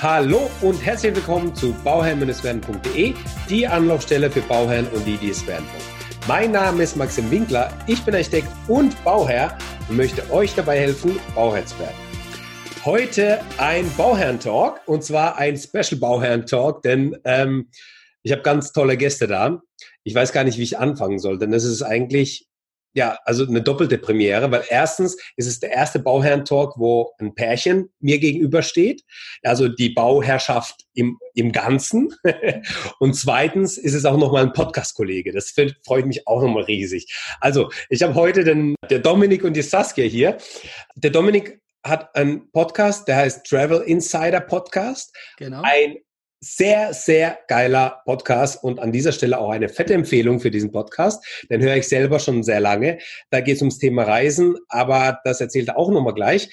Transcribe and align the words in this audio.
Hallo 0.00 0.48
und 0.62 0.76
herzlich 0.86 1.16
willkommen 1.16 1.52
zu 1.56 1.72
bauherrn-werden.de, 1.82 3.14
die 3.50 3.66
Anlaufstelle 3.66 4.30
für 4.30 4.42
Bauherren 4.42 4.86
und 4.94 5.04
die, 5.04 5.16
die 5.16 5.30
es 5.30 5.44
werden 5.44 5.66
wollen. 5.66 6.28
Mein 6.28 6.52
Name 6.52 6.84
ist 6.84 6.94
Maxim 6.94 7.28
Winkler, 7.32 7.76
ich 7.88 8.04
bin 8.04 8.14
Architekt 8.14 8.46
und 8.68 9.02
Bauherr 9.02 9.58
und 9.88 9.96
möchte 9.96 10.30
euch 10.30 10.54
dabei 10.54 10.78
helfen, 10.78 11.18
Bauherr 11.34 11.66
zu 11.66 11.76
werden. 11.80 11.96
Heute 12.84 13.40
ein 13.56 13.90
Bauherren-Talk 13.96 14.82
und 14.86 15.02
zwar 15.02 15.36
ein 15.36 15.56
Special-Bauherren-Talk, 15.56 16.82
denn 16.82 17.16
ähm, 17.24 17.68
ich 18.22 18.30
habe 18.30 18.42
ganz 18.42 18.70
tolle 18.70 18.96
Gäste 18.96 19.26
da. 19.26 19.60
Ich 20.04 20.14
weiß 20.14 20.32
gar 20.32 20.44
nicht, 20.44 20.58
wie 20.58 20.62
ich 20.62 20.78
anfangen 20.78 21.18
soll, 21.18 21.40
denn 21.40 21.50
das 21.50 21.64
ist 21.64 21.82
eigentlich 21.82 22.47
ja, 22.98 23.16
also 23.24 23.46
eine 23.46 23.62
doppelte 23.62 23.96
Premiere, 23.96 24.50
weil 24.50 24.64
erstens 24.68 25.16
ist 25.36 25.46
es 25.46 25.60
der 25.60 25.70
erste 25.70 26.00
Bauherren-Talk, 26.00 26.74
wo 26.78 27.12
ein 27.20 27.32
Pärchen 27.32 27.90
mir 28.00 28.18
gegenübersteht, 28.18 29.04
also 29.44 29.68
die 29.68 29.90
Bauherrschaft 29.90 30.84
im, 30.94 31.16
im 31.34 31.52
Ganzen. 31.52 32.12
und 32.98 33.14
zweitens 33.14 33.78
ist 33.78 33.94
es 33.94 34.04
auch 34.04 34.16
nochmal 34.16 34.42
ein 34.42 34.52
Podcast-Kollege. 34.52 35.30
Das 35.30 35.54
freut 35.86 36.06
mich 36.06 36.26
auch 36.26 36.42
nochmal 36.42 36.64
riesig. 36.64 37.16
Also, 37.40 37.70
ich 37.88 38.02
habe 38.02 38.16
heute 38.16 38.42
den, 38.42 38.74
der 38.90 38.98
Dominik 38.98 39.44
und 39.44 39.54
die 39.54 39.62
Saskia 39.62 40.04
hier. 40.04 40.36
Der 40.96 41.10
Dominik 41.10 41.60
hat 41.84 42.16
einen 42.16 42.50
Podcast, 42.50 43.06
der 43.06 43.18
heißt 43.18 43.46
Travel 43.46 43.82
Insider 43.82 44.40
Podcast. 44.40 45.16
Genau. 45.36 45.62
Ein 45.62 45.98
sehr, 46.40 46.94
sehr 46.94 47.38
geiler 47.48 48.02
Podcast 48.04 48.62
und 48.62 48.78
an 48.78 48.92
dieser 48.92 49.12
Stelle 49.12 49.38
auch 49.38 49.50
eine 49.50 49.68
fette 49.68 49.94
Empfehlung 49.94 50.40
für 50.40 50.50
diesen 50.50 50.70
Podcast. 50.70 51.24
Den 51.50 51.62
höre 51.62 51.76
ich 51.76 51.88
selber 51.88 52.20
schon 52.20 52.42
sehr 52.42 52.60
lange. 52.60 52.98
Da 53.30 53.40
geht 53.40 53.56
es 53.56 53.62
ums 53.62 53.78
Thema 53.78 54.04
Reisen, 54.04 54.56
aber 54.68 55.20
das 55.24 55.40
erzählt 55.40 55.68
er 55.68 55.78
auch 55.78 55.90
nochmal 55.90 56.14
gleich. 56.14 56.50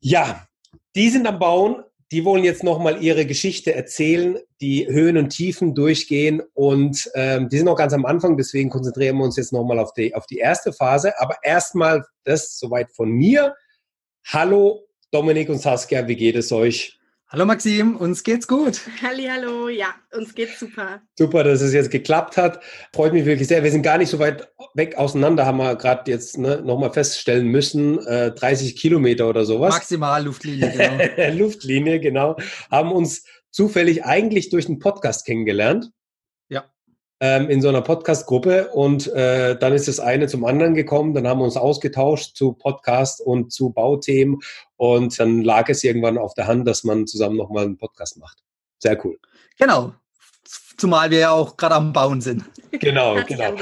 Ja, 0.00 0.46
die 0.94 1.08
sind 1.08 1.26
am 1.26 1.38
Bauen. 1.38 1.82
Die 2.12 2.24
wollen 2.24 2.44
jetzt 2.44 2.62
nochmal 2.62 3.02
ihre 3.02 3.26
Geschichte 3.26 3.74
erzählen, 3.74 4.38
die 4.60 4.86
Höhen 4.86 5.16
und 5.16 5.30
Tiefen 5.30 5.74
durchgehen 5.74 6.42
und 6.52 7.10
ähm, 7.14 7.48
die 7.48 7.56
sind 7.56 7.66
noch 7.66 7.78
ganz 7.78 7.92
am 7.92 8.04
Anfang, 8.04 8.36
deswegen 8.36 8.68
konzentrieren 8.68 9.16
wir 9.16 9.24
uns 9.24 9.36
jetzt 9.36 9.52
nochmal 9.52 9.78
auf 9.78 9.94
die, 9.94 10.14
auf 10.14 10.26
die 10.26 10.36
erste 10.36 10.72
Phase. 10.72 11.18
Aber 11.18 11.38
erstmal 11.42 12.04
das 12.24 12.58
soweit 12.58 12.92
von 12.92 13.10
mir. 13.10 13.56
Hallo 14.26 14.86
Dominik 15.10 15.48
und 15.48 15.58
Saskia, 15.58 16.06
wie 16.06 16.14
geht 16.14 16.36
es 16.36 16.52
euch? 16.52 16.98
Hallo 17.34 17.46
Maxim, 17.46 17.96
uns 17.96 18.22
geht's 18.22 18.46
gut. 18.46 18.80
Halli, 19.02 19.24
hallo, 19.24 19.68
ja, 19.68 19.88
uns 20.16 20.36
geht's 20.36 20.60
super. 20.60 21.02
Super, 21.18 21.42
dass 21.42 21.62
es 21.62 21.74
jetzt 21.74 21.90
geklappt 21.90 22.36
hat. 22.36 22.60
Freut 22.94 23.12
mich 23.12 23.24
wirklich 23.24 23.48
sehr. 23.48 23.64
Wir 23.64 23.72
sind 23.72 23.82
gar 23.82 23.98
nicht 23.98 24.08
so 24.08 24.20
weit 24.20 24.52
weg 24.74 24.96
auseinander, 24.98 25.44
haben 25.44 25.56
wir 25.56 25.74
gerade 25.74 26.08
jetzt 26.12 26.38
ne, 26.38 26.62
nochmal 26.62 26.92
feststellen 26.92 27.48
müssen. 27.48 27.98
Äh, 28.06 28.30
30 28.30 28.76
Kilometer 28.76 29.28
oder 29.28 29.44
sowas. 29.44 29.74
Maximal 29.74 30.22
Luftlinie, 30.22 30.70
genau. 30.70 31.32
Luftlinie, 31.36 31.98
genau. 31.98 32.36
Haben 32.70 32.92
uns 32.92 33.24
zufällig 33.50 34.04
eigentlich 34.04 34.50
durch 34.50 34.66
den 34.66 34.78
Podcast 34.78 35.26
kennengelernt 35.26 35.90
ähm, 37.24 37.48
in 37.48 37.62
so 37.62 37.70
einer 37.70 37.80
Podcast-Gruppe 37.80 38.68
und 38.68 39.10
äh, 39.14 39.56
dann 39.56 39.72
ist 39.72 39.88
das 39.88 39.98
eine 39.98 40.28
zum 40.28 40.44
anderen 40.44 40.74
gekommen. 40.74 41.14
Dann 41.14 41.26
haben 41.26 41.40
wir 41.40 41.44
uns 41.44 41.56
ausgetauscht 41.56 42.36
zu 42.36 42.52
Podcast 42.52 43.22
und 43.22 43.50
zu 43.50 43.70
Bauthemen 43.70 44.40
und 44.76 45.18
dann 45.18 45.40
lag 45.40 45.70
es 45.70 45.82
irgendwann 45.84 46.18
auf 46.18 46.34
der 46.34 46.46
Hand, 46.46 46.68
dass 46.68 46.84
man 46.84 47.06
zusammen 47.06 47.36
nochmal 47.36 47.64
einen 47.64 47.78
Podcast 47.78 48.18
macht. 48.18 48.44
Sehr 48.78 49.02
cool. 49.06 49.18
Genau. 49.58 49.94
Zumal 50.76 51.10
wir 51.10 51.18
ja 51.18 51.30
auch 51.30 51.56
gerade 51.56 51.76
am 51.76 51.94
Bauen 51.94 52.20
sind. 52.20 52.44
Genau, 52.72 53.16
genau. 53.26 53.54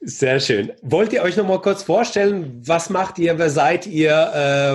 Sehr 0.00 0.40
schön. 0.40 0.72
Wollt 0.82 1.12
ihr 1.12 1.22
euch 1.22 1.36
noch 1.36 1.46
mal 1.46 1.60
kurz 1.60 1.84
vorstellen, 1.84 2.62
was 2.66 2.90
macht 2.90 3.20
ihr, 3.20 3.38
wer 3.38 3.50
seid 3.50 3.86
ihr, 3.86 4.10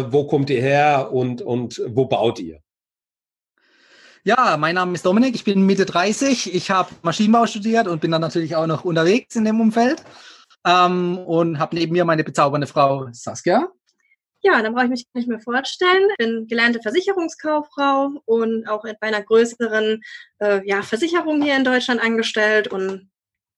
äh, 0.08 0.14
wo 0.14 0.28
kommt 0.28 0.50
ihr 0.50 0.62
her 0.62 1.10
und, 1.12 1.42
und 1.42 1.82
wo 1.88 2.06
baut 2.06 2.40
ihr? 2.40 2.62
Ja, 4.28 4.58
mein 4.58 4.76
Name 4.76 4.94
ist 4.94 5.06
Dominik, 5.06 5.36
ich 5.36 5.46
bin 5.46 5.66
Mitte 5.66 5.86
30, 5.86 6.54
ich 6.54 6.70
habe 6.70 6.90
Maschinenbau 7.02 7.46
studiert 7.46 7.88
und 7.88 8.02
bin 8.02 8.12
dann 8.12 8.20
natürlich 8.20 8.58
auch 8.58 8.68
noch 8.68 8.84
unterwegs 8.84 9.38
in 9.38 9.46
dem 9.46 9.62
Umfeld 9.62 10.04
ähm, 10.66 11.18
und 11.20 11.60
habe 11.60 11.78
neben 11.78 11.94
mir 11.94 12.04
meine 12.04 12.26
bezaubernde 12.26 12.68
Frau 12.68 13.08
Saskia. 13.14 13.70
Ja, 14.42 14.62
dann 14.62 14.74
brauche 14.74 14.84
ich 14.84 14.90
mich 14.90 15.08
nicht 15.14 15.30
mehr 15.30 15.40
vorstellen. 15.40 16.10
Ich 16.10 16.26
bin 16.26 16.46
gelernte 16.46 16.82
Versicherungskauffrau 16.82 18.22
und 18.26 18.68
auch 18.68 18.84
bei 19.00 19.08
einer 19.08 19.24
größeren 19.24 20.02
äh, 20.40 20.60
ja, 20.68 20.82
Versicherung 20.82 21.42
hier 21.42 21.56
in 21.56 21.64
Deutschland 21.64 22.04
angestellt 22.04 22.68
und 22.68 23.10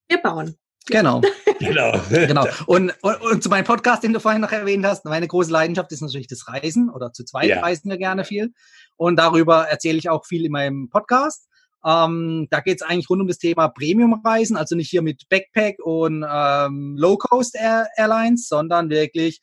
wir 0.07 0.19
bauen. 0.19 0.55
Genau. 0.85 1.21
genau. 1.59 1.99
genau. 2.09 2.45
Und, 2.67 2.93
und, 3.01 3.21
und, 3.21 3.43
zu 3.43 3.49
meinem 3.49 3.65
Podcast, 3.65 4.03
den 4.03 4.13
du 4.13 4.19
vorhin 4.19 4.41
noch 4.41 4.51
erwähnt 4.51 4.85
hast, 4.85 5.03
meine 5.05 5.27
große 5.27 5.51
Leidenschaft 5.51 5.91
ist 5.91 6.01
natürlich 6.01 6.27
das 6.27 6.47
Reisen 6.47 6.89
oder 6.89 7.11
zu 7.11 7.25
zweit 7.25 7.49
ja. 7.49 7.59
reisen 7.59 7.89
wir 7.89 7.97
gerne 7.97 8.23
viel. 8.23 8.53
Und 8.99 9.15
darüber 9.15 9.69
erzähle 9.69 9.97
ich 9.97 10.09
auch 10.09 10.25
viel 10.25 10.45
in 10.45 10.51
meinem 10.51 10.89
Podcast. 10.89 11.47
Ähm, 11.85 12.47
da 12.49 12.59
geht 12.59 12.81
es 12.81 12.87
eigentlich 12.87 13.09
rund 13.09 13.21
um 13.21 13.29
das 13.29 13.37
Thema 13.37 13.69
Premium-Reisen, 13.69 14.57
also 14.57 14.75
nicht 14.75 14.89
hier 14.89 15.01
mit 15.01 15.29
Backpack 15.29 15.77
und 15.81 16.25
ähm, 16.29 16.97
Low-Cost 16.97 17.55
-Air 17.55 17.85
Airlines, 17.95 18.49
sondern 18.49 18.89
wirklich 18.89 19.39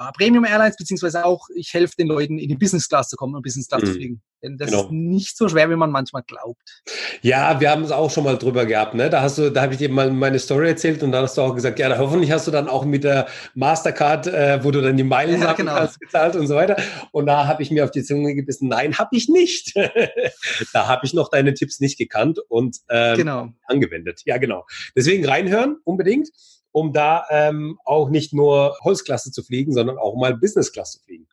ja, 0.00 0.10
Premium 0.12 0.44
Airlines, 0.44 0.76
beziehungsweise 0.76 1.24
auch, 1.24 1.46
ich 1.54 1.74
helfe 1.74 1.94
den 1.98 2.08
Leuten 2.08 2.38
in 2.38 2.48
die 2.48 2.56
Business 2.56 2.88
Class 2.88 3.08
zu 3.08 3.16
kommen 3.16 3.34
und 3.34 3.42
Business 3.42 3.68
Class 3.68 3.82
mhm. 3.82 3.86
zu 3.86 3.92
fliegen. 3.92 4.22
Denn 4.42 4.56
das 4.56 4.70
genau. 4.70 4.84
ist 4.84 4.90
nicht 4.92 5.36
so 5.36 5.48
schwer, 5.50 5.68
wie 5.68 5.76
man 5.76 5.90
manchmal 5.90 6.22
glaubt. 6.22 6.82
Ja, 7.20 7.60
wir 7.60 7.70
haben 7.70 7.84
es 7.84 7.90
auch 7.90 8.10
schon 8.10 8.24
mal 8.24 8.38
drüber 8.38 8.64
gehabt, 8.64 8.94
ne? 8.94 9.10
Da 9.10 9.20
hast 9.20 9.36
du, 9.36 9.50
da 9.50 9.60
habe 9.60 9.74
ich 9.74 9.78
dir 9.78 9.90
mal 9.90 10.10
meine 10.10 10.38
Story 10.38 10.68
erzählt 10.68 11.02
und 11.02 11.12
dann 11.12 11.24
hast 11.24 11.36
du 11.36 11.42
auch 11.42 11.54
gesagt, 11.54 11.78
ja, 11.78 11.98
hoffentlich 11.98 12.32
hast 12.32 12.46
du 12.46 12.50
dann 12.50 12.66
auch 12.66 12.86
mit 12.86 13.04
der 13.04 13.28
Mastercard, 13.54 14.28
äh, 14.28 14.64
wo 14.64 14.70
du 14.70 14.80
dann 14.80 14.96
die 14.96 15.04
Meilen 15.04 15.42
ja, 15.42 15.52
genau. 15.52 15.72
hast, 15.72 16.00
gezahlt 16.00 16.36
und 16.36 16.46
so 16.46 16.54
weiter. 16.54 16.76
Und 17.12 17.26
da 17.26 17.46
habe 17.46 17.62
ich 17.62 17.70
mir 17.70 17.84
auf 17.84 17.90
die 17.90 18.02
Zunge 18.02 18.34
gebissen, 18.34 18.68
nein, 18.68 18.96
habe 18.96 19.14
ich 19.14 19.28
nicht. 19.28 19.74
da 20.72 20.88
habe 20.88 21.04
ich 21.04 21.12
noch 21.12 21.28
deine 21.28 21.52
Tipps 21.52 21.80
nicht 21.80 21.98
gekannt 21.98 22.38
und 22.48 22.78
ähm, 22.88 23.16
genau. 23.16 23.48
angewendet. 23.64 24.22
Ja, 24.24 24.38
genau. 24.38 24.64
Deswegen 24.96 25.26
reinhören, 25.26 25.76
unbedingt 25.84 26.30
um 26.72 26.92
da 26.92 27.24
ähm, 27.30 27.78
auch 27.84 28.10
nicht 28.10 28.32
nur 28.32 28.76
Holzklasse 28.82 29.30
zu 29.32 29.42
fliegen, 29.42 29.72
sondern 29.72 29.98
auch 29.98 30.16
mal 30.16 30.36
Business-Klasse 30.36 30.98
zu 30.98 31.04
fliegen. 31.04 31.26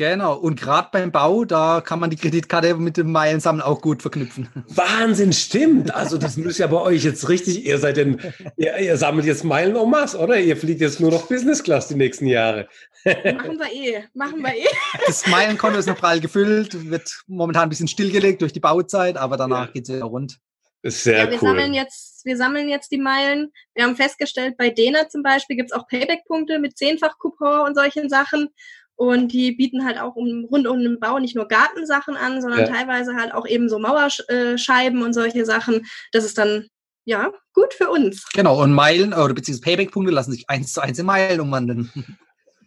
Genau, 0.00 0.34
und 0.34 0.58
gerade 0.58 0.88
beim 0.92 1.12
Bau, 1.12 1.44
da 1.44 1.82
kann 1.82 2.00
man 2.00 2.08
die 2.08 2.16
Kreditkarte 2.16 2.74
mit 2.76 2.96
dem 2.96 3.12
Meilensammeln 3.12 3.62
auch 3.62 3.82
gut 3.82 4.00
verknüpfen. 4.00 4.48
Wahnsinn, 4.68 5.32
stimmt. 5.34 5.94
Also 5.94 6.16
das 6.16 6.38
muss 6.38 6.56
ja 6.56 6.68
bei 6.68 6.80
euch 6.80 7.04
jetzt 7.04 7.28
richtig, 7.28 7.66
ihr 7.66 7.76
seid 7.76 7.98
denn, 7.98 8.18
ihr, 8.56 8.78
ihr 8.78 8.96
sammelt 8.96 9.26
jetzt 9.26 9.44
Meilen 9.44 9.76
en 9.76 9.90
masse, 9.90 10.16
oder? 10.16 10.40
Ihr 10.40 10.56
fliegt 10.56 10.80
jetzt 10.80 11.00
nur 11.00 11.10
noch 11.10 11.26
Business 11.26 11.62
Class 11.62 11.88
die 11.88 11.96
nächsten 11.96 12.26
Jahre. 12.26 12.66
Machen 13.04 13.58
wir 13.58 13.72
eh, 13.72 14.04
machen 14.14 14.40
wir 14.40 14.54
eh. 14.54 14.66
Das 15.06 15.26
Meilenkonto 15.26 15.78
ist 15.78 15.86
noch 15.86 15.98
prall 15.98 16.20
gefüllt, 16.20 16.90
wird 16.90 17.22
momentan 17.26 17.64
ein 17.64 17.68
bisschen 17.68 17.88
stillgelegt 17.88 18.40
durch 18.40 18.54
die 18.54 18.60
Bauzeit, 18.60 19.18
aber 19.18 19.36
danach 19.36 19.66
ja. 19.66 19.72
geht 19.72 19.86
es 19.86 19.98
ja 19.98 20.04
rund. 20.04 20.38
Sehr 20.82 21.18
ja, 21.18 21.30
wir 21.30 21.42
cool. 21.42 21.48
Sammeln 21.48 21.74
jetzt, 21.74 22.24
wir 22.24 22.36
sammeln 22.36 22.68
jetzt 22.68 22.90
die 22.90 22.98
Meilen. 22.98 23.52
Wir 23.74 23.84
haben 23.84 23.96
festgestellt, 23.96 24.56
bei 24.56 24.70
Dena 24.70 25.08
zum 25.08 25.22
Beispiel 25.22 25.56
gibt 25.56 25.72
es 25.72 25.76
auch 25.76 25.86
Payback-Punkte 25.86 26.58
mit 26.58 26.78
Zehnfach-Coupon 26.78 27.66
und 27.66 27.74
solchen 27.74 28.08
Sachen. 28.08 28.48
Und 28.96 29.32
die 29.32 29.52
bieten 29.52 29.84
halt 29.86 29.98
auch 29.98 30.14
um, 30.14 30.46
rund 30.50 30.66
um 30.66 30.78
den 30.80 31.00
Bau 31.00 31.18
nicht 31.18 31.34
nur 31.34 31.48
Gartensachen 31.48 32.16
an, 32.16 32.42
sondern 32.42 32.60
ja. 32.60 32.66
teilweise 32.66 33.14
halt 33.14 33.32
auch 33.32 33.46
eben 33.46 33.68
so 33.68 33.78
Mauerscheiben 33.78 35.02
und 35.02 35.14
solche 35.14 35.46
Sachen. 35.46 35.86
Das 36.12 36.24
ist 36.24 36.36
dann 36.36 36.68
ja 37.04 37.32
gut 37.54 37.74
für 37.74 37.88
uns. 37.88 38.28
Genau, 38.34 38.62
und 38.62 38.72
Meilen 38.72 39.12
oder 39.12 39.34
beziehungsweise 39.34 39.70
Payback-Punkte 39.70 40.12
lassen 40.12 40.32
sich 40.32 40.48
eins 40.48 40.72
zu 40.72 40.80
eins 40.80 40.98
in 40.98 41.06
Meilen 41.06 41.40
umwandeln. 41.40 41.90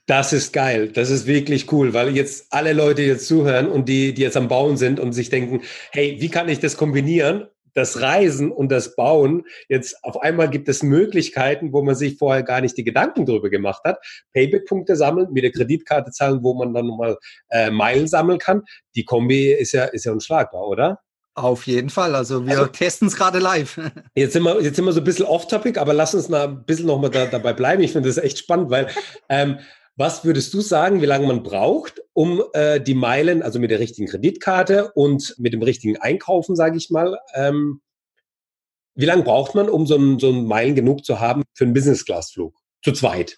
Das 0.05 0.33
ist 0.33 0.51
geil. 0.51 0.89
Das 0.89 1.09
ist 1.09 1.27
wirklich 1.27 1.71
cool, 1.71 1.93
weil 1.93 2.13
jetzt 2.15 2.47
alle 2.51 2.73
Leute 2.73 3.03
jetzt 3.03 3.25
zuhören 3.25 3.69
und 3.69 3.87
die, 3.87 4.13
die 4.13 4.21
jetzt 4.21 4.35
am 4.35 4.49
Bauen 4.49 4.75
sind 4.75 4.99
und 4.99 5.13
sich 5.13 5.29
denken, 5.29 5.61
hey, 5.91 6.17
wie 6.19 6.29
kann 6.29 6.49
ich 6.49 6.59
das 6.59 6.75
kombinieren? 6.75 7.47
Das 7.73 8.01
Reisen 8.01 8.51
und 8.51 8.71
das 8.71 8.95
Bauen, 8.95 9.43
jetzt 9.67 9.95
auf 10.03 10.21
einmal 10.21 10.49
gibt 10.49 10.69
es 10.69 10.83
Möglichkeiten, 10.83 11.73
wo 11.73 11.81
man 11.81 11.95
sich 11.95 12.17
vorher 12.17 12.43
gar 12.43 12.61
nicht 12.61 12.77
die 12.77 12.83
Gedanken 12.83 13.25
drüber 13.25 13.49
gemacht 13.49 13.81
hat. 13.83 13.99
Payback-Punkte 14.33 14.95
sammeln, 14.95 15.31
mit 15.31 15.43
der 15.43 15.51
Kreditkarte 15.51 16.11
zahlen, 16.11 16.39
wo 16.43 16.53
man 16.53 16.73
dann 16.73 16.87
nochmal 16.87 17.17
äh, 17.49 17.71
Meilen 17.71 18.07
sammeln 18.07 18.39
kann. 18.39 18.63
Die 18.95 19.05
Kombi 19.05 19.51
ist 19.51 19.73
ja, 19.73 19.85
ist 19.85 20.05
ja 20.05 20.11
unschlagbar, 20.11 20.67
oder? 20.67 20.99
Auf 21.35 21.65
jeden 21.65 21.89
Fall. 21.89 22.13
Also 22.13 22.45
wir 22.45 22.59
also, 22.59 22.67
testen 22.67 23.07
es 23.07 23.15
gerade 23.15 23.39
live. 23.39 23.79
Jetzt 24.15 24.33
sind, 24.33 24.43
wir, 24.43 24.61
jetzt 24.61 24.75
sind 24.75 24.85
wir 24.85 24.91
so 24.91 25.01
ein 25.01 25.03
bisschen 25.03 25.25
off-topic, 25.25 25.79
aber 25.79 25.93
lass 25.93 26.13
uns 26.13 26.29
mal 26.29 26.47
ein 26.47 26.63
bisschen 26.63 26.85
nochmal 26.85 27.09
da, 27.09 27.25
dabei 27.25 27.53
bleiben. 27.53 27.81
Ich 27.81 27.91
finde 27.91 28.07
das 28.07 28.19
echt 28.19 28.37
spannend, 28.37 28.69
weil 28.69 28.87
ähm, 29.29 29.57
was 29.95 30.25
würdest 30.25 30.53
du 30.53 30.61
sagen, 30.61 31.01
wie 31.01 31.05
lange 31.05 31.27
man 31.27 31.43
braucht, 31.43 32.01
um 32.13 32.43
äh, 32.53 32.81
die 32.81 32.95
Meilen, 32.95 33.43
also 33.43 33.59
mit 33.59 33.71
der 33.71 33.79
richtigen 33.79 34.07
Kreditkarte 34.07 34.91
und 34.93 35.35
mit 35.37 35.53
dem 35.53 35.61
richtigen 35.61 35.97
Einkaufen, 35.97 36.55
sage 36.55 36.77
ich 36.77 36.89
mal, 36.89 37.19
ähm, 37.35 37.81
wie 38.95 39.05
lange 39.05 39.23
braucht 39.23 39.55
man, 39.55 39.69
um 39.69 39.87
so 39.87 39.95
einen 39.95 40.19
so 40.19 40.29
einen 40.29 40.45
Meilen 40.45 40.75
genug 40.75 41.03
zu 41.03 41.19
haben 41.19 41.43
für 41.53 41.63
einen 41.63 41.73
Business-Class-Flug? 41.73 42.55
Zu 42.83 42.91
zweit. 42.91 43.37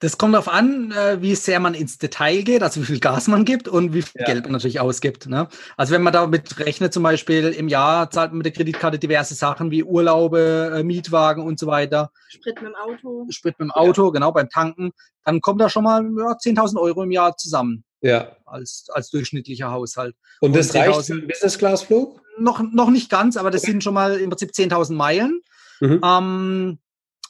Das 0.00 0.16
kommt 0.16 0.34
darauf 0.34 0.48
an, 0.48 0.92
äh, 0.92 1.20
wie 1.20 1.34
sehr 1.34 1.58
man 1.58 1.74
ins 1.74 1.98
Detail 1.98 2.42
geht, 2.42 2.62
also 2.62 2.80
wie 2.80 2.84
viel 2.84 3.00
Gas 3.00 3.26
man 3.26 3.44
gibt 3.44 3.66
und 3.66 3.92
wie 3.94 4.02
viel 4.02 4.20
ja. 4.20 4.26
Geld 4.26 4.44
man 4.44 4.52
natürlich 4.52 4.78
ausgibt. 4.78 5.26
Ne? 5.26 5.48
Also 5.76 5.92
wenn 5.92 6.02
man 6.02 6.12
damit 6.12 6.60
rechnet, 6.60 6.92
zum 6.92 7.02
Beispiel 7.02 7.48
im 7.48 7.66
Jahr 7.66 8.08
zahlt 8.10 8.30
man 8.30 8.38
mit 8.38 8.46
der 8.46 8.52
Kreditkarte 8.52 9.00
diverse 9.00 9.34
Sachen 9.34 9.72
wie 9.72 9.82
Urlaube, 9.82 10.72
äh, 10.76 10.82
Mietwagen 10.84 11.42
und 11.42 11.58
so 11.58 11.66
weiter. 11.66 12.12
Sprit 12.28 12.62
mit 12.62 12.70
dem 12.70 12.76
Auto. 12.76 13.26
Sprit 13.30 13.58
mit 13.58 13.66
dem 13.66 13.72
Auto, 13.72 14.06
ja. 14.06 14.10
genau, 14.12 14.30
beim 14.30 14.48
Tanken. 14.48 14.92
Dann 15.24 15.40
kommt 15.40 15.60
da 15.60 15.68
schon 15.68 15.82
mal 15.82 16.02
ja, 16.02 16.32
10.000 16.32 16.80
Euro 16.80 17.02
im 17.02 17.10
Jahr 17.10 17.36
zusammen. 17.36 17.82
Ja. 18.00 18.36
Als, 18.46 18.86
als 18.92 19.10
durchschnittlicher 19.10 19.72
Haushalt. 19.72 20.14
Und 20.40 20.54
das 20.54 20.70
Und 20.70 20.76
reicht 20.76 21.06
für 21.06 21.12
einen 21.14 21.26
Business-Class-Flug? 21.26 22.20
Noch, 22.38 22.62
noch 22.62 22.90
nicht 22.90 23.10
ganz, 23.10 23.36
aber 23.36 23.50
das 23.50 23.62
okay. 23.62 23.72
sind 23.72 23.82
schon 23.82 23.94
mal 23.94 24.16
im 24.16 24.30
Prinzip 24.30 24.50
10.000 24.50 24.94
Meilen. 24.94 25.40
Mhm. 25.80 26.00
Ähm, 26.04 26.78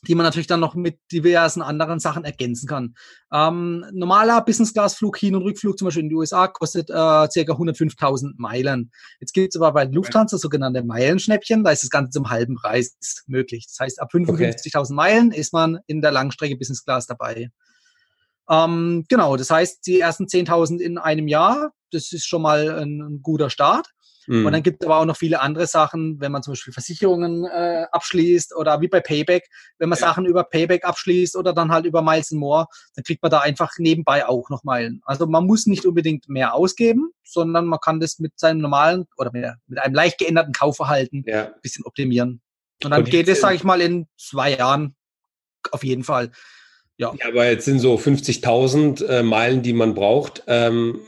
die 0.06 0.14
man 0.14 0.24
natürlich 0.24 0.46
dann 0.46 0.60
noch 0.60 0.74
mit 0.74 0.98
diversen 1.10 1.62
anderen 1.62 1.98
Sachen 1.98 2.24
ergänzen 2.24 2.68
kann. 2.68 2.94
Ähm, 3.32 3.84
normaler 3.92 4.42
Business-Class-Flug, 4.42 5.16
Hin- 5.16 5.34
und 5.34 5.42
Rückflug 5.42 5.78
zum 5.78 5.86
Beispiel 5.86 6.04
in 6.04 6.08
die 6.08 6.14
USA 6.14 6.46
kostet 6.46 6.90
äh, 6.90 6.92
ca. 6.92 7.28
105.000 7.28 8.34
Meilen. 8.36 8.90
Jetzt 9.20 9.34
gibt 9.34 9.54
es 9.54 9.60
aber 9.60 9.72
bei 9.72 9.84
Lufthansa 9.84 10.38
sogenannte 10.38 10.82
Meilenschnäppchen, 10.82 11.64
da 11.64 11.70
ist 11.70 11.82
das 11.82 11.90
Ganze 11.90 12.10
zum 12.10 12.30
halben 12.30 12.54
Preis 12.54 12.96
möglich. 13.26 13.66
Das 13.66 13.80
heißt, 13.80 14.00
ab 14.00 14.10
55.000 14.12 14.82
okay. 14.82 14.94
Meilen 14.94 15.32
ist 15.32 15.52
man 15.52 15.78
in 15.86 16.00
der 16.00 16.12
Langstrecke 16.12 16.56
Business-Class 16.56 17.06
dabei. 17.06 17.50
Ähm, 18.50 19.04
genau, 19.08 19.36
das 19.36 19.50
heißt, 19.50 19.86
die 19.86 20.00
ersten 20.00 20.24
10.000 20.24 20.80
in 20.80 20.98
einem 20.98 21.28
Jahr, 21.28 21.72
das 21.90 22.12
ist 22.12 22.26
schon 22.26 22.42
mal 22.42 22.78
ein, 22.78 23.00
ein 23.00 23.22
guter 23.22 23.50
Start. 23.50 23.88
Mhm. 24.28 24.44
Und 24.44 24.52
dann 24.52 24.62
gibt 24.62 24.82
es 24.82 24.86
aber 24.86 24.98
auch 24.98 25.04
noch 25.06 25.16
viele 25.16 25.40
andere 25.40 25.66
Sachen, 25.66 26.20
wenn 26.20 26.30
man 26.30 26.42
zum 26.42 26.52
Beispiel 26.52 26.72
Versicherungen 26.72 27.44
äh, 27.46 27.86
abschließt 27.90 28.54
oder 28.54 28.80
wie 28.82 28.88
bei 28.88 29.00
Payback, 29.00 29.48
wenn 29.78 29.88
man 29.88 29.98
ja. 29.98 30.06
Sachen 30.06 30.26
über 30.26 30.44
Payback 30.44 30.84
abschließt 30.84 31.34
oder 31.34 31.54
dann 31.54 31.72
halt 31.72 31.86
über 31.86 32.02
Miles 32.02 32.30
More, 32.32 32.66
dann 32.94 33.04
kriegt 33.04 33.22
man 33.22 33.30
da 33.30 33.40
einfach 33.40 33.72
nebenbei 33.78 34.26
auch 34.26 34.50
noch 34.50 34.64
Meilen. 34.64 35.00
Also 35.04 35.26
man 35.26 35.46
muss 35.46 35.66
nicht 35.66 35.86
unbedingt 35.86 36.28
mehr 36.28 36.54
ausgeben, 36.54 37.10
sondern 37.24 37.64
man 37.66 37.80
kann 37.80 38.00
das 38.00 38.18
mit 38.18 38.38
seinem 38.38 38.60
normalen 38.60 39.06
oder 39.16 39.30
mit, 39.32 39.46
mit 39.66 39.78
einem 39.78 39.94
leicht 39.94 40.18
geänderten 40.18 40.52
Kaufverhalten 40.52 41.24
ja. 41.26 41.46
ein 41.46 41.60
bisschen 41.62 41.86
optimieren. 41.86 42.42
Und 42.84 42.90
dann 42.90 43.04
Und 43.04 43.10
geht 43.10 43.28
es, 43.28 43.40
sage 43.40 43.56
ich 43.56 43.64
mal, 43.64 43.80
in 43.80 44.06
zwei 44.18 44.54
Jahren 44.54 44.94
auf 45.72 45.84
jeden 45.84 46.04
Fall. 46.04 46.30
Ja. 46.98 47.14
ja, 47.18 47.28
aber 47.28 47.48
jetzt 47.48 47.64
sind 47.64 47.78
so 47.78 47.94
50.000 47.94 49.06
äh, 49.06 49.22
Meilen, 49.22 49.62
die 49.62 49.72
man 49.72 49.94
braucht. 49.94 50.42
Ähm, 50.48 51.00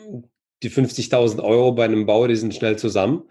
die 0.63 0.71
50.000 0.71 1.43
Euro 1.43 1.73
bei 1.73 1.85
einem 1.85 2.07
Bau, 2.07 2.27
die 2.27 2.37
sind 2.37 2.55
schnell 2.55 2.77
zusammen. 2.77 3.25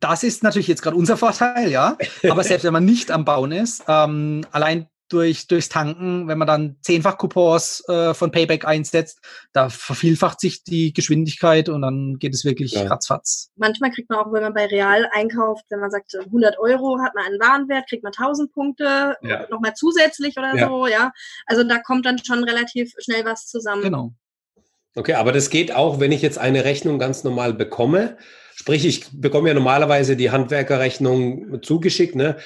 Das 0.00 0.22
ist 0.22 0.42
natürlich 0.42 0.68
jetzt 0.68 0.82
gerade 0.82 0.96
unser 0.96 1.16
Vorteil, 1.16 1.70
ja. 1.70 1.96
Aber 2.28 2.44
selbst 2.44 2.64
wenn 2.64 2.72
man 2.72 2.84
nicht 2.84 3.10
am 3.10 3.24
Bauen 3.24 3.50
ist, 3.50 3.84
ähm, 3.88 4.46
allein 4.52 4.86
durch, 5.12 5.46
durchs 5.46 5.68
Tanken, 5.68 6.26
wenn 6.28 6.38
man 6.38 6.46
dann 6.46 6.76
zehnfach 6.80 7.18
Coupons 7.18 7.86
äh, 7.88 8.14
von 8.14 8.30
Payback 8.30 8.64
einsetzt, 8.64 9.20
da 9.52 9.68
vervielfacht 9.68 10.40
sich 10.40 10.64
die 10.64 10.92
Geschwindigkeit 10.92 11.68
und 11.68 11.82
dann 11.82 12.18
geht 12.18 12.34
es 12.34 12.44
wirklich 12.44 12.72
ja. 12.72 12.86
ratzfatz. 12.86 13.50
Manchmal 13.56 13.90
kriegt 13.90 14.08
man 14.08 14.20
auch, 14.20 14.32
wenn 14.32 14.42
man 14.42 14.54
bei 14.54 14.66
Real 14.66 15.06
einkauft, 15.12 15.64
wenn 15.68 15.80
man 15.80 15.90
sagt 15.90 16.14
100 16.14 16.58
Euro 16.58 16.98
hat 17.00 17.14
man 17.14 17.26
einen 17.26 17.40
Warenwert, 17.40 17.88
kriegt 17.88 18.02
man 18.02 18.12
1000 18.16 18.52
Punkte 18.52 19.16
ja. 19.22 19.46
nochmal 19.50 19.74
zusätzlich 19.74 20.36
oder 20.38 20.56
ja. 20.56 20.68
so, 20.68 20.86
ja. 20.86 21.12
Also 21.46 21.64
da 21.64 21.78
kommt 21.78 22.06
dann 22.06 22.18
schon 22.18 22.44
relativ 22.44 22.92
schnell 22.98 23.24
was 23.24 23.46
zusammen. 23.46 23.82
Genau. 23.82 24.14
Okay, 24.94 25.14
aber 25.14 25.32
das 25.32 25.48
geht 25.48 25.74
auch, 25.74 26.00
wenn 26.00 26.12
ich 26.12 26.20
jetzt 26.20 26.38
eine 26.38 26.64
Rechnung 26.64 26.98
ganz 26.98 27.24
normal 27.24 27.54
bekomme. 27.54 28.18
Sprich, 28.54 28.84
ich 28.84 29.06
bekomme 29.12 29.48
ja 29.48 29.54
normalerweise 29.54 30.16
die 30.16 30.30
Handwerkerrechnung 30.30 31.62
zugeschickt, 31.62 32.14
ne? 32.14 32.36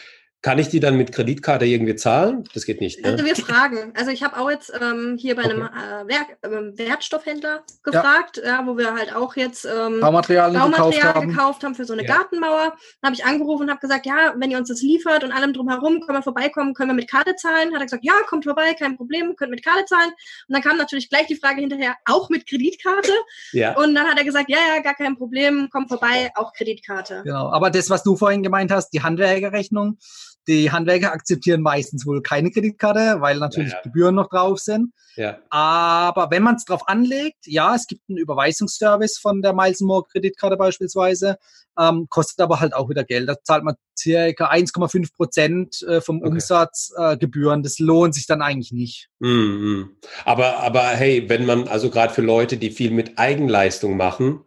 Kann 0.46 0.60
ich 0.60 0.68
die 0.68 0.78
dann 0.78 0.96
mit 0.96 1.10
Kreditkarte 1.10 1.64
irgendwie 1.64 1.96
zahlen? 1.96 2.44
Das 2.54 2.66
geht 2.66 2.80
nicht. 2.80 3.02
Ne? 3.02 3.10
Also 3.10 3.24
wir 3.24 3.34
fragen. 3.34 3.92
Also 3.96 4.12
ich 4.12 4.22
habe 4.22 4.38
auch 4.38 4.48
jetzt 4.48 4.72
ähm, 4.80 5.16
hier 5.18 5.34
bei 5.34 5.42
einem 5.42 5.62
äh, 5.62 6.06
Werk, 6.06 6.38
äh, 6.42 6.78
Wertstoffhändler 6.78 7.64
gefragt, 7.82 8.36
ja. 8.36 8.60
ja. 8.60 8.64
wo 8.64 8.78
wir 8.78 8.94
halt 8.94 9.12
auch 9.12 9.34
jetzt 9.34 9.64
ähm, 9.64 9.98
Baumaterialien, 9.98 10.60
Baumaterial 10.60 10.92
gekauft, 10.92 11.16
haben. 11.16 11.28
gekauft 11.30 11.64
haben 11.64 11.74
für 11.74 11.84
so 11.84 11.94
eine 11.94 12.06
ja. 12.06 12.14
Gartenmauer. 12.14 12.76
Dann 13.00 13.08
habe 13.08 13.14
ich 13.16 13.24
angerufen 13.24 13.64
und 13.64 13.70
habe 13.70 13.80
gesagt, 13.80 14.06
ja, 14.06 14.34
wenn 14.36 14.52
ihr 14.52 14.58
uns 14.58 14.68
das 14.68 14.82
liefert 14.82 15.24
und 15.24 15.32
allem 15.32 15.52
drumherum, 15.52 15.98
können 15.98 16.18
wir 16.18 16.22
vorbeikommen, 16.22 16.74
können 16.74 16.90
wir 16.90 16.94
mit 16.94 17.10
Karte 17.10 17.34
zahlen? 17.34 17.74
Hat 17.74 17.80
er 17.80 17.86
gesagt, 17.86 18.04
ja, 18.04 18.14
kommt 18.28 18.44
vorbei, 18.44 18.72
kein 18.74 18.96
Problem, 18.96 19.34
könnt 19.34 19.50
mit 19.50 19.64
Karte 19.64 19.84
zahlen. 19.86 20.10
Und 20.46 20.54
dann 20.54 20.62
kam 20.62 20.76
natürlich 20.76 21.10
gleich 21.10 21.26
die 21.26 21.34
Frage 21.34 21.60
hinterher, 21.60 21.96
auch 22.04 22.28
mit 22.28 22.48
Kreditkarte. 22.48 23.10
Ja. 23.50 23.76
Und 23.76 23.96
dann 23.96 24.06
hat 24.06 24.16
er 24.16 24.24
gesagt, 24.24 24.48
ja, 24.48 24.58
ja, 24.76 24.80
gar 24.80 24.94
kein 24.94 25.16
Problem, 25.16 25.70
kommt 25.72 25.88
vorbei, 25.88 26.30
auch 26.36 26.52
Kreditkarte. 26.52 27.22
Genau, 27.24 27.50
aber 27.50 27.70
das, 27.70 27.90
was 27.90 28.04
du 28.04 28.14
vorhin 28.14 28.44
gemeint 28.44 28.70
hast, 28.70 28.90
die 28.90 29.02
Handwerkerrechnung, 29.02 29.98
die 30.48 30.70
Handwerker 30.70 31.12
akzeptieren 31.12 31.60
meistens 31.60 32.06
wohl 32.06 32.22
keine 32.22 32.50
Kreditkarte, 32.50 33.16
weil 33.20 33.38
natürlich 33.38 33.72
ja, 33.72 33.78
ja. 33.78 33.82
Gebühren 33.82 34.14
noch 34.14 34.28
drauf 34.28 34.58
sind. 34.58 34.92
Ja. 35.16 35.38
Aber 35.50 36.30
wenn 36.30 36.42
man 36.42 36.56
es 36.56 36.64
drauf 36.64 36.88
anlegt, 36.88 37.46
ja, 37.46 37.74
es 37.74 37.86
gibt 37.86 38.02
einen 38.08 38.18
Überweisungsservice 38.18 39.18
von 39.18 39.42
der 39.42 39.54
Miles 39.54 39.80
More 39.80 40.04
Kreditkarte 40.10 40.56
beispielsweise, 40.56 41.38
ähm, 41.78 42.06
kostet 42.08 42.40
aber 42.40 42.60
halt 42.60 42.74
auch 42.74 42.88
wieder 42.88 43.04
Geld. 43.04 43.28
Da 43.28 43.36
zahlt 43.42 43.64
man 43.64 43.76
circa 43.98 44.50
1,5 44.50 45.14
Prozent 45.14 45.82
äh, 45.82 46.00
vom 46.00 46.18
okay. 46.18 46.28
Umsatz 46.28 46.92
äh, 46.96 47.16
Gebühren. 47.16 47.62
Das 47.62 47.78
lohnt 47.78 48.14
sich 48.14 48.26
dann 48.26 48.42
eigentlich 48.42 48.72
nicht. 48.72 49.08
Mm 49.18 49.26
-hmm. 49.26 49.88
Aber, 50.24 50.58
aber 50.58 50.82
hey, 50.88 51.28
wenn 51.28 51.46
man, 51.46 51.68
also 51.68 51.90
gerade 51.90 52.12
für 52.12 52.22
Leute, 52.22 52.56
die 52.56 52.70
viel 52.70 52.90
mit 52.90 53.18
Eigenleistung 53.18 53.96
machen 53.96 54.44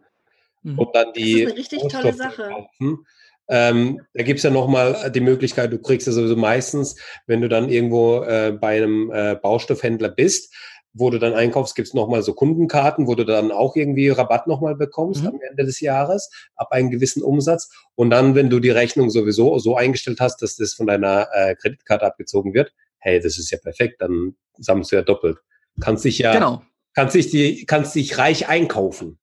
mhm. 0.62 0.78
und 0.78 0.94
dann 0.94 1.12
die. 1.12 1.32
Das 1.32 1.40
ist 1.40 1.46
eine 1.46 1.58
richtig 1.58 1.82
tolle 1.88 2.12
Sache. 2.12 2.48
Kaufen, 2.48 3.06
ähm, 3.50 4.00
da 4.14 4.22
gibt's 4.22 4.44
ja 4.44 4.50
nochmal 4.50 5.10
die 5.12 5.20
Möglichkeit, 5.20 5.72
du 5.72 5.78
kriegst 5.78 6.06
ja 6.06 6.12
sowieso 6.12 6.36
meistens, 6.36 6.96
wenn 7.26 7.40
du 7.40 7.48
dann 7.48 7.68
irgendwo 7.68 8.22
äh, 8.22 8.52
bei 8.52 8.76
einem 8.76 9.10
äh, 9.12 9.34
Baustoffhändler 9.34 10.08
bist, 10.08 10.54
wo 10.92 11.10
du 11.10 11.18
dann 11.18 11.34
einkaufst, 11.34 11.76
gibt's 11.76 11.94
nochmal 11.94 12.22
so 12.22 12.32
Kundenkarten, 12.32 13.06
wo 13.06 13.14
du 13.14 13.24
dann 13.24 13.52
auch 13.52 13.76
irgendwie 13.76 14.08
Rabatt 14.08 14.46
nochmal 14.46 14.74
bekommst 14.74 15.22
mhm. 15.22 15.28
am 15.28 15.40
Ende 15.48 15.64
des 15.64 15.80
Jahres 15.80 16.30
ab 16.56 16.72
einem 16.72 16.90
gewissen 16.90 17.22
Umsatz. 17.22 17.70
Und 17.94 18.10
dann, 18.10 18.34
wenn 18.34 18.50
du 18.50 18.60
die 18.60 18.70
Rechnung 18.70 19.10
sowieso 19.10 19.58
so 19.58 19.76
eingestellt 19.76 20.20
hast, 20.20 20.42
dass 20.42 20.56
das 20.56 20.74
von 20.74 20.86
deiner 20.86 21.28
äh, 21.32 21.54
Kreditkarte 21.54 22.06
abgezogen 22.06 22.54
wird, 22.54 22.72
hey, 22.98 23.20
das 23.20 23.38
ist 23.38 23.50
ja 23.50 23.58
perfekt, 23.58 24.00
dann 24.00 24.36
sammelst 24.58 24.92
du 24.92 24.96
ja 24.96 25.02
doppelt. 25.02 25.38
Kannst 25.80 26.04
dich 26.04 26.18
ja, 26.18 26.32
genau. 26.32 26.62
kannst 26.94 27.14
dich 27.14 27.30
die, 27.30 27.64
kannst 27.66 27.94
dich 27.94 28.18
reich 28.18 28.48
einkaufen. 28.48 29.19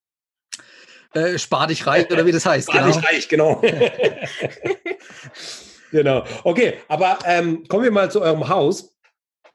Äh, 1.14 1.38
spar 1.38 1.66
dich 1.66 1.86
reich 1.86 2.10
oder 2.10 2.26
wie 2.26 2.32
das 2.32 2.44
heißt. 2.44 2.70
Spar 2.70 2.82
genau. 2.82 2.96
dich 2.96 3.08
reich, 3.08 3.28
genau. 3.28 3.62
genau. 5.90 6.24
Okay, 6.44 6.74
aber 6.88 7.18
ähm, 7.24 7.64
kommen 7.68 7.84
wir 7.84 7.90
mal 7.90 8.10
zu 8.10 8.20
eurem 8.20 8.48
Haus. 8.48 8.94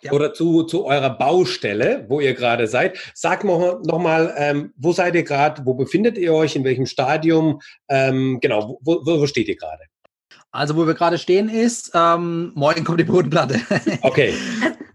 Ja. 0.02 0.12
Oder 0.12 0.34
zu, 0.34 0.64
zu 0.64 0.86
eurer 0.86 1.12
Baustelle, 1.12 2.06
wo 2.10 2.20
ihr 2.20 2.34
gerade 2.34 2.68
seid. 2.68 2.98
Sag 3.14 3.46
noch, 3.46 3.82
noch 3.84 4.00
mal, 4.00 4.34
ähm, 4.38 4.74
wo 4.76 4.92
seid 4.92 5.16
ihr 5.16 5.24
gerade, 5.24 5.66
wo 5.66 5.76
befindet 5.76 6.18
ihr 6.18 6.34
euch, 6.34 6.58
in 6.58 6.66
welchem 6.66 6.86
Stadium? 6.86 7.62
Ähm, 7.88 8.40
genau, 8.42 8.80
wo, 8.82 9.00
wo, 9.06 9.22
wo 9.22 9.28
steht 9.28 9.48
ihr 9.48 9.56
gerade? 9.56 9.84
Also 10.52 10.76
wo 10.76 10.86
wir 10.86 10.94
gerade 10.94 11.18
stehen 11.18 11.48
ist, 11.48 11.92
ähm, 11.96 12.52
morgen 12.54 12.84
kommt 12.84 13.00
die 13.00 13.06
Bodenplatte. 13.06 13.62
Okay. 14.02 14.34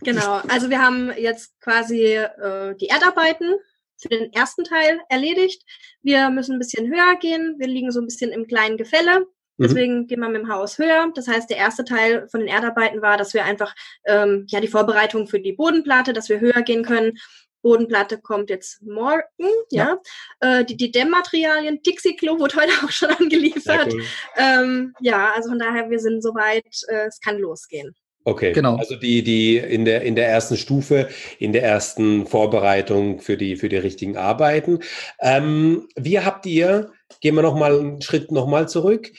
genau, 0.03 0.41
also 0.49 0.69
wir 0.69 0.81
haben 0.81 1.11
jetzt 1.19 1.59
quasi 1.61 2.15
äh, 2.15 2.75
die 2.77 2.87
Erdarbeiten 2.87 3.55
für 3.97 4.09
den 4.09 4.33
ersten 4.33 4.65
Teil 4.65 5.01
erledigt. 5.09 5.63
Wir 6.03 6.31
müssen 6.31 6.55
ein 6.55 6.59
bisschen 6.59 6.89
höher 6.89 7.17
gehen. 7.21 7.57
Wir 7.59 7.67
liegen 7.67 7.91
so 7.91 8.01
ein 8.01 8.07
bisschen 8.07 8.33
im 8.33 8.47
kleinen 8.47 8.77
Gefälle. 8.77 9.21
Mhm. 9.59 9.63
Deswegen 9.63 10.07
gehen 10.07 10.21
wir 10.21 10.29
mit 10.29 10.43
dem 10.43 10.53
Haus 10.53 10.79
höher. 10.79 11.11
Das 11.15 11.29
heißt, 11.29 11.51
der 11.51 11.57
erste 11.57 11.85
Teil 11.85 12.29
von 12.29 12.41
den 12.41 12.49
Erdarbeiten 12.49 13.03
war, 13.03 13.17
dass 13.17 13.35
wir 13.35 13.45
einfach 13.45 13.75
ähm, 14.07 14.47
ja 14.49 14.61
die 14.61 14.69
Vorbereitung 14.69 15.27
für 15.27 15.41
die 15.41 15.53
Bodenplatte, 15.53 16.13
dass 16.13 16.29
wir 16.29 16.41
höher 16.41 16.63
gehen 16.63 16.85
können. 16.85 17.19
Bodenplatte 17.63 18.19
kommt 18.19 18.51
jetzt 18.51 18.83
morgen, 18.83 19.23
ja. 19.71 19.99
ja. 20.41 20.61
Äh, 20.61 20.65
die, 20.65 20.77
die 20.77 20.93
Dämmmaterialien, 20.93 21.83
Dixie-Klo 21.83 22.39
wurde 22.39 22.57
heute 22.57 22.73
auch 22.85 22.91
schon 22.91 23.11
angeliefert. 23.19 23.93
Cool. 23.93 24.03
Ähm, 24.37 24.95
ja, 25.01 25.33
also 25.35 25.51
von 25.51 25.59
daher, 25.59 25.91
wir 25.91 25.99
sind 25.99 26.23
soweit, 26.23 26.67
äh, 26.89 27.07
es 27.07 27.21
kann 27.21 27.39
losgehen. 27.39 27.95
Okay, 28.29 28.53
genau. 28.53 28.77
Also 28.77 28.95
die, 28.95 29.23
die 29.23 29.57
in 29.57 29.87
der, 29.87 30.03
in 30.03 30.15
der 30.15 30.29
ersten 30.29 30.59
Stufe, 30.59 31.09
in 31.39 31.55
der 31.55 31.63
ersten 31.63 32.27
Vorbereitung 32.27 33.23
für 33.23 33.39
die, 33.39 33.57
für 33.57 33.71
die 33.71 33.79
richtigen 33.79 34.19
Arbeiten. 34.19 34.81
Ähm, 35.19 35.89
wie 35.97 36.21
habt 36.21 36.45
ihr, 36.45 36.93
gehen 37.23 37.37
wir 37.37 37.43
nochmal 37.43 37.81
einen 37.81 38.03
Schritt 38.03 38.31
nochmal 38.31 38.69
zurück. 38.69 39.11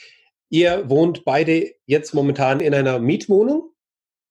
Ihr 0.48 0.88
wohnt 0.88 1.24
beide 1.24 1.72
jetzt 1.86 2.14
momentan 2.14 2.60
in 2.60 2.72
einer 2.72 3.00
Mietwohnung? 3.00 3.72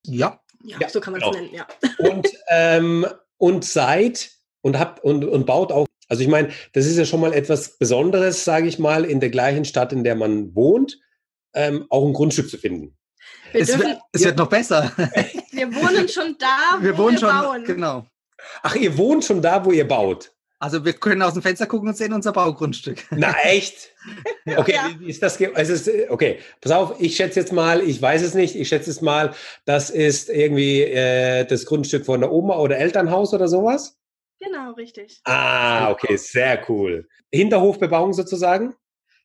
Ja. 0.05 0.39
Ja, 0.63 0.77
ja 0.79 0.87
so 0.87 1.01
kann 1.01 1.11
man 1.11 1.21
es 1.21 1.27
genau. 1.27 1.37
nennen, 1.37 1.53
ja. 1.53 1.67
Und, 1.97 2.29
ähm, 2.47 3.05
und 3.37 3.65
seid 3.65 4.31
und 4.61 4.79
habt 4.79 5.03
und, 5.03 5.25
und 5.25 5.45
baut 5.45 5.73
auch, 5.73 5.87
also 6.07 6.23
ich 6.23 6.29
meine, 6.29 6.51
das 6.71 6.85
ist 6.85 6.97
ja 6.97 7.03
schon 7.03 7.19
mal 7.19 7.33
etwas 7.33 7.77
Besonderes, 7.77 8.45
sage 8.45 8.69
ich 8.69 8.79
mal, 8.79 9.03
in 9.03 9.19
der 9.19 9.29
gleichen 9.29 9.65
Stadt, 9.65 9.91
in 9.91 10.05
der 10.05 10.15
man 10.15 10.55
wohnt, 10.55 11.01
ähm, 11.53 11.85
auch 11.89 12.07
ein 12.07 12.13
Grundstück 12.13 12.49
zu 12.49 12.57
finden. 12.57 12.95
Wir 13.51 13.61
es, 13.61 13.67
dürfen, 13.67 13.87
wird, 13.87 13.99
es 14.11 14.23
wird 14.23 14.37
noch 14.37 14.49
besser. 14.49 14.91
Wir 15.51 15.73
wohnen 15.73 16.07
schon 16.07 16.35
da, 16.37 16.77
wo 16.77 16.83
wir, 16.83 16.97
wohnen 16.97 17.13
wir 17.15 17.19
schon, 17.19 17.29
bauen. 17.29 17.63
Genau. 17.65 18.05
Ach, 18.61 18.75
ihr 18.75 18.97
wohnt 18.97 19.25
schon 19.25 19.41
da, 19.41 19.65
wo 19.65 19.71
ihr 19.71 19.87
baut? 19.87 20.31
Also 20.61 20.83
wir 20.83 20.91
können 20.91 21.21
aus 21.21 21.33
dem 21.33 21.41
Fenster 21.41 21.65
gucken 21.67 21.87
und 21.87 21.95
sehen 21.95 22.11
unser 22.11 22.33
Baugrundstück. 22.33 23.05
Na 23.11 23.33
echt? 23.43 23.89
Okay, 24.57 24.73
ja. 24.73 24.89
ist 25.05 25.21
das 25.21 25.39
es 25.39 25.69
ist, 25.69 26.09
okay, 26.09 26.39
pass 26.61 26.71
auf, 26.71 26.99
ich 26.99 27.15
schätze 27.15 27.39
jetzt 27.39 27.53
mal, 27.53 27.81
ich 27.81 28.01
weiß 28.01 28.23
es 28.23 28.33
nicht, 28.33 28.55
ich 28.55 28.67
schätze 28.67 28.89
es 28.89 29.01
mal, 29.01 29.35
das 29.65 29.91
ist 29.91 30.29
irgendwie 30.29 30.81
äh, 30.81 31.45
das 31.45 31.65
Grundstück 31.65 32.05
von 32.05 32.21
der 32.21 32.31
Oma 32.31 32.57
oder 32.57 32.77
Elternhaus 32.77 33.31
oder 33.33 33.47
sowas? 33.47 33.99
Genau, 34.39 34.71
richtig. 34.71 35.21
Ah, 35.25 35.91
okay, 35.91 36.15
sehr 36.15 36.63
cool. 36.67 37.07
Hinterhofbebauung 37.31 38.13
sozusagen? 38.13 38.73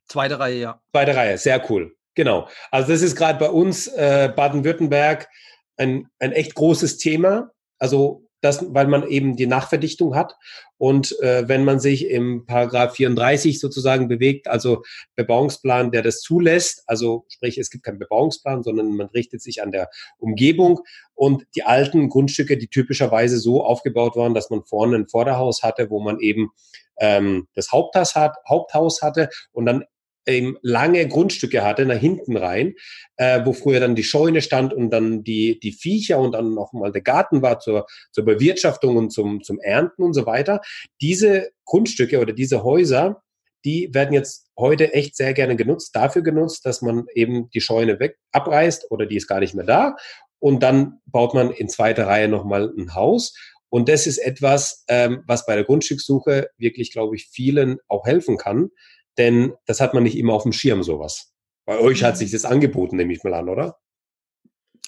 Zweite 0.07 0.39
Reihe, 0.39 0.59
ja. 0.59 0.83
Zweite 0.93 1.17
Reihe, 1.17 1.39
sehr 1.39 1.71
cool. 1.71 1.97
Genau. 2.15 2.49
Also 2.71 2.93
das 2.93 3.03
ist 3.03 3.17
gerade 3.17 3.39
bei 3.39 3.51
uns 3.51 3.89
äh, 3.89 4.33
Baden-Württemberg 4.35 5.29
ein, 5.77 6.09
ein 6.19 6.33
echt 6.33 6.55
großes 6.55 6.99
Thema. 6.99 7.51
Also 7.79 8.25
das, 8.45 8.75
weil 8.75 8.87
man 8.87 9.09
eben 9.09 9.37
die 9.37 9.47
Nachverdichtung 9.47 10.15
hat. 10.15 10.37
Und 10.77 11.19
äh, 11.21 11.49
wenn 11.49 11.65
man 11.65 11.81
sich 11.81 12.11
im 12.11 12.45
Paragraph 12.45 12.95
34 12.95 13.59
sozusagen 13.59 14.07
bewegt, 14.07 14.49
also 14.49 14.83
Bebauungsplan, 15.17 15.91
der 15.91 16.03
das 16.03 16.21
zulässt, 16.21 16.83
also 16.87 17.25
sprich, 17.29 17.57
es 17.57 17.71
gibt 17.71 17.85
keinen 17.85 17.99
Bebauungsplan, 17.99 18.63
sondern 18.63 18.95
man 18.97 19.07
richtet 19.09 19.41
sich 19.41 19.63
an 19.63 19.73
der 19.73 19.89
Umgebung 20.19 20.81
und 21.15 21.47
die 21.57 21.63
alten 21.63 22.11
Grundstücke, 22.11 22.59
die 22.59 22.69
typischerweise 22.69 23.39
so 23.39 23.65
aufgebaut 23.65 24.15
waren, 24.15 24.35
dass 24.35 24.51
man 24.51 24.65
vorne 24.65 24.97
ein 24.97 25.09
Vorderhaus 25.09 25.63
hatte, 25.63 25.89
wo 25.89 26.01
man 26.01 26.21
eben 26.21 26.51
ähm, 26.99 27.49
das 27.55 27.73
Haupthaus, 27.73 28.15
hat, 28.15 28.37
Haupthaus 28.47 29.01
hatte 29.01 29.31
und 29.53 29.65
dann 29.65 29.85
eben 30.27 30.57
lange 30.63 31.07
Grundstücke 31.09 31.65
hatte, 31.65 31.87
nach 31.87 31.99
hinten 31.99 32.37
rein, 32.37 32.75
äh, 33.17 33.45
wo 33.45 33.53
früher 33.53 33.81
dann 33.81 33.95
die 33.95 34.05
Scheune 34.05 34.43
stand 34.43 34.73
und 34.73 34.91
dann 34.91 35.23
die, 35.25 35.59
die 35.61 35.73
Viecher 35.73 36.19
und 36.19 36.33
dann 36.33 36.55
noch 36.55 36.73
mal 36.73 36.93
der 36.93 37.03
Garten 37.03 37.43
war 37.43 37.61
zur, 37.61 37.87
zur 38.13 38.25
Bewirtschaftung 38.25 38.97
und 38.97 39.11
zum, 39.11 39.43
zum 39.43 39.61
Ernten 39.61 40.03
und 40.03 40.15
so 40.15 40.27
weiter. 40.27 40.61
Diese 41.01 41.51
Grundstücke 41.65 42.21
oder 42.21 42.33
diese 42.33 42.65
Häuser, 42.65 43.23
die 43.65 43.91
werden 43.93 44.13
jetzt 44.13 44.51
heute 44.59 44.93
echt 44.93 45.17
sehr 45.17 45.33
gerne 45.33 45.57
genutzt, 45.57 45.95
dafür 45.95 46.23
genutzt, 46.23 46.67
dass 46.67 46.83
man 46.83 47.07
eben 47.15 47.49
die 47.51 47.61
Scheune 47.61 47.99
weg 47.99 48.19
abreißt 48.33 48.91
oder 48.91 49.07
die 49.07 49.17
ist 49.17 49.27
gar 49.27 49.41
nicht 49.41 49.55
mehr 49.55 49.65
da. 49.65 49.97
Und 50.39 50.63
dann 50.63 51.01
baut 51.07 51.33
man 51.33 51.51
in 51.51 51.69
zweiter 51.69 52.07
Reihe 52.07 52.29
nochmal 52.29 52.73
ein 52.77 52.95
Haus. 52.95 53.35
Und 53.71 53.89
das 53.89 54.07
ist 54.07 54.19
etwas, 54.19 54.85
ähm, 54.89 55.25
was 55.27 55.47
bei 55.47 55.55
der 55.55 55.65
Grundstückssuche 55.65 56.51
wirklich, 56.59 56.93
glaube 56.93 57.17
ich, 57.17 57.27
vielen 57.27 57.79
auch 57.89 58.07
helfen 58.07 58.37
kann, 58.37 58.69
denn 59.19 59.55
das 59.67 59.81
hat 59.81 59.95
man 59.95 60.03
nicht 60.03 60.19
immer 60.19 60.35
auf 60.35 60.43
dem 60.43 60.53
Schirm, 60.53 60.83
sowas. 60.83 61.33
Bei 61.67 61.79
euch 61.79 62.03
hat 62.05 62.15
mhm. 62.15 62.19
sich 62.19 62.31
das 62.31 62.45
angeboten, 62.45 62.97
nehme 62.97 63.13
ich 63.13 63.25
mal 63.25 63.35
an, 63.35 63.49
oder? 63.49 63.79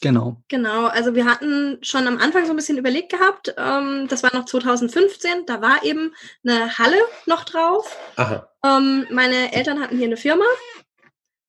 Genau. 0.03 0.43
Genau, 0.49 0.87
also 0.87 1.15
wir 1.15 1.25
hatten 1.25 1.79
schon 1.83 2.07
am 2.07 2.19
Anfang 2.19 2.45
so 2.45 2.53
ein 2.53 2.57
bisschen 2.57 2.77
überlegt 2.77 3.11
gehabt, 3.11 3.55
ähm, 3.57 4.07
das 4.09 4.23
war 4.23 4.35
noch 4.35 4.45
2015, 4.45 5.47
da 5.47 5.63
war 5.63 5.85
eben 5.85 6.15
eine 6.45 6.79
Halle 6.79 6.99
noch 7.25 7.45
drauf. 7.45 7.97
Aha. 8.17 8.53
Ähm, 8.65 9.07
meine 9.11 9.55
Eltern 9.55 9.81
hatten 9.81 9.97
hier 9.97 10.07
eine 10.07 10.19
Firma 10.19 10.45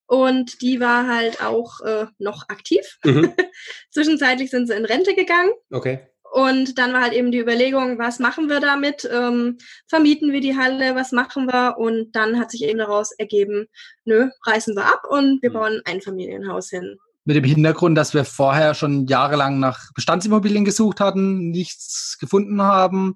und 0.06 0.62
die 0.62 0.80
war 0.80 1.08
halt 1.08 1.44
auch 1.44 1.82
äh, 1.82 2.06
noch 2.20 2.48
aktiv. 2.48 2.98
Mhm. 3.04 3.34
Zwischenzeitlich 3.92 4.50
sind 4.50 4.68
sie 4.68 4.76
in 4.76 4.86
Rente 4.86 5.14
gegangen. 5.14 5.52
Okay. 5.70 6.08
Und 6.32 6.78
dann 6.78 6.94
war 6.94 7.02
halt 7.02 7.14
eben 7.14 7.32
die 7.32 7.40
Überlegung, 7.40 7.98
was 7.98 8.20
machen 8.20 8.50
wir 8.50 8.60
damit? 8.60 9.10
Ähm, 9.12 9.58
vermieten 9.88 10.32
wir 10.32 10.42
die 10.42 10.58
Halle? 10.58 10.96
Was 10.96 11.12
machen 11.12 11.46
wir? 11.48 11.78
Und 11.78 12.16
dann 12.16 12.40
hat 12.40 12.52
sich 12.52 12.64
eben 12.64 12.80
daraus 12.80 13.12
ergeben, 13.12 13.68
nö, 14.06 14.30
reißen 14.46 14.76
wir 14.76 14.86
ab 14.86 15.04
und 15.10 15.42
wir 15.42 15.50
hm. 15.50 15.54
bauen 15.54 15.82
ein 15.86 15.96
Einfamilienhaus 15.96 16.70
hin. 16.70 16.98
Mit 17.26 17.36
dem 17.36 17.44
Hintergrund, 17.44 17.98
dass 17.98 18.14
wir 18.14 18.24
vorher 18.24 18.74
schon 18.74 19.06
jahrelang 19.08 19.60
nach 19.60 19.92
Bestandsimmobilien 19.94 20.64
gesucht 20.64 21.00
hatten, 21.00 21.50
nichts 21.50 22.18
gefunden 22.20 22.62
haben. 22.62 23.16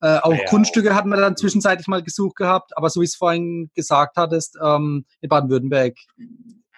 Äh, 0.00 0.18
auch 0.18 0.34
ja. 0.34 0.44
Grundstücke 0.46 0.94
hatten 0.94 1.08
wir 1.08 1.16
dann 1.16 1.36
zwischenzeitlich 1.36 1.86
mal 1.86 2.02
gesucht 2.02 2.36
gehabt, 2.36 2.76
aber 2.76 2.90
so 2.90 3.00
wie 3.00 3.04
es 3.04 3.14
vorhin 3.14 3.70
gesagt 3.74 4.16
hattest, 4.16 4.58
ähm, 4.62 5.04
in 5.20 5.28
Baden-Württemberg 5.28 5.94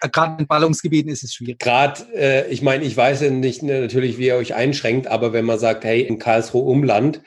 gerade 0.01 0.41
in 0.41 0.47
Ballungsgebieten 0.47 1.11
ist 1.11 1.25
es 1.25 1.35
schwierig. 1.35 1.59
Gerade, 1.59 2.03
äh, 2.15 2.51
ich 2.51 2.63
meine, 2.63 2.85
ich 2.85 2.97
weiß 2.97 3.23
ja 3.23 3.31
nicht 3.31 3.63
ne, 3.63 3.81
natürlich, 3.81 4.19
wie 4.19 4.27
ihr 4.27 4.37
euch 4.37 4.55
einschränkt, 4.55 5.07
aber 5.07 5.33
wenn 5.33 5.45
man 5.45 5.59
sagt, 5.59 5.85
hey, 5.85 6.03
in 6.03 6.19
Karlsruhe 6.19 6.65
Umland, 6.65 7.23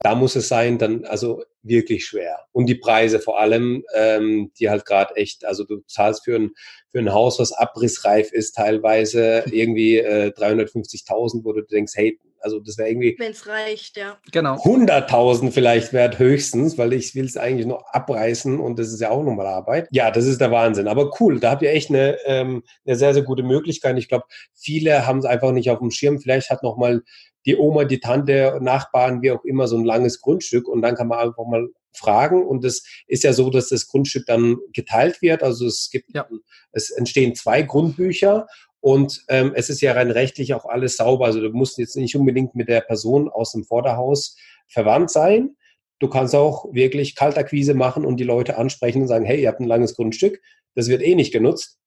da 0.00 0.14
muss 0.14 0.36
es 0.36 0.48
sein, 0.48 0.78
dann 0.78 1.04
also 1.04 1.42
wirklich 1.62 2.04
schwer. 2.04 2.38
Und 2.52 2.66
die 2.66 2.74
Preise 2.74 3.18
vor 3.18 3.40
allem, 3.40 3.84
ähm, 3.94 4.52
die 4.58 4.68
halt 4.68 4.84
gerade 4.84 5.16
echt, 5.16 5.44
also 5.44 5.64
du 5.64 5.80
zahlst 5.86 6.24
für 6.24 6.36
ein, 6.36 6.50
für 6.92 6.98
ein 6.98 7.12
Haus, 7.12 7.38
was 7.38 7.52
abrissreif 7.52 8.32
ist, 8.32 8.52
teilweise 8.52 9.44
irgendwie 9.50 9.98
äh, 9.98 10.32
350.000, 10.36 11.44
wo 11.44 11.52
du 11.52 11.62
denkst, 11.62 11.92
hey, 11.96 12.18
also 12.46 12.60
das 12.60 12.78
wäre 12.78 12.88
irgendwie. 12.88 13.16
Wenn 13.18 13.32
es 13.32 13.48
reicht, 13.48 13.96
ja. 13.96 14.18
Genau. 14.30 14.54
100.000 14.54 15.50
vielleicht 15.50 15.92
wert 15.92 16.20
höchstens, 16.20 16.78
weil 16.78 16.92
ich 16.92 17.16
will 17.16 17.24
es 17.24 17.36
eigentlich 17.36 17.66
noch 17.66 17.84
abreißen 17.92 18.60
und 18.60 18.78
das 18.78 18.92
ist 18.92 19.00
ja 19.00 19.10
auch 19.10 19.24
nochmal 19.24 19.48
Arbeit. 19.48 19.88
Ja, 19.90 20.12
das 20.12 20.26
ist 20.26 20.40
der 20.40 20.52
Wahnsinn. 20.52 20.86
Aber 20.86 21.10
cool, 21.18 21.40
da 21.40 21.50
habt 21.50 21.62
ihr 21.62 21.70
echt 21.70 21.90
eine, 21.90 22.16
ähm, 22.24 22.62
eine 22.86 22.94
sehr, 22.94 23.14
sehr 23.14 23.24
gute 23.24 23.42
Möglichkeit. 23.42 23.98
Ich 23.98 24.08
glaube, 24.08 24.26
viele 24.54 25.08
haben 25.08 25.18
es 25.18 25.24
einfach 25.24 25.50
nicht 25.50 25.70
auf 25.70 25.80
dem 25.80 25.90
Schirm. 25.90 26.20
Vielleicht 26.20 26.50
hat 26.50 26.62
nochmal 26.62 27.02
die 27.46 27.56
Oma, 27.56 27.84
die 27.84 27.98
Tante, 27.98 28.58
Nachbarn, 28.60 29.22
wie 29.22 29.32
auch 29.32 29.44
immer, 29.44 29.66
so 29.66 29.76
ein 29.76 29.84
langes 29.84 30.20
Grundstück 30.20 30.68
und 30.68 30.82
dann 30.82 30.94
kann 30.94 31.08
man 31.08 31.18
einfach 31.18 31.46
mal 31.46 31.66
fragen. 31.92 32.46
Und 32.46 32.64
es 32.64 32.84
ist 33.08 33.24
ja 33.24 33.32
so, 33.32 33.50
dass 33.50 33.70
das 33.70 33.88
Grundstück 33.88 34.26
dann 34.26 34.56
geteilt 34.72 35.20
wird. 35.20 35.42
Also 35.42 35.66
es 35.66 35.88
gibt, 35.90 36.14
ja. 36.14 36.28
es 36.70 36.90
entstehen 36.90 37.34
zwei 37.34 37.62
Grundbücher 37.62 38.46
und 38.86 39.24
ähm, 39.26 39.50
es 39.56 39.68
ist 39.68 39.80
ja 39.80 39.94
rein 39.94 40.12
rechtlich 40.12 40.54
auch 40.54 40.64
alles 40.64 40.96
sauber. 40.96 41.24
Also 41.24 41.40
du 41.40 41.50
musst 41.50 41.76
jetzt 41.76 41.96
nicht 41.96 42.14
unbedingt 42.14 42.54
mit 42.54 42.68
der 42.68 42.82
Person 42.82 43.28
aus 43.28 43.50
dem 43.50 43.64
Vorderhaus 43.64 44.36
verwandt 44.68 45.10
sein. 45.10 45.56
Du 45.98 46.08
kannst 46.08 46.36
auch 46.36 46.72
wirklich 46.72 47.16
Kaltakquise 47.16 47.74
machen 47.74 48.04
und 48.04 48.20
die 48.20 48.22
Leute 48.22 48.56
ansprechen 48.56 49.02
und 49.02 49.08
sagen, 49.08 49.24
hey, 49.24 49.42
ihr 49.42 49.48
habt 49.48 49.58
ein 49.58 49.66
langes 49.66 49.96
Grundstück, 49.96 50.40
das 50.76 50.86
wird 50.86 51.02
eh 51.02 51.16
nicht 51.16 51.32
genutzt. 51.32 51.80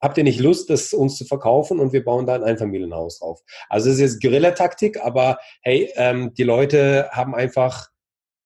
Habt 0.00 0.16
ihr 0.16 0.22
nicht 0.22 0.38
Lust, 0.38 0.70
das 0.70 0.94
uns 0.94 1.16
zu 1.16 1.24
verkaufen 1.24 1.80
und 1.80 1.92
wir 1.92 2.04
bauen 2.04 2.24
da 2.24 2.36
ein 2.36 2.44
Einfamilienhaus 2.44 3.18
drauf? 3.18 3.40
Also 3.68 3.90
es 3.90 3.96
ist 3.96 4.02
jetzt 4.02 4.22
Guerillataktik, 4.22 5.00
aber 5.00 5.38
hey, 5.62 5.90
ähm, 5.96 6.34
die 6.34 6.44
Leute 6.44 7.08
haben 7.10 7.34
einfach 7.34 7.88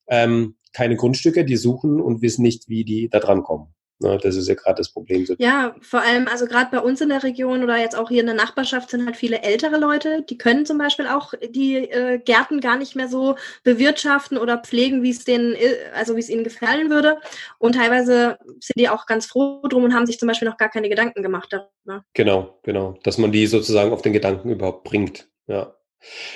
ähm, 0.06 0.56
keine 0.72 0.96
Grundstücke, 0.96 1.44
die 1.44 1.58
suchen 1.58 2.00
und 2.00 2.22
wissen 2.22 2.40
nicht, 2.40 2.70
wie 2.70 2.86
die 2.86 3.10
da 3.10 3.20
dran 3.20 3.42
kommen. 3.42 3.74
Ne, 4.00 4.16
das 4.22 4.36
ist 4.36 4.46
ja 4.46 4.54
gerade 4.54 4.76
das 4.76 4.90
Problem. 4.90 5.26
Ja, 5.38 5.74
vor 5.80 6.00
allem, 6.00 6.28
also 6.28 6.46
gerade 6.46 6.70
bei 6.70 6.78
uns 6.78 7.00
in 7.00 7.08
der 7.08 7.24
Region 7.24 7.64
oder 7.64 7.76
jetzt 7.78 7.96
auch 7.96 8.10
hier 8.10 8.20
in 8.20 8.26
der 8.26 8.34
Nachbarschaft 8.36 8.90
sind 8.90 9.04
halt 9.04 9.16
viele 9.16 9.42
ältere 9.42 9.76
Leute, 9.76 10.22
die 10.22 10.38
können 10.38 10.64
zum 10.66 10.78
Beispiel 10.78 11.08
auch 11.08 11.34
die 11.50 11.78
äh, 11.78 12.18
Gärten 12.18 12.60
gar 12.60 12.76
nicht 12.76 12.94
mehr 12.94 13.08
so 13.08 13.34
bewirtschaften 13.64 14.38
oder 14.38 14.58
pflegen, 14.58 15.02
wie 15.02 15.10
es 15.10 15.24
denen, 15.24 15.56
also 15.94 16.14
wie 16.14 16.20
es 16.20 16.28
ihnen 16.28 16.44
gefallen 16.44 16.90
würde. 16.90 17.18
Und 17.58 17.74
teilweise 17.74 18.38
sind 18.60 18.76
die 18.76 18.88
auch 18.88 19.06
ganz 19.06 19.26
froh 19.26 19.66
drum 19.68 19.82
und 19.82 19.94
haben 19.94 20.06
sich 20.06 20.20
zum 20.20 20.28
Beispiel 20.28 20.48
noch 20.48 20.58
gar 20.58 20.68
keine 20.68 20.88
Gedanken 20.88 21.24
gemacht 21.24 21.48
darüber. 21.50 22.04
Genau, 22.14 22.60
genau. 22.62 22.98
Dass 23.02 23.18
man 23.18 23.32
die 23.32 23.48
sozusagen 23.48 23.92
auf 23.92 24.02
den 24.02 24.12
Gedanken 24.12 24.50
überhaupt 24.50 24.84
bringt. 24.84 25.28
Ja. 25.48 25.74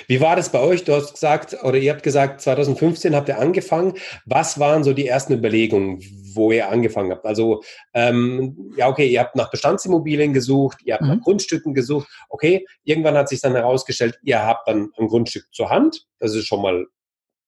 Wie 0.07 0.21
war 0.21 0.35
das 0.35 0.51
bei 0.51 0.59
euch? 0.59 0.83
Du 0.83 0.93
hast 0.93 1.13
gesagt, 1.13 1.57
oder 1.63 1.77
ihr 1.77 1.91
habt 1.91 2.03
gesagt, 2.03 2.41
2015 2.41 3.15
habt 3.15 3.29
ihr 3.29 3.39
angefangen. 3.39 3.93
Was 4.25 4.59
waren 4.59 4.83
so 4.83 4.93
die 4.93 5.07
ersten 5.07 5.33
Überlegungen, 5.33 6.01
wo 6.33 6.51
ihr 6.51 6.69
angefangen 6.69 7.11
habt? 7.11 7.25
Also, 7.25 7.63
ähm, 7.93 8.73
ja, 8.77 8.89
okay, 8.89 9.07
ihr 9.07 9.19
habt 9.19 9.35
nach 9.35 9.51
Bestandsimmobilien 9.51 10.33
gesucht, 10.33 10.79
ihr 10.83 10.95
habt 10.95 11.03
mhm. 11.03 11.09
nach 11.09 11.21
Grundstücken 11.21 11.73
gesucht. 11.73 12.07
Okay, 12.29 12.65
irgendwann 12.83 13.15
hat 13.15 13.29
sich 13.29 13.41
dann 13.41 13.55
herausgestellt, 13.55 14.19
ihr 14.23 14.45
habt 14.45 14.67
dann 14.67 14.91
ein 14.97 15.07
Grundstück 15.07 15.45
zur 15.51 15.69
Hand. 15.69 16.05
Das 16.19 16.35
ist 16.35 16.45
schon 16.45 16.61
mal 16.61 16.85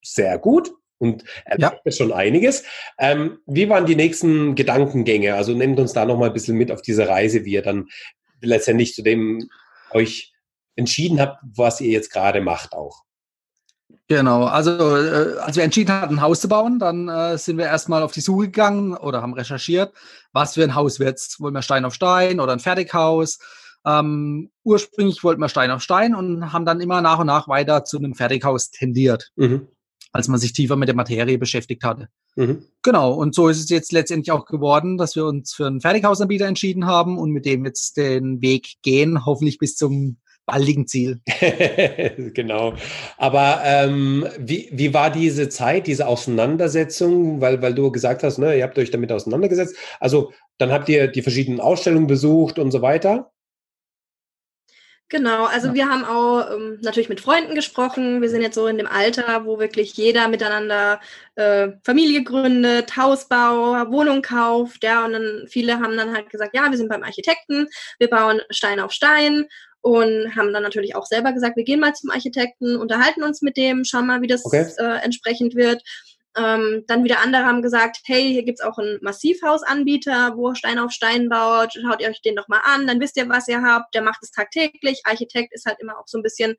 sehr 0.02 0.38
gut 0.38 0.72
und 0.98 1.24
erlaubt 1.44 1.82
ja. 1.84 1.92
schon 1.92 2.12
einiges. 2.12 2.64
Ähm, 2.98 3.38
wie 3.46 3.68
waren 3.68 3.86
die 3.86 3.96
nächsten 3.96 4.54
Gedankengänge? 4.54 5.34
Also 5.34 5.52
nehmt 5.52 5.78
uns 5.78 5.92
da 5.92 6.04
noch 6.04 6.18
mal 6.18 6.28
ein 6.28 6.32
bisschen 6.32 6.56
mit 6.56 6.72
auf 6.72 6.82
diese 6.82 7.08
Reise, 7.08 7.44
wie 7.44 7.52
ihr 7.52 7.62
dann 7.62 7.88
letztendlich 8.40 8.94
zu 8.94 9.02
dem 9.02 9.48
euch 9.92 10.32
entschieden 10.76 11.20
habt, 11.20 11.42
was 11.42 11.80
ihr 11.80 11.90
jetzt 11.90 12.12
gerade 12.12 12.40
macht 12.40 12.72
auch. 12.72 13.02
Genau, 14.08 14.44
also 14.44 14.70
äh, 14.96 15.38
als 15.38 15.56
wir 15.56 15.64
entschieden 15.64 15.92
hatten, 15.92 16.14
ein 16.14 16.20
Haus 16.20 16.40
zu 16.40 16.48
bauen, 16.48 16.78
dann 16.78 17.08
äh, 17.08 17.36
sind 17.38 17.58
wir 17.58 17.64
erstmal 17.64 18.04
auf 18.04 18.12
die 18.12 18.20
Suche 18.20 18.46
gegangen 18.46 18.96
oder 18.96 19.20
haben 19.20 19.34
recherchiert, 19.34 19.92
was 20.32 20.54
für 20.54 20.62
ein 20.62 20.76
Haus 20.76 21.00
wird's. 21.00 21.40
Wollen 21.40 21.54
wir 21.54 21.62
Stein 21.62 21.84
auf 21.84 21.94
Stein 21.94 22.38
oder 22.38 22.52
ein 22.52 22.60
Fertighaus? 22.60 23.40
Ähm, 23.84 24.50
ursprünglich 24.62 25.24
wollten 25.24 25.40
wir 25.40 25.48
Stein 25.48 25.72
auf 25.72 25.82
Stein 25.82 26.14
und 26.14 26.52
haben 26.52 26.64
dann 26.64 26.80
immer 26.80 27.00
nach 27.00 27.18
und 27.18 27.26
nach 27.26 27.48
weiter 27.48 27.84
zu 27.84 27.98
einem 27.98 28.14
Fertighaus 28.14 28.70
tendiert, 28.70 29.32
mhm. 29.34 29.66
als 30.12 30.28
man 30.28 30.38
sich 30.38 30.52
tiefer 30.52 30.76
mit 30.76 30.88
der 30.88 30.96
Materie 30.96 31.38
beschäftigt 31.38 31.82
hatte. 31.82 32.08
Mhm. 32.36 32.64
Genau, 32.82 33.12
und 33.12 33.34
so 33.34 33.48
ist 33.48 33.58
es 33.58 33.70
jetzt 33.70 33.90
letztendlich 33.90 34.30
auch 34.30 34.46
geworden, 34.46 34.98
dass 34.98 35.16
wir 35.16 35.24
uns 35.26 35.52
für 35.52 35.66
einen 35.66 35.80
Fertighausanbieter 35.80 36.46
entschieden 36.46 36.86
haben 36.86 37.18
und 37.18 37.30
mit 37.30 37.44
dem 37.44 37.64
jetzt 37.64 37.96
den 37.96 38.40
Weg 38.40 38.74
gehen, 38.82 39.26
hoffentlich 39.26 39.58
bis 39.58 39.74
zum 39.74 40.18
baldigen 40.46 40.86
Ziel. 40.86 41.20
genau. 42.34 42.74
Aber 43.18 43.60
ähm, 43.64 44.26
wie, 44.38 44.68
wie 44.72 44.94
war 44.94 45.10
diese 45.10 45.48
Zeit, 45.48 45.86
diese 45.86 46.06
Auseinandersetzung? 46.06 47.40
Weil, 47.40 47.60
weil 47.60 47.74
du 47.74 47.90
gesagt 47.90 48.22
hast, 48.22 48.38
ne, 48.38 48.56
ihr 48.56 48.62
habt 48.62 48.78
euch 48.78 48.90
damit 48.90 49.12
auseinandergesetzt. 49.12 49.76
Also 50.00 50.32
dann 50.58 50.72
habt 50.72 50.88
ihr 50.88 51.08
die 51.08 51.22
verschiedenen 51.22 51.60
Ausstellungen 51.60 52.06
besucht 52.06 52.58
und 52.58 52.70
so 52.70 52.80
weiter. 52.80 53.32
Genau, 55.08 55.44
also 55.44 55.68
ja. 55.68 55.74
wir 55.74 55.88
haben 55.88 56.04
auch 56.04 56.50
ähm, 56.50 56.78
natürlich 56.82 57.08
mit 57.08 57.20
Freunden 57.20 57.54
gesprochen. 57.54 58.22
Wir 58.22 58.28
sind 58.28 58.42
jetzt 58.42 58.56
so 58.56 58.66
in 58.66 58.76
dem 58.76 58.88
Alter, 58.88 59.44
wo 59.44 59.60
wirklich 59.60 59.96
jeder 59.96 60.26
miteinander 60.26 61.00
äh, 61.36 61.68
Familie 61.84 62.24
gründet, 62.24 62.96
Hausbau, 62.96 63.88
Wohnung 63.92 64.20
kauft, 64.20 64.82
ja, 64.82 65.04
und 65.04 65.12
dann 65.12 65.46
viele 65.48 65.78
haben 65.78 65.96
dann 65.96 66.12
halt 66.12 66.28
gesagt, 66.28 66.56
ja, 66.56 66.68
wir 66.68 66.76
sind 66.76 66.88
beim 66.88 67.04
Architekten, 67.04 67.68
wir 68.00 68.10
bauen 68.10 68.40
Stein 68.50 68.80
auf 68.80 68.90
Stein 68.90 69.46
und 69.86 70.34
haben 70.34 70.52
dann 70.52 70.64
natürlich 70.64 70.96
auch 70.96 71.06
selber 71.06 71.32
gesagt, 71.32 71.56
wir 71.56 71.62
gehen 71.62 71.78
mal 71.78 71.94
zum 71.94 72.10
Architekten, 72.10 72.74
unterhalten 72.76 73.22
uns 73.22 73.40
mit 73.40 73.56
dem, 73.56 73.84
schauen 73.84 74.08
mal, 74.08 74.20
wie 74.20 74.26
das 74.26 74.44
okay. 74.44 74.66
äh, 74.78 74.96
entsprechend 75.04 75.54
wird. 75.54 75.80
Ähm, 76.36 76.82
dann 76.88 77.04
wieder 77.04 77.20
andere 77.20 77.44
haben 77.44 77.62
gesagt, 77.62 77.98
hey, 78.04 78.32
hier 78.32 78.42
gibt's 78.42 78.60
auch 78.60 78.78
einen 78.78 78.98
Massivhausanbieter, 79.00 80.32
wo 80.36 80.54
Stein 80.54 80.80
auf 80.80 80.90
Stein 80.90 81.28
baut, 81.28 81.74
schaut 81.74 82.02
ihr 82.02 82.08
euch 82.08 82.20
den 82.20 82.34
doch 82.34 82.48
mal 82.48 82.62
an, 82.64 82.88
dann 82.88 82.98
wisst 82.98 83.16
ihr, 83.16 83.28
was 83.28 83.46
ihr 83.46 83.62
habt, 83.62 83.94
der 83.94 84.02
macht 84.02 84.18
es 84.22 84.32
tagtäglich. 84.32 85.02
Architekt 85.04 85.54
ist 85.54 85.66
halt 85.66 85.78
immer 85.78 86.00
auch 86.00 86.08
so 86.08 86.18
ein 86.18 86.24
bisschen 86.24 86.56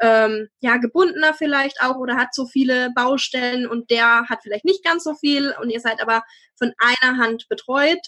ähm, 0.00 0.48
ja 0.60 0.78
gebundener 0.78 1.34
vielleicht 1.34 1.82
auch 1.82 1.96
oder 1.96 2.16
hat 2.16 2.34
so 2.34 2.46
viele 2.46 2.92
Baustellen 2.94 3.66
und 3.66 3.90
der 3.90 4.24
hat 4.30 4.38
vielleicht 4.42 4.64
nicht 4.64 4.82
ganz 4.82 5.04
so 5.04 5.12
viel 5.14 5.54
und 5.60 5.68
ihr 5.68 5.80
seid 5.80 6.00
aber 6.00 6.22
von 6.56 6.72
einer 6.78 7.18
Hand 7.18 7.46
betreut. 7.50 8.00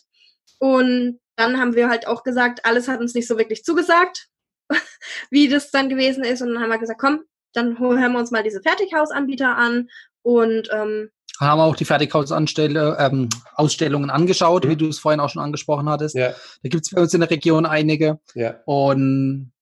Und 0.59 1.21
dann 1.37 1.61
haben 1.61 1.75
wir 1.75 1.91
halt 1.91 2.07
auch 2.07 2.23
gesagt, 2.23 2.64
alles 2.64 2.88
hat 2.88 3.00
uns 3.00 3.12
nicht 3.12 3.29
so 3.29 3.37
wirklich 3.37 3.64
zugesagt, 3.64 4.29
wie 5.31 5.49
das 5.49 5.71
dann 5.71 5.88
gewesen 5.88 6.25
ist. 6.25 6.43
Und 6.43 6.55
dann 6.55 6.62
haben 6.62 6.71
wir 6.71 6.79
gesagt, 6.79 7.00
komm, 7.00 7.25
dann 7.52 7.79
hören 7.79 8.12
wir 8.12 8.19
uns 8.19 8.31
mal 8.31 8.43
diese 8.43 8.62
Fertighausanbieter 8.62 9.57
an 9.57 9.88
und 10.23 10.69
ähm, 10.73 11.11
haben 11.41 11.61
auch 11.61 11.76
die 11.76 11.85
Fertighausausstellungen 11.85 12.97
ähm, 12.99 13.29
Ausstellungen 13.55 14.11
angeschaut, 14.11 14.64
mhm. 14.64 14.71
wie 14.71 14.76
du 14.76 14.88
es 14.88 14.99
vorhin 14.99 15.21
auch 15.21 15.31
schon 15.31 15.43
angesprochen 15.43 15.88
hattest. 15.88 16.14
Ja. 16.14 16.35
Da 16.62 16.69
gibt 16.69 16.85
es 16.85 16.91
bei 16.91 17.00
uns 17.00 17.14
in 17.14 17.21
der 17.21 17.31
Region 17.31 17.67
einige. 17.67 18.21
Ja. 18.35 18.61
Und 18.64 19.52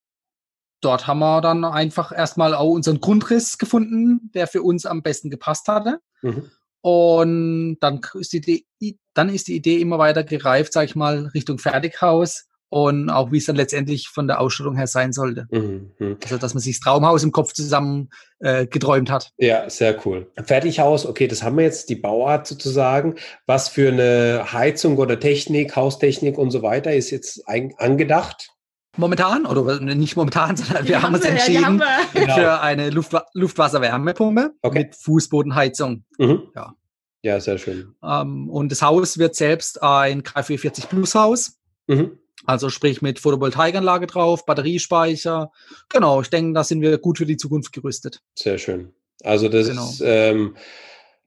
dort 0.81 1.07
haben 1.07 1.21
wir 1.21 1.41
dann 1.41 1.65
einfach 1.65 2.13
erstmal 2.13 2.55
auch 2.55 2.71
unseren 2.71 3.01
Grundriss 3.01 3.59
gefunden, 3.59 4.31
der 4.35 4.47
für 4.47 4.63
uns 4.63 4.87
am 4.87 5.03
besten 5.03 5.31
gepasst 5.31 5.69
hatte. 5.69 5.99
Mhm. 6.23 6.51
Und 6.83 7.79
dann 7.81 8.01
ist 8.15 8.33
die 8.33 8.39
Idee, 8.39 8.99
dann 9.15 9.29
ist 9.29 9.49
die 9.49 9.57
Idee 9.57 9.81
immer 9.81 9.99
weiter 9.99 10.25
gereift, 10.25 10.73
sag 10.73 10.85
ich 10.85 10.97
mal, 10.97 11.27
Richtung 11.35 11.59
Fertighaus 11.59 12.47
und 12.71 13.11
auch 13.11 13.33
wie 13.33 13.39
es 13.39 13.47
dann 13.47 13.57
letztendlich 13.57 14.09
von 14.09 14.29
der 14.29 14.41
Ausstellung 14.41 14.77
her 14.77 14.87
sein 14.87 15.13
sollte. 15.13 15.47
Mhm. 15.51 15.91
mhm. 15.99 16.17
Also 16.23 16.39
dass 16.39 16.55
man 16.55 16.63
sich 16.63 16.79
das 16.79 16.85
Traumhaus 16.85 17.23
im 17.25 17.33
Kopf 17.33 17.53
zusammen 17.53 18.11
äh, 18.39 18.67
geträumt 18.67 19.11
hat. 19.11 19.33
Ja, 19.39 19.69
sehr 19.69 19.99
cool. 20.07 20.31
Fertighaus, 20.45 21.05
okay, 21.05 21.27
das 21.27 21.43
haben 21.43 21.57
wir 21.57 21.65
jetzt, 21.65 21.91
die 21.91 21.97
Bauart 21.97 22.47
sozusagen. 22.47 23.17
Was 23.47 23.69
für 23.69 23.89
eine 23.89 24.53
Heizung 24.53 24.97
oder 24.97 25.19
Technik, 25.19 25.77
Haustechnik 25.77 26.39
und 26.39 26.53
so 26.53 26.63
weiter 26.63 26.95
ist 26.95 27.11
jetzt 27.11 27.47
ein, 27.49 27.75
angedacht? 27.77 28.51
Momentan, 28.97 29.47
oder 29.47 29.81
nicht 29.81 30.17
momentan, 30.17 30.57
sondern 30.57 30.87
wir 30.87 30.97
haben, 30.97 31.07
haben 31.07 31.15
uns 31.15 31.25
wir, 31.25 31.31
entschieden 31.31 31.81
ja, 31.81 32.01
genau. 32.15 32.35
für 32.35 32.61
eine 32.61 32.91
Luft 32.91 33.15
Luftwasserwärmepumpe 33.35 34.53
okay. 34.63 34.79
mit 34.79 34.95
Fußbodenheizung. 34.95 36.05
Mhm. 36.19 36.43
Ja. 36.55 36.75
ja, 37.23 37.41
sehr 37.41 37.59
schön. 37.59 37.97
Ähm, 38.05 38.49
und 38.49 38.71
das 38.71 38.81
Haus 38.83 39.19
wird 39.19 39.35
selbst 39.35 39.83
ein 39.83 40.23
K440 40.23 40.87
Plus 40.87 41.17
Haus. 41.17 41.59
Mhm. 41.89 42.19
Also 42.47 42.71
sprich 42.71 43.03
mit 43.03 43.19
Photovoltaikanlage 43.19 44.07
drauf, 44.07 44.47
Batteriespeicher. 44.47 45.51
Genau, 45.89 46.21
ich 46.23 46.31
denke, 46.31 46.55
da 46.55 46.65
sind 46.65 46.81
wir 46.81 46.99
gut 46.99 47.19
für 47.19 47.27
die 47.27 47.37
Zukunft 47.37 47.73
gerüstet. 47.73 48.23
Sehr 48.35 48.59
schön. 48.59 48.93
Also 49.23 49.49
das 49.49 49.69
genau. 49.69 49.85
ist 49.85 50.03
ähm, 50.05 50.57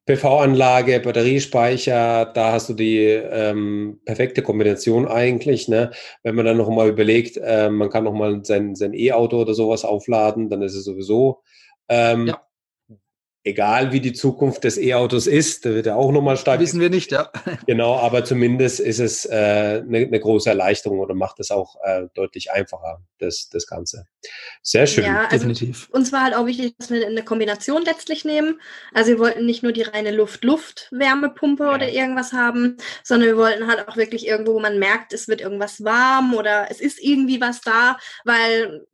PV-Anlage, 0.06 1.00
Batteriespeicher, 1.00 2.26
da 2.26 2.52
hast 2.52 2.70
du 2.70 2.74
die 2.74 3.00
ähm, 3.00 4.02
perfekte 4.06 4.42
Kombination 4.42 5.08
eigentlich. 5.08 5.68
Ne? 5.68 5.92
Wenn 6.24 6.36
man 6.36 6.46
dann 6.46 6.58
noch 6.58 6.70
mal 6.70 6.90
überlegt, 6.90 7.38
äh, 7.38 7.70
man 7.70 7.90
kann 7.90 8.04
noch 8.04 8.14
mal 8.14 8.44
sein 8.44 8.76
sein 8.76 8.94
E-Auto 8.94 9.40
oder 9.40 9.54
sowas 9.54 9.86
aufladen, 9.86 10.50
dann 10.50 10.62
ist 10.62 10.76
es 10.76 10.84
sowieso 10.84 11.44
ähm, 11.90 12.28
ja 12.28 12.42
egal 13.44 13.92
wie 13.92 14.00
die 14.00 14.14
Zukunft 14.14 14.64
des 14.64 14.78
E-Autos 14.78 15.28
ist, 15.28 15.66
da 15.66 15.72
wird 15.72 15.86
er 15.86 15.98
auch 15.98 16.12
nochmal 16.12 16.38
stark. 16.38 16.60
Wissen 16.60 16.80
wir 16.80 16.90
nicht, 16.90 17.12
ja. 17.12 17.30
Genau, 17.68 17.96
aber 17.96 18.24
zumindest 18.24 18.80
ist 18.80 19.00
es 19.00 19.26
äh, 19.26 19.84
eine, 19.86 19.98
eine 20.00 20.20
große 20.20 20.50
Erleichterung 20.50 21.00
oder 21.00 21.14
macht 21.14 21.40
es 21.40 21.52
auch 21.52 21.76
äh, 21.84 22.08
deutlich 22.14 22.52
einfacher, 22.52 23.02
das, 23.20 23.50
das 23.50 23.68
Ganze. 23.68 24.08
Sehr 24.62 24.88
schön. 24.88 25.06
Ja, 25.06 25.26
also 25.26 25.48
definitiv. 25.48 25.90
Uns 25.92 26.12
war 26.14 26.24
halt 26.24 26.36
auch 26.36 26.46
wichtig, 26.46 26.74
dass 26.78 26.90
wir 26.90 27.06
eine 27.06 27.24
Kombination 27.24 27.84
letztlich 27.84 28.24
nehmen. 28.24 28.62
Also 28.94 29.12
wir 29.12 29.20
wollten 29.20 29.46
nicht 29.46 29.64
nur 29.64 29.74
die 29.74 29.82
reine 29.82 30.12
Luft-Luft-Wärmepumpe 30.12 31.64
ja. 31.64 31.74
oder 31.74 31.90
irgendwas 31.90 32.32
haben, 32.32 32.78
sondern 33.04 33.30
wir 33.30 33.38
wollten 33.38 33.68
halt 33.68 33.88
auch 33.88 33.98
wirklich 33.98 34.26
irgendwo, 34.26 34.54
wo 34.54 34.60
man 34.60 34.80
merkt, 34.80 35.12
es 35.14 35.28
wird 35.28 35.42
irgendwas 35.42 35.84
warm 35.84 36.34
oder 36.34 36.68
es 36.70 36.80
ist 36.80 37.02
irgendwie 37.02 37.42
was 37.42 37.62
da, 37.62 37.98
weil 38.24 38.86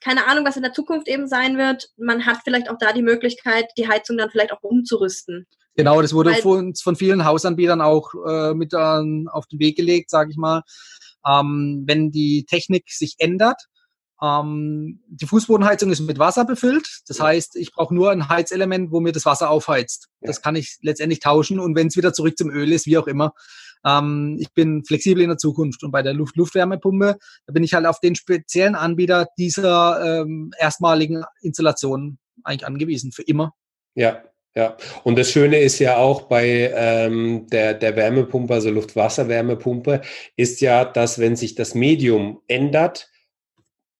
keine 0.00 0.26
Ahnung, 0.26 0.44
was 0.44 0.56
in 0.56 0.62
der 0.62 0.72
Zukunft 0.72 1.08
eben 1.08 1.28
sein 1.28 1.58
wird. 1.58 1.88
Man 1.96 2.26
hat 2.26 2.38
vielleicht 2.44 2.70
auch 2.70 2.78
da 2.78 2.92
die 2.92 3.02
Möglichkeit, 3.02 3.66
die 3.76 3.88
Heizung 3.88 4.16
dann 4.16 4.30
vielleicht 4.30 4.52
auch 4.52 4.62
umzurüsten. 4.62 5.46
Genau, 5.76 6.02
das 6.02 6.12
wurde 6.12 6.34
von 6.34 6.66
uns 6.66 6.82
von 6.82 6.96
vielen 6.96 7.24
Hausanbietern 7.24 7.80
auch 7.80 8.12
äh, 8.26 8.54
mit 8.54 8.74
an, 8.74 9.28
auf 9.30 9.46
den 9.46 9.60
Weg 9.60 9.76
gelegt, 9.76 10.10
sage 10.10 10.30
ich 10.30 10.36
mal. 10.36 10.62
Ähm, 11.26 11.84
wenn 11.86 12.10
die 12.10 12.44
Technik 12.48 12.90
sich 12.90 13.16
ändert, 13.18 13.62
ähm, 14.22 15.00
die 15.06 15.26
Fußbodenheizung 15.26 15.90
ist 15.90 16.00
mit 16.00 16.18
Wasser 16.18 16.44
befüllt. 16.44 17.00
Das 17.06 17.18
ja. 17.18 17.24
heißt, 17.26 17.56
ich 17.56 17.72
brauche 17.72 17.94
nur 17.94 18.10
ein 18.10 18.28
Heizelement, 18.28 18.90
wo 18.90 19.00
mir 19.00 19.12
das 19.12 19.24
Wasser 19.24 19.50
aufheizt. 19.50 20.08
Ja. 20.20 20.28
Das 20.28 20.42
kann 20.42 20.56
ich 20.56 20.78
letztendlich 20.82 21.20
tauschen 21.20 21.58
und 21.58 21.74
wenn 21.76 21.86
es 21.86 21.96
wieder 21.96 22.12
zurück 22.12 22.36
zum 22.36 22.50
Öl 22.50 22.72
ist, 22.72 22.86
wie 22.86 22.98
auch 22.98 23.06
immer, 23.06 23.32
ähm, 23.84 24.36
ich 24.40 24.52
bin 24.52 24.84
flexibel 24.84 25.22
in 25.22 25.28
der 25.28 25.38
Zukunft 25.38 25.82
und 25.82 25.90
bei 25.90 26.02
der 26.02 26.14
Luft 26.14 26.36
Luftwärmepumpe, 26.36 27.16
da 27.46 27.52
bin 27.52 27.62
ich 27.62 27.74
halt 27.74 27.86
auf 27.86 28.00
den 28.00 28.14
speziellen 28.14 28.74
Anbieter 28.74 29.28
dieser 29.38 30.22
ähm, 30.22 30.52
erstmaligen 30.58 31.24
Installation 31.42 32.18
eigentlich 32.44 32.66
angewiesen, 32.66 33.12
für 33.12 33.22
immer. 33.22 33.52
Ja, 33.94 34.22
ja, 34.54 34.76
und 35.04 35.16
das 35.16 35.30
Schöne 35.30 35.60
ist 35.60 35.78
ja 35.78 35.96
auch 35.96 36.22
bei 36.22 36.72
ähm, 36.74 37.46
der, 37.52 37.74
der 37.74 37.94
Wärmepumpe, 37.94 38.54
also 38.54 38.70
Luft-Wasser-Wärmepumpe, 38.70 40.00
ist 40.36 40.60
ja, 40.60 40.84
dass 40.84 41.20
wenn 41.20 41.36
sich 41.36 41.54
das 41.54 41.74
Medium 41.74 42.40
ändert, 42.48 43.08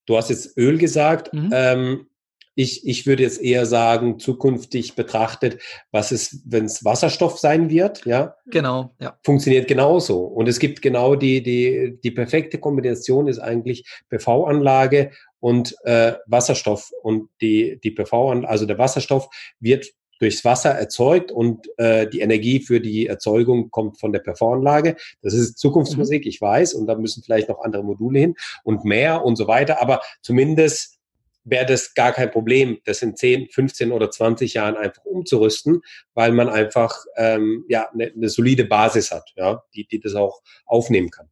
du 0.07 0.17
hast 0.17 0.31
jetzt 0.31 0.57
Öl 0.57 0.79
gesagt, 0.79 1.33
mhm. 1.33 1.51
ähm, 1.55 2.07
ich, 2.55 2.87
ich 2.87 3.07
würde 3.07 3.23
jetzt 3.23 3.41
eher 3.41 3.67
sagen, 3.67 4.19
zukünftig 4.19 4.95
betrachtet, 4.95 5.63
was 5.93 6.13
ist, 6.13 6.43
wenn 6.47 6.65
es 6.65 6.85
Wasserstoff 6.85 7.39
sein 7.39 7.71
wird, 7.71 8.05
ja? 8.07 8.35
Genau, 8.47 8.95
ja. 9.01 9.19
Funktioniert 9.25 9.69
genauso. 9.69 10.25
Und 10.25 10.49
es 10.49 10.59
gibt 10.59 10.83
genau 10.83 11.15
die, 11.15 11.43
die, 11.43 11.99
die 12.03 12.11
perfekte 12.11 12.59
Kombination 12.59 13.29
ist 13.29 13.39
eigentlich 13.39 13.85
PV-Anlage 14.09 15.13
und 15.39 15.75
äh, 15.85 16.15
Wasserstoff. 16.27 16.91
Und 17.03 17.31
die, 17.41 17.81
die 17.83 17.93
PV, 17.93 18.43
also 18.45 18.67
der 18.67 18.79
Wasserstoff 18.79 19.29
wird 19.61 19.87
durchs 20.21 20.45
Wasser 20.45 20.71
erzeugt 20.71 21.33
und 21.33 21.67
äh, 21.79 22.07
die 22.07 22.21
Energie 22.21 22.61
für 22.61 22.81
die 22.81 23.07
Erzeugung 23.07 23.71
kommt 23.71 23.99
von 23.99 24.13
der 24.13 24.21
PV-Anlage. 24.21 24.97
Das 25.23 25.33
ist 25.33 25.59
Zukunftsmusik, 25.59 26.25
mhm. 26.25 26.29
ich 26.29 26.41
weiß, 26.41 26.75
und 26.75 26.87
da 26.87 26.95
müssen 26.95 27.23
vielleicht 27.23 27.49
noch 27.49 27.63
andere 27.63 27.83
Module 27.83 28.19
hin 28.19 28.35
und 28.63 28.85
mehr 28.85 29.25
und 29.25 29.37
so 29.37 29.49
weiter, 29.49 29.81
aber 29.81 30.01
zumindest 30.21 31.00
wäre 31.45 31.67
das 31.67 31.95
gar 31.95 32.13
kein 32.13 32.31
Problem, 32.31 32.79
das 32.85 33.03
in 33.03 33.17
10, 33.17 33.49
15 33.51 33.93
oder 33.93 34.11
20 34.11 34.55
Jahren 34.55 34.77
einfach 34.77 35.05
umzurüsten, 35.05 35.83
weil 36.15 36.33
man 36.33 36.49
einfach 36.49 36.97
ähm, 37.17 37.65
ja 37.69 37.89
eine, 37.93 38.13
eine 38.15 38.29
solide 38.29 38.65
Basis 38.65 39.11
hat, 39.11 39.31
ja, 39.37 39.63
die, 39.75 39.87
die 39.87 40.01
das 40.01 40.15
auch 40.15 40.41
aufnehmen 40.67 41.11
kann. 41.11 41.29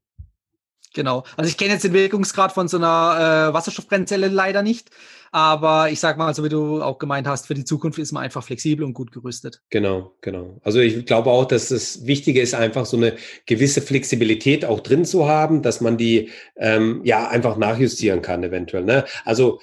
Genau. 0.94 1.24
Also 1.36 1.48
ich 1.48 1.56
kenne 1.56 1.74
jetzt 1.74 1.84
den 1.84 1.92
Wirkungsgrad 1.92 2.52
von 2.52 2.66
so 2.66 2.76
einer 2.76 3.50
äh, 3.50 3.54
Wasserstoffbrennzelle 3.54 4.28
leider 4.28 4.62
nicht. 4.62 4.90
Aber 5.30 5.90
ich 5.90 6.00
sag 6.00 6.16
mal, 6.16 6.34
so 6.34 6.42
wie 6.42 6.48
du 6.48 6.82
auch 6.82 6.98
gemeint 6.98 7.26
hast, 7.26 7.46
für 7.46 7.54
die 7.54 7.64
Zukunft 7.64 7.98
ist 7.98 8.12
man 8.12 8.22
einfach 8.22 8.42
flexibel 8.42 8.84
und 8.84 8.94
gut 8.94 9.12
gerüstet. 9.12 9.60
Genau, 9.68 10.16
genau. 10.22 10.58
Also 10.64 10.80
ich 10.80 11.04
glaube 11.04 11.30
auch, 11.30 11.44
dass 11.44 11.68
das 11.68 12.06
Wichtige 12.06 12.40
ist, 12.40 12.54
einfach 12.54 12.86
so 12.86 12.96
eine 12.96 13.14
gewisse 13.44 13.82
Flexibilität 13.82 14.64
auch 14.64 14.80
drin 14.80 15.04
zu 15.04 15.28
haben, 15.28 15.62
dass 15.62 15.82
man 15.82 15.98
die 15.98 16.30
ähm, 16.56 17.02
ja 17.04 17.28
einfach 17.28 17.58
nachjustieren 17.58 18.22
kann, 18.22 18.42
eventuell. 18.42 18.84
Ne? 18.84 19.04
Also 19.24 19.60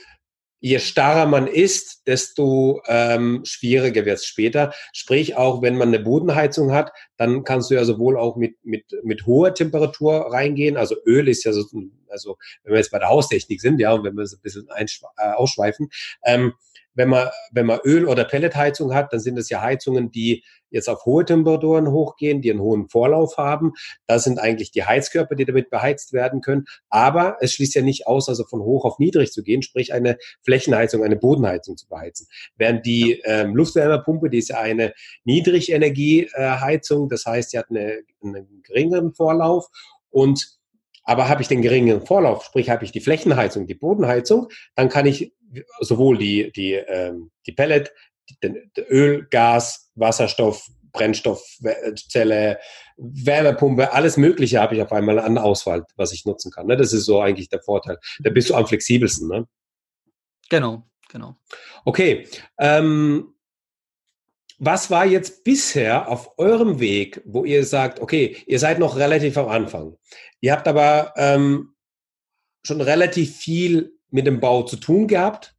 je 0.66 0.80
starrer 0.80 1.28
man 1.28 1.46
ist, 1.46 2.08
desto 2.08 2.82
ähm, 2.88 3.42
schwieriger 3.46 4.04
wird 4.04 4.18
es 4.18 4.26
später. 4.26 4.74
Sprich, 4.94 5.36
auch 5.36 5.62
wenn 5.62 5.78
man 5.78 5.90
eine 5.90 6.00
Bodenheizung 6.00 6.72
hat, 6.72 6.92
dann 7.18 7.44
kannst 7.44 7.70
du 7.70 7.76
ja 7.76 7.86
sowohl 7.86 8.18
auch 8.18 8.36
mit, 8.36 8.58
mit, 8.66 8.86
mit 9.04 9.28
hoher 9.28 9.54
Temperatur 9.54 10.34
reingehen. 10.34 10.76
Also 10.76 10.96
Öl 11.06 11.28
ist 11.28 11.44
ja 11.44 11.54
so, 11.54 11.66
also 12.10 12.38
wenn 12.64 12.74
wir 12.74 12.80
jetzt 12.80 12.90
bei 12.90 12.98
der 12.98 13.10
Haustechnik 13.10 13.62
sind, 13.62 13.80
ja, 13.80 13.94
und 13.94 14.04
wenn 14.06 14.16
wir 14.16 14.24
es 14.24 14.34
ein 14.34 14.42
bisschen 14.42 14.68
äh, 14.76 15.34
ausschweifen, 15.34 15.92
ähm, 16.26 16.54
wenn 16.96 17.10
man, 17.10 17.30
wenn 17.52 17.66
man 17.66 17.80
Öl- 17.84 18.08
oder 18.08 18.24
Pelletheizung 18.24 18.94
hat, 18.94 19.14
dann 19.14 19.20
sind 19.20 19.38
es 19.38 19.50
ja 19.50 19.62
Heizungen, 19.62 20.12
die 20.12 20.44
jetzt 20.70 20.90
auf 20.90 21.06
hohe 21.06 21.24
Temperaturen 21.24 21.92
hochgehen, 21.92 22.42
die 22.42 22.52
einen 22.52 22.60
hohen 22.60 22.90
Vorlauf 22.90 23.38
haben. 23.38 23.74
Das 24.08 24.24
sind 24.24 24.40
eigentlich 24.40 24.72
die 24.72 24.84
Heizkörper, 24.84 25.36
die 25.36 25.46
damit 25.46 25.70
beheizt 25.70 26.12
werden 26.12 26.42
können. 26.42 26.66
Aber 26.90 27.38
es 27.40 27.54
schließt 27.54 27.76
ja 27.76 27.82
nicht 27.82 28.08
aus, 28.08 28.28
also 28.28 28.44
von 28.46 28.62
hoch 28.62 28.84
auf 28.86 29.00
niedrig 29.00 29.32
zu 29.32 29.44
gehen, 29.44 29.62
sprich 29.62 29.94
eine 29.94 30.18
Flächenheizung, 30.44 31.04
eine 31.04 31.16
Bodenheizung 31.16 31.78
zu 31.78 31.88
beheizen. 31.88 32.28
Während 32.58 32.86
die 32.86 33.22
ähm, 33.26 33.56
Luftwärmepumpe, 33.56 34.30
die 34.30 34.40
ist 34.40 34.50
ja 34.50 34.60
eine 34.60 34.94
Niedrigenergieheizung, 35.24 37.10
das 37.10 37.26
heißt, 37.26 37.52
sie 37.52 37.60
hat 37.60 37.70
eine, 37.70 38.00
einen 38.24 38.64
geringeren 38.64 39.14
Vorlauf 39.14 39.68
und 40.10 40.60
aber 41.08 41.30
habe 41.30 41.44
ich 41.44 41.48
den 41.48 41.62
geringeren 41.62 42.04
Vorlauf, 42.04 42.44
sprich 42.44 42.72
habe 42.72 42.84
ich 42.84 42.92
die 42.92 43.00
Flächenheizung, 43.00 43.68
die 43.68 43.76
Bodenheizung, 43.76 44.50
dann 44.74 44.90
kann 44.90 45.06
ich 45.06 45.35
sowohl 45.80 46.18
die, 46.18 46.52
die, 46.52 46.74
ähm, 46.74 47.32
die 47.46 47.52
Pellet, 47.52 47.92
die, 48.44 48.82
Öl, 48.90 49.28
Gas, 49.30 49.92
Wasserstoff, 49.96 50.68
Brennstoffzelle, 50.92 52.60
Wärmepumpe, 52.98 53.92
alles 53.92 54.18
Mögliche 54.18 54.60
habe 54.60 54.76
ich 54.76 54.82
auf 54.82 54.92
einmal 54.92 55.20
an 55.20 55.38
Auswahl, 55.38 55.86
was 55.96 56.14
ich 56.14 56.26
nutzen 56.26 56.52
kann. 56.52 56.68
Ne? 56.68 56.78
Das 56.78 56.94
ist 56.94 57.06
so 57.06 57.22
eigentlich 57.22 57.50
der 57.50 57.62
Vorteil. 57.62 57.98
Da 58.20 58.30
bist 58.30 58.50
du 58.50 58.56
am 58.56 58.66
flexibelsten. 58.66 59.28
Ne? 59.28 59.46
Genau, 60.50 60.88
genau. 61.10 61.36
Okay. 61.84 62.28
Ähm, 62.60 63.36
was 64.58 64.90
war 64.90 65.06
jetzt 65.06 65.44
bisher 65.44 66.08
auf 66.08 66.38
eurem 66.38 66.80
Weg, 66.80 67.22
wo 67.26 67.44
ihr 67.44 67.66
sagt, 67.66 68.00
okay, 68.00 68.38
ihr 68.48 68.60
seid 68.60 68.80
noch 68.80 68.96
relativ 68.96 69.38
am 69.38 69.50
Anfang. 69.50 69.98
Ihr 70.40 70.54
habt 70.54 70.68
aber 70.68 71.14
ähm, 71.18 71.76
schon 72.64 72.80
relativ 72.80 73.36
viel 73.36 73.95
mit 74.16 74.26
dem 74.26 74.40
Bau 74.40 74.64
zu 74.64 74.78
tun 74.78 75.08
gehabt. 75.08 75.54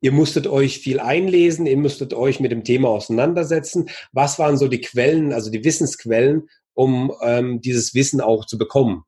Ihr 0.00 0.12
musstet 0.12 0.46
euch 0.46 0.78
viel 0.78 1.00
einlesen, 1.00 1.66
ihr 1.66 1.76
musstet 1.76 2.14
euch 2.14 2.40
mit 2.40 2.52
dem 2.52 2.64
Thema 2.64 2.88
auseinandersetzen. 2.88 3.90
Was 4.12 4.38
waren 4.38 4.56
so 4.56 4.68
die 4.68 4.80
Quellen, 4.80 5.32
also 5.32 5.50
die 5.50 5.64
Wissensquellen, 5.64 6.48
um 6.72 7.12
ähm, 7.20 7.60
dieses 7.60 7.92
Wissen 7.92 8.20
auch 8.20 8.46
zu 8.46 8.56
bekommen? 8.56 9.02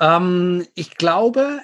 Ähm, 0.00 0.64
ich 0.74 0.96
glaube, 0.96 1.58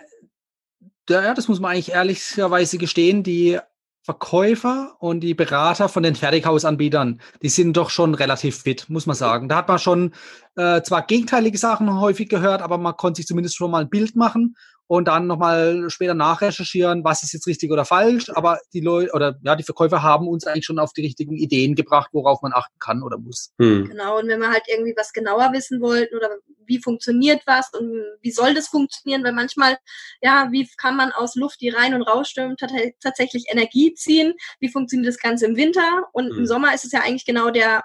ja, 1.08 1.32
das 1.32 1.48
muss 1.48 1.60
man 1.60 1.70
eigentlich 1.70 1.92
ehrlicherweise 1.92 2.76
gestehen, 2.76 3.22
die 3.22 3.58
Verkäufer 4.02 4.96
und 4.98 5.20
die 5.20 5.34
Berater 5.34 5.88
von 5.88 6.02
den 6.02 6.16
Fertighausanbietern, 6.16 7.20
die 7.42 7.48
sind 7.48 7.76
doch 7.76 7.90
schon 7.90 8.14
relativ 8.14 8.62
fit, 8.62 8.86
muss 8.88 9.06
man 9.06 9.16
sagen. 9.16 9.48
Da 9.48 9.56
hat 9.56 9.68
man 9.68 9.78
schon 9.78 10.14
äh, 10.56 10.82
zwar 10.82 11.06
gegenteilige 11.06 11.58
Sachen 11.58 12.00
häufig 12.00 12.28
gehört, 12.28 12.60
aber 12.60 12.76
man 12.76 12.96
konnte 12.96 13.18
sich 13.18 13.26
zumindest 13.26 13.56
schon 13.56 13.70
mal 13.70 13.82
ein 13.82 13.90
Bild 13.90 14.16
machen 14.16 14.56
und 14.88 15.06
dann 15.06 15.26
nochmal 15.26 15.88
später 15.90 16.14
nachrecherchieren, 16.14 17.04
was 17.04 17.22
ist 17.22 17.34
jetzt 17.34 17.46
richtig 17.46 17.70
oder 17.70 17.84
falsch. 17.84 18.30
Aber 18.34 18.58
die 18.72 18.80
Leute 18.80 19.12
oder 19.12 19.38
ja, 19.42 19.54
die 19.54 19.62
Verkäufer 19.62 20.02
haben 20.02 20.26
uns 20.26 20.46
eigentlich 20.46 20.64
schon 20.64 20.78
auf 20.78 20.92
die 20.94 21.02
richtigen 21.02 21.36
Ideen 21.36 21.74
gebracht, 21.74 22.08
worauf 22.12 22.40
man 22.42 22.52
achten 22.54 22.78
kann 22.80 23.02
oder 23.02 23.18
muss. 23.18 23.52
Hm. 23.60 23.86
Genau, 23.88 24.18
und 24.18 24.28
wenn 24.28 24.40
wir 24.40 24.50
halt 24.50 24.64
irgendwie 24.66 24.94
was 24.96 25.12
genauer 25.12 25.52
wissen 25.52 25.80
wollten 25.82 26.16
oder 26.16 26.30
wie 26.64 26.78
funktioniert 26.78 27.42
was 27.46 27.70
und 27.78 28.02
wie 28.22 28.30
soll 28.30 28.54
das 28.54 28.68
funktionieren, 28.68 29.22
weil 29.24 29.32
manchmal, 29.32 29.76
ja, 30.22 30.48
wie 30.50 30.68
kann 30.78 30.96
man 30.96 31.12
aus 31.12 31.34
Luft, 31.34 31.60
die 31.60 31.68
rein 31.68 31.94
und 31.94 32.02
rausströmt, 32.02 32.58
tatsächlich 33.00 33.44
Energie 33.50 33.94
ziehen? 33.94 34.34
Wie 34.58 34.70
funktioniert 34.70 35.08
das 35.08 35.20
Ganze 35.20 35.46
im 35.46 35.56
Winter? 35.56 36.04
Und 36.12 36.30
hm. 36.30 36.38
im 36.38 36.46
Sommer 36.46 36.74
ist 36.74 36.86
es 36.86 36.92
ja 36.92 37.00
eigentlich 37.00 37.26
genau 37.26 37.50
der 37.50 37.84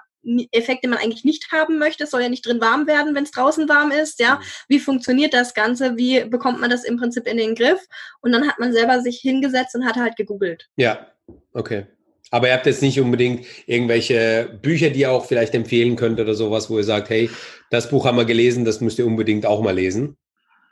Effekt, 0.52 0.84
den 0.84 0.90
man 0.90 0.98
eigentlich 0.98 1.24
nicht 1.24 1.52
haben 1.52 1.78
möchte. 1.78 2.04
Es 2.04 2.10
soll 2.10 2.22
ja 2.22 2.28
nicht 2.28 2.46
drin 2.46 2.60
warm 2.60 2.86
werden, 2.86 3.14
wenn 3.14 3.24
es 3.24 3.30
draußen 3.30 3.68
warm 3.68 3.90
ist. 3.90 4.20
Ja, 4.20 4.36
mhm. 4.36 4.40
wie 4.68 4.78
funktioniert 4.80 5.34
das 5.34 5.54
Ganze? 5.54 5.96
Wie 5.96 6.24
bekommt 6.24 6.60
man 6.60 6.70
das 6.70 6.84
im 6.84 6.96
Prinzip 6.96 7.26
in 7.26 7.36
den 7.36 7.54
Griff? 7.54 7.80
Und 8.20 8.32
dann 8.32 8.48
hat 8.48 8.58
man 8.58 8.72
selber 8.72 9.00
sich 9.00 9.18
hingesetzt 9.20 9.74
und 9.74 9.84
hat 9.84 9.96
halt 9.96 10.16
gegoogelt. 10.16 10.68
Ja, 10.76 11.06
okay. 11.52 11.86
Aber 12.30 12.48
ihr 12.48 12.54
habt 12.54 12.66
jetzt 12.66 12.82
nicht 12.82 12.98
unbedingt 12.98 13.46
irgendwelche 13.66 14.58
Bücher, 14.60 14.90
die 14.90 15.00
ihr 15.00 15.12
auch 15.12 15.26
vielleicht 15.26 15.54
empfehlen 15.54 15.94
könnt 15.94 16.18
oder 16.18 16.34
sowas, 16.34 16.68
wo 16.68 16.78
ihr 16.78 16.84
sagt, 16.84 17.10
hey, 17.10 17.30
das 17.70 17.90
Buch 17.90 18.06
haben 18.06 18.16
wir 18.16 18.24
gelesen, 18.24 18.64
das 18.64 18.80
müsst 18.80 18.98
ihr 18.98 19.06
unbedingt 19.06 19.46
auch 19.46 19.62
mal 19.62 19.74
lesen. 19.74 20.16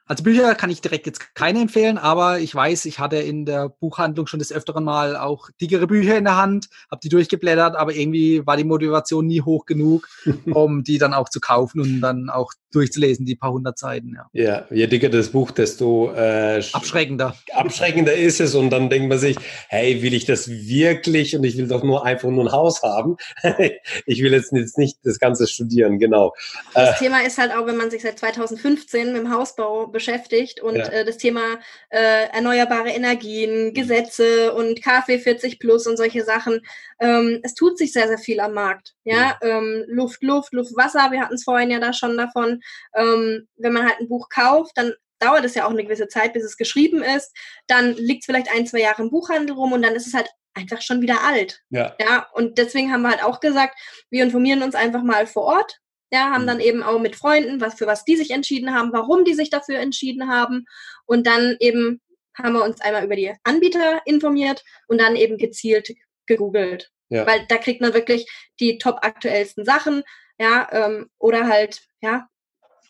Also 0.07 0.25
Bücher 0.25 0.55
kann 0.55 0.71
ich 0.71 0.81
direkt 0.81 1.07
jetzt 1.07 1.35
keine 1.35 1.61
empfehlen, 1.61 1.99
aber 1.99 2.41
ich 2.41 2.55
weiß, 2.55 2.85
ich 2.87 2.99
hatte 2.99 3.17
in 3.17 3.47
der 3.47 3.69
Buchhandlung 3.69 4.27
schon 4.27 4.41
des 4.41 4.53
Öfteren 4.53 4.85
mal 4.85 5.17
auch 5.17 5.49
dickere 5.61 5.87
Bücher 5.87 6.17
in 6.17 6.25
der 6.25 6.37
Hand, 6.37 6.69
habe 6.91 7.01
die 7.03 7.09
durchgeblättert, 7.09 7.77
aber 7.77 7.95
irgendwie 7.95 8.47
war 8.47 8.57
die 8.57 8.65
Motivation 8.65 9.27
nie 9.27 9.41
hoch 9.41 9.67
genug, 9.67 10.09
um 10.53 10.83
die 10.83 10.99
dann 10.99 11.15
auch 11.15 11.29
zu 11.29 11.41
kaufen 11.41 11.81
und 11.81 12.01
dann 12.01 12.31
auch 12.31 12.53
durchzulesen, 12.73 13.27
die 13.27 13.37
paar 13.37 13.53
hundert 13.53 13.79
Seiten. 13.79 14.17
Ja, 14.17 14.29
ja 14.33 14.67
je 14.71 14.87
dicker 14.87 15.09
das 15.09 15.29
Buch, 15.29 15.51
desto 15.51 16.13
äh, 16.15 16.63
abschreckender. 16.73 17.37
Abschreckender 17.53 18.15
ist 18.15 18.41
es 18.41 18.55
und 18.55 18.71
dann 18.71 18.91
denkt 18.91 19.09
man 19.09 19.19
sich, 19.19 19.37
hey, 19.69 20.03
will 20.03 20.15
ich 20.15 20.25
das 20.25 20.49
wirklich 20.49 21.37
und 21.37 21.45
ich 21.45 21.57
will 21.57 21.69
doch 21.69 21.83
nur 21.83 22.05
einfach 22.05 22.29
nur 22.29 22.45
ein 22.45 22.53
Haus 22.53 22.83
haben. 22.83 23.17
ich 24.07 24.23
will 24.23 24.33
jetzt, 24.33 24.53
jetzt 24.53 24.79
nicht 24.79 24.99
das 25.05 25.19
Ganze 25.19 25.47
studieren, 25.47 25.99
genau. 25.99 26.35
Das 26.75 26.97
äh, 26.97 27.05
Thema 27.05 27.23
ist 27.23 27.39
halt 27.39 27.53
auch, 27.55 27.67
wenn 27.67 27.77
man 27.77 27.91
sich 27.91 28.03
seit 28.03 28.19
2015 28.19 29.13
mit 29.13 29.23
dem 29.23 29.33
Hausbau 29.33 29.87
beschäftigt 29.93 30.61
und 30.61 30.77
ja. 30.77 30.87
äh, 30.87 31.05
das 31.05 31.19
Thema 31.19 31.59
äh, 31.91 32.29
erneuerbare 32.33 32.91
Energien, 32.91 33.67
mhm. 33.67 33.75
Gesetze 33.75 34.53
und 34.55 34.83
KfW 34.83 35.19
40 35.19 35.59
plus 35.59 35.87
und 35.87 35.97
solche 35.97 36.25
Sachen. 36.25 36.61
Ähm, 37.01 37.41
es 37.43 37.55
tut 37.55 37.79
sich 37.79 37.93
sehr, 37.93 38.09
sehr 38.09 38.19
viel 38.19 38.41
am 38.41 38.55
Markt. 38.55 38.95
Ja, 39.05 39.17
ja. 39.17 39.39
Ähm, 39.43 39.85
Luft, 39.89 40.23
Luft, 40.23 40.53
Luft, 40.53 40.77
Wasser. 40.77 41.11
Wir 41.11 41.21
hatten 41.21 41.35
es 41.35 41.45
vorhin 41.45 41.71
ja 41.71 41.79
da 41.79 41.93
schon 41.93 42.17
davon. 42.17 42.61
Ähm, 42.95 43.47
wenn 43.57 43.73
man 43.73 43.87
halt 43.87 44.01
ein 44.01 44.09
Buch 44.09 44.29
kauft, 44.29 44.73
dann 44.77 44.95
dauert 45.19 45.45
es 45.45 45.55
ja 45.55 45.67
auch 45.67 45.71
eine 45.71 45.85
gewisse 45.85 46.09
Zeit, 46.09 46.33
bis 46.33 46.45
es 46.45 46.57
geschrieben 46.57 47.03
ist. 47.03 47.35
Dann 47.67 47.95
liegt 47.95 48.23
es 48.23 48.27
vielleicht 48.27 48.53
ein, 48.53 48.67
zwei 48.67 48.81
Jahre 48.81 49.03
im 49.03 49.11
Buchhandel 49.11 49.55
rum 49.55 49.73
und 49.73 49.83
dann 49.83 49.95
ist 49.95 50.07
es 50.07 50.15
halt 50.15 50.29
einfach 50.55 50.83
schon 50.83 51.01
wieder 51.01 51.23
alt. 51.23 51.63
Ja. 51.71 51.95
ja. 52.01 52.27
Und 52.33 52.59
deswegen 52.59 52.93
haben 52.93 53.03
wir 53.03 53.11
halt 53.11 53.25
auch 53.25 53.41
gesagt, 53.41 53.79
wir 54.11 54.23
informieren 54.23 54.63
uns 54.63 54.75
einfach 54.75 55.03
mal 55.03 55.27
vor 55.27 55.45
Ort, 55.45 55.79
ja, 56.13 56.31
haben 56.31 56.47
dann 56.47 56.59
mhm. 56.59 56.63
eben 56.63 56.83
auch 56.83 57.01
mit 57.01 57.17
Freunden, 57.17 57.61
was 57.61 57.75
für 57.75 57.87
was 57.87 58.05
die 58.05 58.17
sich 58.17 58.31
entschieden 58.31 58.75
haben, 58.75 58.93
warum 58.93 59.25
die 59.25 59.35
sich 59.35 59.51
dafür 59.51 59.79
entschieden 59.79 60.29
haben. 60.29 60.67
Und 61.07 61.27
dann 61.27 61.57
eben 61.59 62.01
haben 62.37 62.53
wir 62.53 62.63
uns 62.63 62.81
einmal 62.81 63.05
über 63.05 63.17
die 63.17 63.33
Anbieter 63.45 64.03
informiert 64.05 64.63
und 64.89 65.01
dann 65.01 65.17
eben 65.17 65.39
gezielt 65.39 65.91
gegoogelt. 66.27 66.91
Ja. 67.09 67.27
Weil 67.27 67.47
da 67.49 67.57
kriegt 67.57 67.81
man 67.81 67.95
wirklich 67.95 68.31
die 68.61 68.79
top 68.79 68.99
aktuellsten 69.03 69.65
Sachen, 69.65 70.03
ja, 70.39 70.69
ähm, 70.71 71.09
oder 71.19 71.47
halt, 71.47 71.83
ja, 72.01 72.29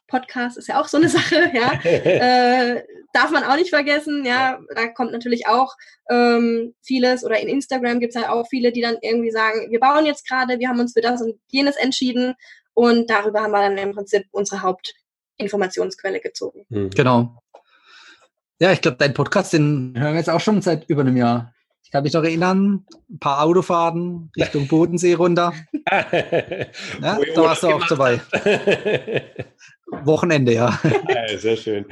Podcast 0.07 0.59
ist 0.59 0.69
ja 0.69 0.81
auch 0.81 0.89
so 0.89 0.97
eine 0.97 1.09
Sache, 1.09 1.51
ja. 1.55 1.73
äh, 1.85 2.85
darf 3.13 3.31
man 3.31 3.45
auch 3.45 3.57
nicht 3.57 3.71
vergessen, 3.71 4.25
ja. 4.25 4.61
Da 4.75 4.89
kommt 4.89 5.13
natürlich 5.13 5.47
auch 5.47 5.75
ähm, 6.11 6.75
vieles, 6.83 7.25
oder 7.25 7.39
in 7.39 7.49
Instagram 7.49 8.01
gibt 8.01 8.15
es 8.15 8.21
halt 8.21 8.31
auch 8.31 8.47
viele, 8.49 8.73
die 8.73 8.81
dann 8.81 8.99
irgendwie 9.01 9.31
sagen, 9.31 9.71
wir 9.71 9.81
bauen 9.81 10.07
jetzt 10.07 10.29
gerade, 10.29 10.59
wir 10.59 10.69
haben 10.69 10.81
uns 10.81 10.93
für 10.93 11.01
das 11.01 11.23
und 11.23 11.39
jenes 11.49 11.77
entschieden 11.77 12.35
und 12.75 13.11
darüber 13.11 13.43
haben 13.43 13.53
wir 13.53 13.61
dann 13.61 13.79
im 13.79 13.93
Prinzip 13.93 14.27
unsere 14.31 14.63
Hauptinformationsquelle 14.63 16.21
gezogen. 16.21 16.65
Mhm. 16.69 16.91
Genau. 16.91 17.43
Ja, 18.61 18.73
ich 18.73 18.81
glaube, 18.81 18.97
dein 18.97 19.15
Podcast, 19.15 19.53
den 19.53 19.95
hören 19.97 20.13
wir 20.13 20.19
jetzt 20.19 20.31
auch 20.31 20.41
schon 20.41 20.63
seit 20.63 20.89
über 20.89 21.01
einem 21.03 21.17
Jahr. 21.17 21.53
Ich 21.85 21.91
kann 21.91 22.05
mich 22.05 22.13
noch 22.13 22.23
erinnern, 22.23 22.87
ein 23.11 23.19
paar 23.19 23.43
Autofahrten 23.43 24.31
Richtung 24.37 24.69
Bodensee 24.69 25.15
runter. 25.15 25.53
ja, 25.91 26.07
da 27.01 27.19
warst 27.37 27.65
du 27.65 27.69
auch 27.69 27.87
dabei. 27.87 28.21
Wochenende, 30.05 30.55
ja. 30.55 30.81
ja. 31.09 31.39
Sehr 31.39 31.57
schön. 31.57 31.85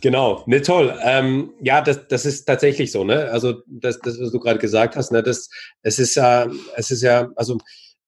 Genau, 0.00 0.42
ne, 0.46 0.60
toll. 0.62 0.98
Ähm, 1.02 1.52
ja, 1.60 1.82
das, 1.82 2.08
das 2.08 2.26
ist 2.26 2.46
tatsächlich 2.46 2.90
so, 2.90 3.04
ne? 3.04 3.30
Also 3.30 3.62
das, 3.66 4.00
das 4.00 4.18
was 4.20 4.32
du 4.32 4.40
gerade 4.40 4.58
gesagt 4.58 4.96
hast, 4.96 5.12
ne? 5.12 5.22
Das, 5.22 5.48
es 5.82 5.98
ist 5.98 6.16
ja, 6.16 6.48
es 6.76 6.90
ist 6.90 7.02
ja, 7.02 7.28
also 7.36 7.58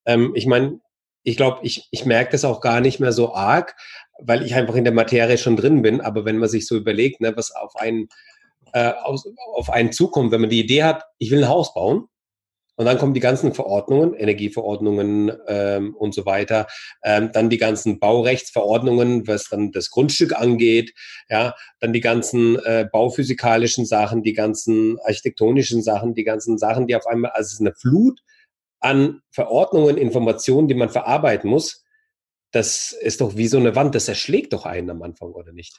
ähm, 0.05 0.33
ich 0.35 0.47
meine, 0.47 0.79
ich 1.27 1.35
glaube, 1.35 1.59
ich, 1.63 1.89
ich 1.91 2.05
merke 2.05 2.31
das 2.31 2.45
auch 2.45 2.61
gar 2.61 2.79
nicht 2.79 3.01
mehr 3.01 3.11
so 3.11 3.35
arg, 3.35 3.75
weil 4.17 4.45
ich 4.45 4.55
einfach 4.55 4.75
in 4.75 4.85
der 4.85 4.93
Materie 4.93 5.37
schon 5.37 5.57
drin 5.57 5.81
bin. 5.81 5.99
Aber 5.99 6.23
wenn 6.23 6.37
man 6.37 6.47
sich 6.47 6.65
so 6.65 6.77
überlegt, 6.77 7.19
ne, 7.19 7.35
was 7.35 7.51
auf 7.51 7.75
einen, 7.75 8.07
äh, 8.71 8.93
aus, 8.93 9.27
auf 9.53 9.69
einen 9.69 9.91
zukommt, 9.91 10.31
wenn 10.31 10.39
man 10.39 10.49
die 10.49 10.61
Idee 10.61 10.83
hat, 10.83 11.03
ich 11.17 11.29
will 11.29 11.43
ein 11.43 11.49
Haus 11.49 11.73
bauen, 11.73 12.07
und 12.77 12.85
dann 12.85 12.97
kommen 12.99 13.15
die 13.15 13.19
ganzen 13.19 13.53
Verordnungen, 13.53 14.13
Energieverordnungen 14.13 15.33
ähm, 15.47 15.95
und 15.95 16.13
so 16.13 16.27
weiter. 16.27 16.67
Ähm, 17.03 17.31
dann 17.33 17.49
die 17.49 17.57
ganzen 17.57 17.99
Baurechtsverordnungen, 17.99 19.27
was 19.27 19.49
dann 19.49 19.71
das 19.71 19.89
Grundstück 19.89 20.39
angeht. 20.39 20.93
Ja, 21.27 21.55
dann 21.79 21.91
die 21.91 22.01
ganzen 22.01 22.57
äh, 22.59 22.87
bauphysikalischen 22.89 23.85
Sachen, 23.85 24.21
die 24.21 24.33
ganzen 24.33 24.97
architektonischen 24.99 25.81
Sachen, 25.81 26.13
die 26.13 26.23
ganzen 26.23 26.59
Sachen, 26.59 26.87
die 26.87 26.95
auf 26.95 27.07
einmal, 27.07 27.31
also 27.31 27.47
es 27.47 27.53
ist 27.53 27.61
eine 27.61 27.73
Flut 27.73 28.21
an 28.87 29.21
Verordnungen, 29.31 29.97
Informationen, 29.97 30.69
die 30.69 30.73
man 30.73 30.89
verarbeiten 30.89 31.49
muss, 31.49 31.83
das 32.51 32.93
ist 32.93 33.19
doch 33.19 33.35
wie 33.35 33.47
so 33.47 33.57
eine 33.57 33.75
Wand, 33.75 33.93
das 33.95 34.07
erschlägt 34.07 34.53
doch 34.53 34.65
einen 34.65 34.89
am 34.89 35.03
Anfang, 35.03 35.31
oder 35.33 35.51
nicht? 35.51 35.77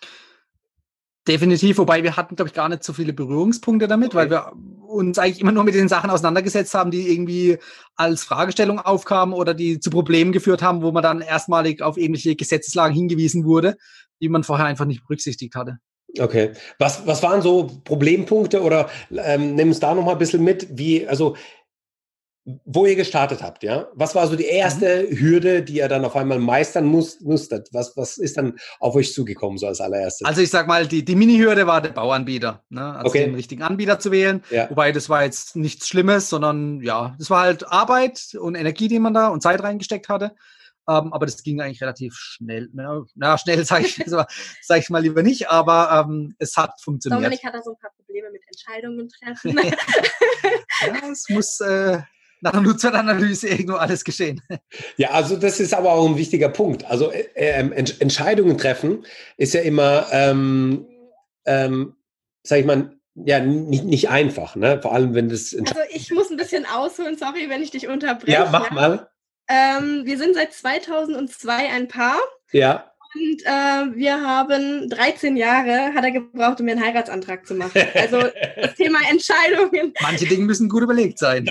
Definitiv, 1.26 1.78
wobei 1.78 2.02
wir 2.02 2.16
hatten, 2.16 2.36
glaube 2.36 2.48
ich, 2.48 2.54
gar 2.54 2.68
nicht 2.68 2.84
so 2.84 2.92
viele 2.92 3.12
Berührungspunkte 3.12 3.88
damit, 3.88 4.08
okay. 4.08 4.16
weil 4.16 4.30
wir 4.30 4.52
uns 4.86 5.18
eigentlich 5.18 5.40
immer 5.40 5.52
nur 5.52 5.64
mit 5.64 5.74
den 5.74 5.88
Sachen 5.88 6.10
auseinandergesetzt 6.10 6.74
haben, 6.74 6.90
die 6.90 7.10
irgendwie 7.10 7.58
als 7.96 8.24
Fragestellung 8.24 8.78
aufkamen 8.78 9.34
oder 9.34 9.54
die 9.54 9.80
zu 9.80 9.90
Problemen 9.90 10.32
geführt 10.32 10.62
haben, 10.62 10.82
wo 10.82 10.92
man 10.92 11.02
dann 11.02 11.20
erstmalig 11.20 11.82
auf 11.82 11.96
ähnliche 11.96 12.36
Gesetzeslagen 12.36 12.94
hingewiesen 12.94 13.44
wurde, 13.44 13.76
die 14.20 14.28
man 14.28 14.44
vorher 14.44 14.66
einfach 14.66 14.86
nicht 14.86 15.02
berücksichtigt 15.02 15.54
hatte. 15.54 15.78
Okay. 16.18 16.52
Was, 16.78 17.06
was 17.06 17.22
waren 17.22 17.42
so 17.42 17.66
Problempunkte 17.84 18.62
oder 18.62 18.88
ähm, 19.10 19.54
nimm 19.54 19.70
es 19.70 19.80
da 19.80 19.94
nochmal 19.94 20.14
ein 20.14 20.18
bisschen 20.18 20.42
mit, 20.42 20.66
wie, 20.70 21.06
also 21.06 21.36
wo 22.64 22.86
ihr 22.86 22.96
gestartet 22.96 23.42
habt, 23.42 23.62
ja? 23.62 23.88
Was 23.94 24.14
war 24.14 24.26
so 24.26 24.36
die 24.36 24.46
erste 24.46 25.06
mhm. 25.10 25.18
Hürde, 25.18 25.62
die 25.62 25.76
ihr 25.76 25.88
dann 25.88 26.04
auf 26.04 26.16
einmal 26.16 26.38
meistern 26.38 26.86
muss, 26.86 27.20
musstet? 27.20 27.68
Was, 27.72 27.96
was 27.96 28.16
ist 28.16 28.36
dann 28.38 28.58
auf 28.80 28.94
euch 28.94 29.12
zugekommen, 29.12 29.58
so 29.58 29.66
als 29.66 29.80
allererstes? 29.80 30.26
Also 30.26 30.40
ich 30.40 30.50
sag 30.50 30.66
mal, 30.66 30.86
die, 30.86 31.04
die 31.04 31.14
Mini-Hürde 31.14 31.66
war 31.66 31.82
der 31.82 31.90
Bauanbieter, 31.90 32.62
ne? 32.70 32.94
Also 32.96 33.08
okay. 33.08 33.24
den 33.24 33.34
richtigen 33.34 33.62
Anbieter 33.62 33.98
zu 33.98 34.10
wählen. 34.10 34.42
Ja. 34.50 34.70
Wobei 34.70 34.92
das 34.92 35.08
war 35.08 35.24
jetzt 35.24 35.56
nichts 35.56 35.88
Schlimmes, 35.88 36.30
sondern 36.30 36.80
ja, 36.80 37.14
das 37.18 37.28
war 37.28 37.42
halt 37.42 37.68
Arbeit 37.68 38.34
und 38.40 38.54
Energie, 38.54 38.88
die 38.88 38.98
man 38.98 39.14
da 39.14 39.28
und 39.28 39.42
Zeit 39.42 39.62
reingesteckt 39.62 40.08
hatte. 40.08 40.32
Ähm, 40.88 41.12
aber 41.12 41.26
das 41.26 41.42
ging 41.42 41.60
eigentlich 41.60 41.82
relativ 41.82 42.14
schnell. 42.14 42.70
Na, 42.72 43.04
na 43.14 43.36
schnell 43.36 43.62
sage 43.66 43.84
ich, 43.84 44.02
sag 44.06 44.78
ich 44.78 44.88
mal 44.88 45.02
lieber 45.02 45.22
nicht, 45.22 45.50
aber 45.50 46.06
ähm, 46.08 46.34
es 46.38 46.56
hat 46.56 46.80
funktioniert. 46.80 47.22
Dominik 47.22 47.44
hat 47.44 47.54
da 47.54 47.62
so 47.62 47.72
ein 47.72 47.78
paar 47.78 47.90
Probleme 47.96 48.30
mit 48.30 48.42
Entscheidungen 48.46 49.08
treffen. 49.08 49.58
ja, 50.86 51.10
es 51.12 51.28
muss 51.28 51.60
äh, 51.60 51.98
nach 52.40 52.52
einer 52.52 52.62
Nutzeranalyse 52.62 53.48
irgendwo 53.48 53.74
alles 53.74 54.04
geschehen. 54.04 54.40
Ja, 54.96 55.10
also 55.10 55.36
das 55.36 55.60
ist 55.60 55.74
aber 55.74 55.92
auch 55.92 56.06
ein 56.08 56.16
wichtiger 56.16 56.48
Punkt. 56.48 56.84
Also 56.84 57.10
äh, 57.10 57.28
ähm, 57.34 57.72
Entscheidungen 57.72 58.58
treffen 58.58 59.04
ist 59.36 59.54
ja 59.54 59.60
immer, 59.60 60.06
ähm, 60.10 60.86
ähm, 61.44 61.94
sag 62.42 62.60
ich 62.60 62.66
mal, 62.66 62.98
ja 63.14 63.40
nicht, 63.40 63.84
nicht 63.84 64.08
einfach, 64.08 64.56
ne? 64.56 64.80
Vor 64.80 64.92
allem, 64.92 65.14
wenn 65.14 65.28
das. 65.28 65.54
Also 65.54 65.80
ich 65.90 66.10
muss 66.10 66.30
ein 66.30 66.36
bisschen 66.36 66.66
ausholen, 66.66 67.16
sorry, 67.16 67.48
wenn 67.48 67.62
ich 67.62 67.70
dich 67.70 67.88
unterbreche. 67.88 68.32
Ja, 68.32 68.48
mach 68.50 68.70
mal. 68.70 69.08
Ähm, 69.48 70.02
wir 70.04 70.18
sind 70.18 70.34
seit 70.34 70.52
2002 70.52 71.70
ein 71.70 71.88
Paar. 71.88 72.18
Ja. 72.52 72.87
Und 73.14 73.42
äh, 73.44 73.96
wir 73.96 74.20
haben 74.20 74.88
13 74.90 75.36
Jahre 75.36 75.94
hat 75.94 76.04
er 76.04 76.10
gebraucht, 76.10 76.60
um 76.60 76.66
mir 76.66 76.72
einen 76.72 76.84
Heiratsantrag 76.84 77.46
zu 77.46 77.54
machen. 77.54 77.82
Also 77.94 78.20
das 78.20 78.74
Thema 78.74 78.98
Entscheidungen. 79.10 79.94
Manche 80.00 80.26
Dinge 80.26 80.44
müssen 80.44 80.68
gut 80.68 80.82
überlegt 80.82 81.18
sein. 81.18 81.50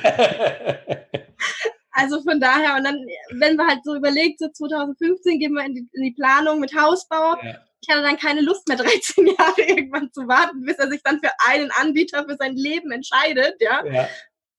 Also 1.92 2.22
von 2.22 2.40
daher, 2.40 2.76
und 2.76 2.84
dann, 2.84 3.04
wenn 3.32 3.56
man 3.56 3.70
halt 3.70 3.80
so 3.84 3.96
überlegt, 3.96 4.40
so 4.40 4.48
2015 4.50 5.40
gehen 5.40 5.54
wir 5.54 5.66
in 5.66 5.74
die, 5.74 5.88
in 5.94 6.04
die 6.04 6.12
Planung 6.12 6.60
mit 6.60 6.76
Hausbau. 6.76 7.36
Ja. 7.42 7.58
Ich 7.82 7.90
hatte 7.90 8.04
dann 8.04 8.18
keine 8.18 8.42
Lust 8.42 8.68
mehr, 8.68 8.78
13 8.78 9.26
Jahre 9.26 9.62
irgendwann 9.62 10.12
zu 10.14 10.28
warten, 10.28 10.64
bis 10.64 10.78
er 10.78 10.90
sich 10.90 11.02
dann 11.04 11.20
für 11.20 11.32
einen 11.48 11.72
Anbieter 11.72 12.26
für 12.30 12.36
sein 12.38 12.56
Leben 12.56 12.92
entscheidet, 12.92 13.56
ja. 13.60 13.84
ja. 13.86 14.08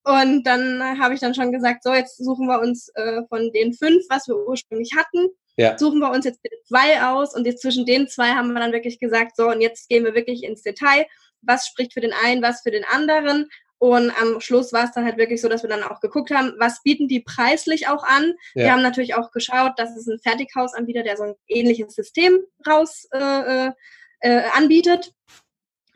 Und 0.09 0.45
dann 0.45 0.99
habe 0.99 1.13
ich 1.13 1.21
dann 1.21 1.35
schon 1.35 1.53
gesagt, 1.53 1.83
so, 1.83 1.93
jetzt 1.93 2.17
suchen 2.17 2.47
wir 2.47 2.61
uns 2.61 2.89
äh, 2.95 3.21
von 3.29 3.53
den 3.53 3.75
fünf, 3.75 4.03
was 4.09 4.27
wir 4.27 4.37
ursprünglich 4.37 4.93
hatten, 4.97 5.29
ja. 5.59 5.77
suchen 5.77 5.99
wir 5.99 6.11
uns 6.11 6.25
jetzt 6.25 6.41
zwei 6.67 7.03
aus. 7.03 7.35
Und 7.35 7.47
jetzt 7.47 7.61
zwischen 7.61 7.85
den 7.85 8.09
zwei 8.09 8.31
haben 8.31 8.55
wir 8.55 8.61
dann 8.61 8.73
wirklich 8.73 8.99
gesagt, 8.99 9.37
so, 9.37 9.51
und 9.51 9.61
jetzt 9.61 9.87
gehen 9.91 10.05
wir 10.05 10.15
wirklich 10.15 10.45
ins 10.45 10.63
Detail. 10.63 11.07
Was 11.43 11.67
spricht 11.67 11.93
für 11.93 12.01
den 12.01 12.15
einen, 12.25 12.41
was 12.41 12.63
für 12.63 12.71
den 12.71 12.85
anderen? 12.85 13.51
Und 13.77 14.11
am 14.19 14.41
Schluss 14.41 14.73
war 14.73 14.85
es 14.85 14.93
dann 14.93 15.05
halt 15.05 15.19
wirklich 15.19 15.43
so, 15.43 15.49
dass 15.51 15.63
wir 15.63 15.69
dann 15.69 15.83
auch 15.83 16.01
geguckt 16.01 16.31
haben, 16.31 16.55
was 16.59 16.83
bieten 16.83 17.07
die 17.07 17.21
preislich 17.21 17.89
auch 17.89 18.03
an. 18.03 18.33
Ja. 18.55 18.65
Wir 18.65 18.73
haben 18.73 18.83
natürlich 18.83 19.15
auch 19.15 19.31
geschaut, 19.31 19.73
dass 19.77 19.95
es 19.95 20.07
ein 20.07 20.19
Fertighausanbieter, 20.21 21.03
der 21.03 21.19
so 21.19 21.25
ein 21.25 21.35
ähnliches 21.49 21.95
System 21.95 22.39
raus 22.67 23.07
äh, 23.13 23.19
äh, 23.67 23.73
äh 24.21 24.43
anbietet. 24.55 25.13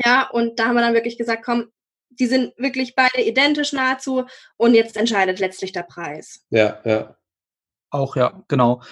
Ja, 0.05 0.29
und 0.29 0.59
da 0.59 0.67
haben 0.67 0.75
wir 0.75 0.83
dann 0.83 0.95
wirklich 0.95 1.17
gesagt, 1.17 1.45
komm, 1.45 1.73
die 2.19 2.27
sind 2.27 2.53
wirklich 2.57 2.95
beide 2.95 3.23
identisch 3.23 3.73
nahezu 3.73 4.25
und 4.57 4.75
jetzt 4.75 4.97
entscheidet 4.97 5.39
letztlich 5.39 5.73
der 5.73 5.83
Preis. 5.83 6.45
Ja, 6.51 6.81
ja. 6.85 7.17
Auch 7.91 8.17
ja, 8.17 8.43
genau. 8.49 8.83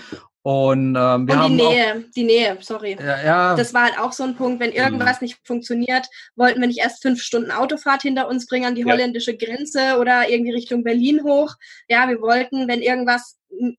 Und, 0.43 0.97
ähm, 0.97 1.29
wir 1.29 1.35
und 1.35 1.39
haben 1.39 1.59
die 1.59 1.65
Nähe, 1.65 1.95
auch, 1.95 2.11
die 2.17 2.25
Nähe, 2.25 2.59
sorry. 2.61 2.97
Ja, 2.99 3.23
ja. 3.23 3.57
Das 3.57 3.75
war 3.75 3.85
halt 3.85 3.99
auch 3.99 4.13
so 4.13 4.25
ein 4.25 4.37
Punkt, 4.37 4.59
wenn 4.61 4.73
irgendwas 4.73 5.21
mhm. 5.21 5.27
nicht 5.27 5.39
funktioniert, 5.45 6.07
wollten 6.35 6.61
wir 6.61 6.67
nicht 6.67 6.79
erst 6.79 7.03
fünf 7.03 7.21
Stunden 7.21 7.51
Autofahrt 7.51 8.03
hinter 8.03 8.27
uns 8.27 8.47
bringen 8.47 8.65
an 8.65 8.75
die 8.75 8.83
ja. 8.83 8.87
holländische 8.89 9.37
Grenze 9.37 9.99
oder 9.99 10.31
irgendwie 10.31 10.53
Richtung 10.53 10.83
Berlin 10.83 11.23
hoch. 11.25 11.55
Ja, 11.89 12.09
wir 12.09 12.23
wollten, 12.23 12.69
wenn 12.69 12.81
irgendwas 12.81 13.39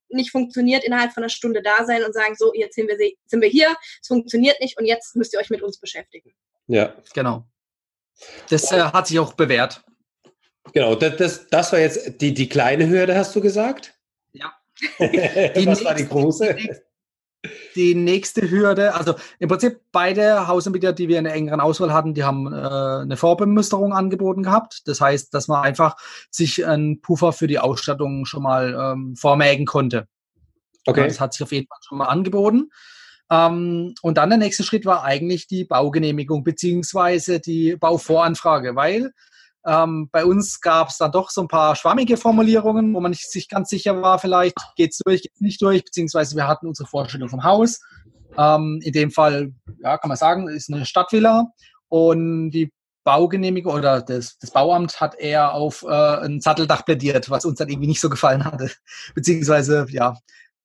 nicht 0.10 0.32
funktioniert, 0.32 0.84
innerhalb 0.84 1.14
von 1.14 1.24
einer 1.24 1.30
Stunde 1.30 1.64
da 1.64 1.84
sein 1.86 2.04
und 2.04 2.14
sagen, 2.14 2.36
so, 2.38 2.54
jetzt 2.54 2.76
sind 2.76 2.88
wir, 2.88 2.98
sind 3.26 3.42
wir 3.42 3.50
hier, 3.50 3.76
es 4.00 4.08
funktioniert 4.08 4.60
nicht 4.62 4.78
und 4.78 4.86
jetzt 4.86 5.16
müsst 5.16 5.34
ihr 5.34 5.40
euch 5.40 5.50
mit 5.50 5.64
uns 5.64 5.80
beschäftigen. 5.80 6.32
Ja, 6.68 6.94
genau. 7.16 7.46
Das 8.50 8.72
äh, 8.72 8.82
hat 8.82 9.08
sich 9.08 9.20
auch 9.20 9.34
bewährt. 9.34 9.84
Genau, 10.74 10.96
das, 10.96 11.18
das, 11.18 11.48
das 11.48 11.72
war 11.72 11.80
jetzt 11.80 12.22
die, 12.22 12.34
die 12.34 12.48
kleine 12.48 12.88
Hürde, 12.88 13.16
hast 13.16 13.36
du 13.36 13.42
gesagt? 13.42 13.96
Ja. 14.32 14.54
die 15.00 15.66
Was 15.66 15.84
war 15.84 15.96
die 15.96 16.08
große? 16.08 16.56
Die 17.76 17.96
nächste 17.96 18.52
Hürde, 18.52 18.94
also 18.94 19.16
im 19.40 19.50
Prinzip 19.50 19.82
beide 19.92 20.48
Hausanbieter, 20.48 20.94
die 20.94 21.08
wir 21.08 21.18
in 21.18 21.24
der 21.24 21.34
engeren 21.34 21.60
Auswahl 21.60 21.92
hatten, 21.92 22.14
die 22.14 22.24
haben 22.24 22.54
äh, 22.54 23.02
eine 23.02 23.18
Vorbemusterung 23.18 23.94
angeboten 23.94 24.44
gehabt. 24.44 24.84
Das 24.86 25.02
heißt, 25.02 25.34
dass 25.34 25.48
man 25.48 25.64
einfach 25.64 25.96
sich 26.30 26.66
einen 26.66 27.02
Puffer 27.02 27.34
für 27.34 27.48
die 27.48 27.58
Ausstattung 27.58 28.26
schon 28.26 28.44
mal 28.44 28.78
ähm, 28.80 29.16
vormägen 29.16 29.66
konnte. 29.66 30.08
Okay. 30.86 31.08
Das 31.08 31.20
hat 31.20 31.34
sich 31.34 31.42
auf 31.42 31.52
jeden 31.52 31.68
Fall 31.68 31.80
schon 31.82 31.98
mal 31.98 32.06
angeboten. 32.06 32.70
Ähm, 33.32 33.96
und 34.02 34.18
dann 34.18 34.30
der 34.30 34.38
nächste 34.38 34.64
Schritt 34.64 34.86
war 34.86 35.04
eigentlich 35.04 35.48
die 35.48 35.64
Baugenehmigung 35.64 36.44
beziehungsweise 36.44 37.40
die 37.40 37.78
Bauvoranfrage, 37.78 38.76
weil 38.76 39.14
ähm, 39.66 40.10
bei 40.12 40.26
uns 40.26 40.60
gab 40.60 40.90
es 40.90 40.98
dann 40.98 41.12
doch 41.12 41.30
so 41.30 41.42
ein 41.42 41.48
paar 41.48 41.76
schwammige 41.76 42.18
Formulierungen, 42.18 42.94
wo 42.94 43.00
man 43.00 43.14
sich 43.14 43.48
ganz 43.48 43.70
sicher 43.70 44.02
war, 44.02 44.20
vielleicht 44.20 44.58
geht 44.76 44.92
es 44.92 44.98
durch, 44.98 45.22
geht 45.22 45.32
es 45.36 45.42
nicht 45.42 45.62
durch, 45.62 45.86
beziehungsweise 45.86 46.36
wir 46.36 46.48
hatten 46.48 46.68
unsere 46.68 46.90
Vorstellung 46.90 47.30
vom 47.30 47.44
Haus. 47.44 47.80
Ähm, 48.38 48.80
in 48.84 48.92
dem 48.92 49.12
Fall, 49.12 49.54
ja, 49.82 49.98
kann 49.98 50.10
man 50.10 50.18
sagen, 50.18 50.48
ist 50.50 50.72
eine 50.72 50.86
Stadtvilla 50.86 51.52
und 51.90 52.52
die 52.52 52.72
Baugenehmigung 53.04 53.74
oder 53.74 54.02
das, 54.02 54.38
das 54.40 54.52
Bauamt 54.52 55.00
hat 55.00 55.16
eher 55.16 55.54
auf 55.54 55.84
äh, 55.84 56.26
ein 56.26 56.42
Satteldach 56.42 56.86
plädiert, 56.86 57.30
was 57.30 57.46
uns 57.46 57.58
dann 57.58 57.70
irgendwie 57.70 57.88
nicht 57.88 58.02
so 58.02 58.10
gefallen 58.10 58.44
hatte. 58.44 58.72
Beziehungsweise, 59.16 59.86
ja, 59.90 60.18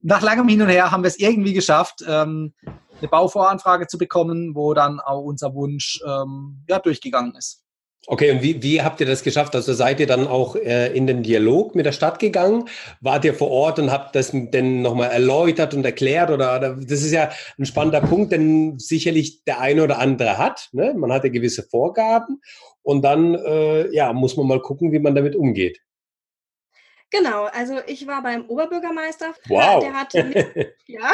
nach 0.03 0.23
langem 0.23 0.49
Hin 0.49 0.63
und 0.63 0.69
Her 0.69 0.91
haben 0.91 1.03
wir 1.03 1.09
es 1.09 1.19
irgendwie 1.19 1.53
geschafft, 1.53 2.05
ähm, 2.07 2.55
eine 2.99 3.09
Bauvoranfrage 3.09 3.87
zu 3.87 3.99
bekommen, 3.99 4.55
wo 4.55 4.75
dann 4.75 5.01
auch 5.01 5.23
unser 5.23 5.55
Wunsch 5.55 6.01
ähm, 6.07 6.65
ja, 6.69 6.79
durchgegangen 6.79 7.35
ist. 7.35 7.63
Okay, 8.09 8.31
und 8.31 8.41
wie, 8.41 8.63
wie 8.63 8.83
habt 8.83 9.01
ihr 9.01 9.07
das 9.07 9.25
geschafft? 9.25 9.57
Also 9.57 9.73
seid 9.73 9.99
ihr 9.99 10.07
dann 10.07 10.29
auch 10.29 10.55
äh, 10.55 10.97
in 10.97 11.09
den 11.09 11.25
Dialog 11.25 11.75
mit 11.75 11.87
der 11.87 11.93
Stadt 11.93 12.21
gegangen? 12.21 12.69
Wart 13.01 13.25
ihr 13.25 13.35
vor 13.35 13.51
Ort 13.51 13.81
und 13.81 13.91
habt 13.91 14.15
das 14.15 14.31
denn 14.31 14.81
nochmal 14.81 15.11
erläutert 15.11 15.75
und 15.75 15.85
erklärt? 15.85 16.31
Oder, 16.31 16.57
oder, 16.57 16.77
das 16.77 17.03
ist 17.03 17.11
ja 17.11 17.31
ein 17.59 17.67
spannender 17.67 18.01
Punkt, 18.01 18.31
den 18.31 18.79
sicherlich 18.79 19.43
der 19.45 19.61
eine 19.61 19.83
oder 19.83 19.99
andere 19.99 20.39
hat. 20.39 20.69
Ne? 20.71 20.95
Man 20.97 21.13
hat 21.13 21.25
ja 21.25 21.31
gewisse 21.31 21.65
Vorgaben 21.65 22.41
und 22.83 23.03
dann 23.03 23.35
äh, 23.35 23.93
ja, 23.93 24.13
muss 24.13 24.37
man 24.37 24.47
mal 24.47 24.61
gucken, 24.61 24.93
wie 24.93 25.01
man 25.01 25.17
damit 25.17 25.35
umgeht. 25.35 25.81
Genau, 27.11 27.45
also 27.45 27.79
ich 27.87 28.07
war 28.07 28.23
beim 28.23 28.47
Oberbürgermeister. 28.47 29.35
Wow. 29.49 29.81
Der 29.81 29.93
hatte 29.93 30.73
ja. 30.87 31.11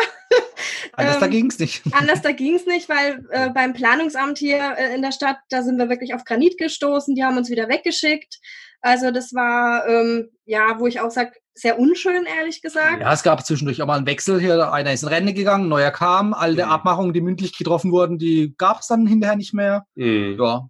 anders 0.93 1.17
ähm, 1.17 1.21
da 1.21 1.27
ging 1.27 1.47
es 1.51 1.59
nicht. 1.59 1.83
Anders 1.93 2.23
da 2.23 2.33
ging 2.33 2.55
es 2.55 2.67
nicht, 2.67 2.89
weil 2.89 3.25
äh, 3.31 3.51
beim 3.51 3.75
Planungsamt 3.75 4.39
hier 4.39 4.77
äh, 4.79 4.95
in 4.95 5.03
der 5.03 5.13
Stadt, 5.13 5.39
da 5.51 5.63
sind 5.63 5.79
wir 5.79 5.89
wirklich 5.89 6.15
auf 6.15 6.25
Granit 6.25 6.57
gestoßen, 6.57 7.15
die 7.15 7.25
haben 7.25 7.37
uns 7.37 7.51
wieder 7.51 7.69
weggeschickt. 7.69 8.41
Also 8.81 9.11
das 9.11 9.33
war, 9.33 9.87
ähm, 9.87 10.31
ja, 10.45 10.81
wo 10.81 10.87
ich 10.87 11.01
auch 11.01 11.11
sage, 11.11 11.33
sehr 11.55 11.79
unschön, 11.79 12.25
ehrlich 12.25 12.63
gesagt. 12.63 13.03
Ja, 13.03 13.13
es 13.13 13.23
gab 13.23 13.45
zwischendurch 13.45 13.81
auch 13.83 13.87
mal 13.87 13.99
einen 13.99 14.07
Wechsel 14.07 14.41
hier. 14.41 14.73
Einer 14.73 14.93
ist 14.93 15.03
in 15.03 15.09
Rente 15.09 15.35
gegangen, 15.35 15.69
neuer 15.69 15.91
kam. 15.91 16.33
All 16.33 16.57
der 16.57 16.67
mhm. 16.67 16.73
Abmachungen, 16.73 17.13
die 17.13 17.21
mündlich 17.21 17.57
getroffen 17.57 17.93
wurden, 17.93 18.19
die 18.19 18.55
gab 18.57 18.81
es 18.81 18.87
dann 18.87 19.07
hinterher 19.07 19.37
nicht 19.37 19.53
mehr. 19.53 19.85
Mhm. 19.95 20.37
Ja, 20.41 20.69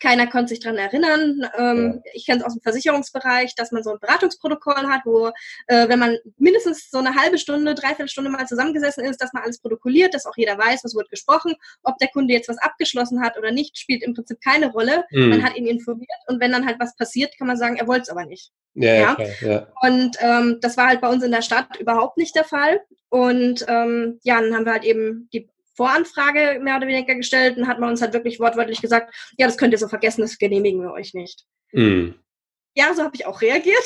keiner 0.00 0.26
konnte 0.26 0.50
sich 0.50 0.60
dran 0.60 0.76
erinnern. 0.76 1.48
Ähm, 1.56 2.02
ja. 2.04 2.12
Ich 2.14 2.26
kenne 2.26 2.40
es 2.40 2.44
aus 2.44 2.54
dem 2.54 2.62
Versicherungsbereich, 2.62 3.54
dass 3.54 3.72
man 3.72 3.82
so 3.82 3.90
ein 3.90 3.98
Beratungsprotokoll 4.00 4.86
hat, 4.88 5.02
wo, 5.04 5.28
äh, 5.66 5.88
wenn 5.88 5.98
man 5.98 6.16
mindestens 6.38 6.90
so 6.90 6.98
eine 6.98 7.14
halbe 7.14 7.38
Stunde, 7.38 7.74
dreiviertel 7.74 8.08
Stunde 8.08 8.30
mal 8.30 8.46
zusammengesessen 8.46 9.04
ist, 9.04 9.20
dass 9.20 9.32
man 9.32 9.42
alles 9.42 9.60
protokolliert, 9.60 10.14
dass 10.14 10.26
auch 10.26 10.36
jeder 10.36 10.58
weiß, 10.58 10.84
was 10.84 10.94
wurde 10.94 11.08
gesprochen. 11.08 11.54
Ob 11.82 11.98
der 11.98 12.08
Kunde 12.08 12.34
jetzt 12.34 12.48
was 12.48 12.58
abgeschlossen 12.58 13.22
hat 13.22 13.38
oder 13.38 13.50
nicht, 13.50 13.78
spielt 13.78 14.02
im 14.02 14.14
Prinzip 14.14 14.40
keine 14.42 14.70
Rolle. 14.72 15.04
Mhm. 15.10 15.30
Man 15.30 15.42
hat 15.42 15.56
ihn 15.56 15.66
informiert 15.66 16.08
und 16.26 16.40
wenn 16.40 16.52
dann 16.52 16.66
halt 16.66 16.80
was 16.80 16.96
passiert, 16.96 17.36
kann 17.38 17.46
man 17.46 17.56
sagen, 17.56 17.76
er 17.76 17.86
wollte 17.86 18.02
es 18.02 18.08
aber 18.10 18.26
nicht. 18.26 18.52
Ja, 18.74 18.94
ja? 18.94 19.16
ja. 19.40 19.66
Und 19.80 20.16
ähm, 20.20 20.58
das 20.60 20.76
war 20.76 20.88
halt 20.88 21.00
bei 21.00 21.08
uns 21.08 21.24
in 21.24 21.30
der 21.30 21.42
Stadt 21.42 21.76
überhaupt 21.78 22.18
nicht 22.18 22.34
der 22.34 22.44
Fall. 22.44 22.80
Und 23.08 23.64
ähm, 23.68 24.20
ja, 24.22 24.40
dann 24.40 24.54
haben 24.54 24.66
wir 24.66 24.72
halt 24.72 24.84
eben 24.84 25.28
die 25.32 25.48
Voranfrage 25.76 26.58
mehr 26.60 26.76
oder 26.76 26.86
weniger 26.86 27.14
gestellt 27.14 27.56
und 27.56 27.68
hat 27.68 27.78
man 27.78 27.90
uns 27.90 28.02
halt 28.02 28.14
wirklich 28.14 28.40
wortwörtlich 28.40 28.80
gesagt, 28.80 29.14
ja, 29.38 29.46
das 29.46 29.58
könnt 29.58 29.72
ihr 29.72 29.78
so 29.78 29.88
vergessen, 29.88 30.22
das 30.22 30.38
genehmigen 30.38 30.82
wir 30.82 30.92
euch 30.92 31.14
nicht. 31.14 31.44
Mm. 31.72 32.10
Ja, 32.74 32.92
so 32.94 33.02
habe 33.02 33.14
ich 33.14 33.26
auch 33.26 33.40
reagiert. 33.40 33.84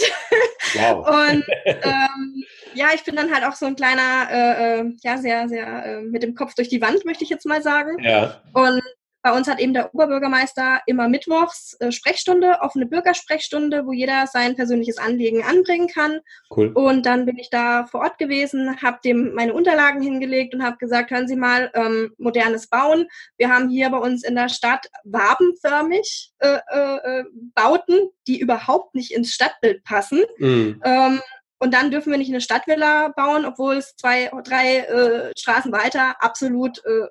Wow. 0.74 1.06
und 1.30 1.44
ähm, 1.64 2.44
ja, 2.74 2.88
ich 2.94 3.04
bin 3.04 3.14
dann 3.14 3.32
halt 3.32 3.44
auch 3.44 3.54
so 3.54 3.66
ein 3.66 3.76
kleiner, 3.76 4.28
äh, 4.30 4.80
äh, 4.80 4.92
ja, 5.02 5.18
sehr, 5.18 5.48
sehr 5.48 5.84
äh, 5.84 6.02
mit 6.02 6.22
dem 6.22 6.34
Kopf 6.34 6.54
durch 6.54 6.68
die 6.68 6.80
Wand, 6.80 7.04
möchte 7.04 7.22
ich 7.22 7.30
jetzt 7.30 7.46
mal 7.46 7.62
sagen. 7.62 8.02
Ja. 8.02 8.42
Und 8.52 8.82
bei 9.22 9.32
uns 9.32 9.48
hat 9.48 9.60
eben 9.60 9.74
der 9.74 9.94
Oberbürgermeister 9.94 10.80
immer 10.86 11.08
mittwochs 11.08 11.76
äh, 11.80 11.92
Sprechstunde, 11.92 12.58
offene 12.60 12.86
Bürgersprechstunde, 12.86 13.86
wo 13.86 13.92
jeder 13.92 14.26
sein 14.26 14.56
persönliches 14.56 14.98
Anliegen 14.98 15.42
anbringen 15.42 15.88
kann. 15.88 16.20
Cool. 16.54 16.72
Und 16.74 17.04
dann 17.06 17.26
bin 17.26 17.36
ich 17.38 17.50
da 17.50 17.86
vor 17.86 18.00
Ort 18.00 18.18
gewesen, 18.18 18.80
habe 18.82 18.98
dem 19.04 19.34
meine 19.34 19.52
Unterlagen 19.52 20.00
hingelegt 20.00 20.54
und 20.54 20.62
habe 20.62 20.78
gesagt, 20.78 21.10
hören 21.10 21.28
Sie 21.28 21.36
mal, 21.36 21.70
ähm, 21.74 22.12
modernes 22.18 22.68
Bauen. 22.68 23.08
Wir 23.36 23.50
haben 23.50 23.68
hier 23.68 23.90
bei 23.90 23.98
uns 23.98 24.24
in 24.24 24.34
der 24.34 24.48
Stadt 24.48 24.86
wabenförmig 25.04 26.32
äh, 26.38 26.58
äh, 26.68 27.24
Bauten, 27.54 28.10
die 28.26 28.40
überhaupt 28.40 28.94
nicht 28.94 29.12
ins 29.12 29.32
Stadtbild 29.32 29.84
passen. 29.84 30.20
Mhm. 30.38 30.80
Ähm, 30.84 31.20
und 31.62 31.74
dann 31.74 31.90
dürfen 31.90 32.10
wir 32.10 32.18
nicht 32.18 32.30
eine 32.30 32.40
Stadtvilla 32.40 33.08
bauen, 33.08 33.44
obwohl 33.44 33.76
es 33.76 33.94
zwei, 33.96 34.30
drei 34.44 34.78
äh, 34.78 35.32
Straßen 35.38 35.70
weiter 35.72 36.16
absolut 36.20 36.82
äh, 36.86 37.06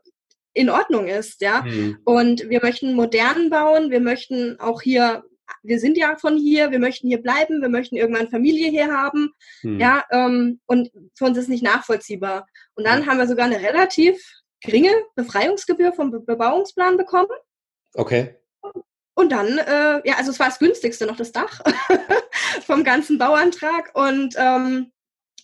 in 0.59 0.69
Ordnung 0.69 1.07
ist, 1.07 1.41
ja. 1.41 1.61
Mhm. 1.61 1.99
Und 2.03 2.49
wir 2.49 2.59
möchten 2.61 2.93
modern 2.93 3.49
bauen, 3.49 3.91
wir 3.91 4.01
möchten 4.01 4.59
auch 4.59 4.81
hier, 4.81 5.23
wir 5.63 5.79
sind 5.79 5.97
ja 5.97 6.17
von 6.17 6.37
hier, 6.37 6.69
wir 6.71 6.79
möchten 6.79 7.07
hier 7.07 7.21
bleiben, 7.21 7.61
wir 7.61 7.69
möchten 7.69 7.95
irgendwann 7.95 8.29
Familie 8.29 8.69
hier 8.69 8.91
haben, 8.91 9.31
mhm. 9.63 9.79
ja. 9.79 10.03
Ähm, 10.11 10.59
und 10.65 10.91
für 11.17 11.25
uns 11.25 11.37
ist 11.37 11.47
nicht 11.47 11.63
nachvollziehbar. 11.63 12.45
Und 12.75 12.85
dann 12.85 13.05
haben 13.05 13.17
wir 13.17 13.27
sogar 13.27 13.45
eine 13.45 13.61
relativ 13.61 14.21
geringe 14.61 14.91
Befreiungsgebühr 15.15 15.93
vom 15.93 16.11
Be 16.11 16.19
Bebauungsplan 16.19 16.97
bekommen. 16.97 17.31
Okay. 17.93 18.35
Und 19.15 19.31
dann, 19.31 19.57
äh, 19.57 20.01
ja, 20.07 20.15
also 20.17 20.31
es 20.31 20.39
war 20.39 20.47
das 20.47 20.59
günstigste 20.59 21.05
noch 21.05 21.15
das 21.15 21.31
Dach 21.31 21.61
vom 22.65 22.83
ganzen 22.83 23.17
Bauantrag. 23.17 23.91
Und 23.93 24.35
ähm, 24.37 24.91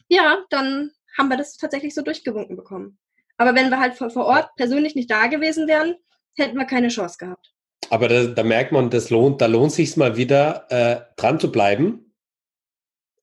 ja, 0.09 0.43
dann 0.49 0.91
haben 1.17 1.29
wir 1.29 1.37
das 1.37 1.55
tatsächlich 1.55 1.95
so 1.95 2.01
durchgewunken 2.01 2.57
bekommen. 2.57 2.97
Aber 3.37 3.55
wenn 3.55 3.69
wir 3.69 3.79
halt 3.79 3.95
vor, 3.95 4.15
Ort 4.15 4.49
persönlich 4.55 4.95
nicht 4.95 5.11
da 5.11 5.27
gewesen 5.27 5.67
wären, 5.67 5.95
hätten 6.35 6.57
wir 6.57 6.65
keine 6.65 6.89
Chance 6.89 7.17
gehabt. 7.19 7.51
Aber 7.89 8.07
da, 8.07 8.25
da, 8.25 8.43
merkt 8.43 8.71
man, 8.71 8.89
das 8.89 9.09
lohnt, 9.09 9.41
da 9.41 9.45
lohnt 9.45 9.71
sich 9.71 9.95
mal 9.97 10.17
wieder 10.17 10.65
äh, 10.69 11.01
dran 11.17 11.39
zu 11.39 11.51
bleiben 11.51 12.05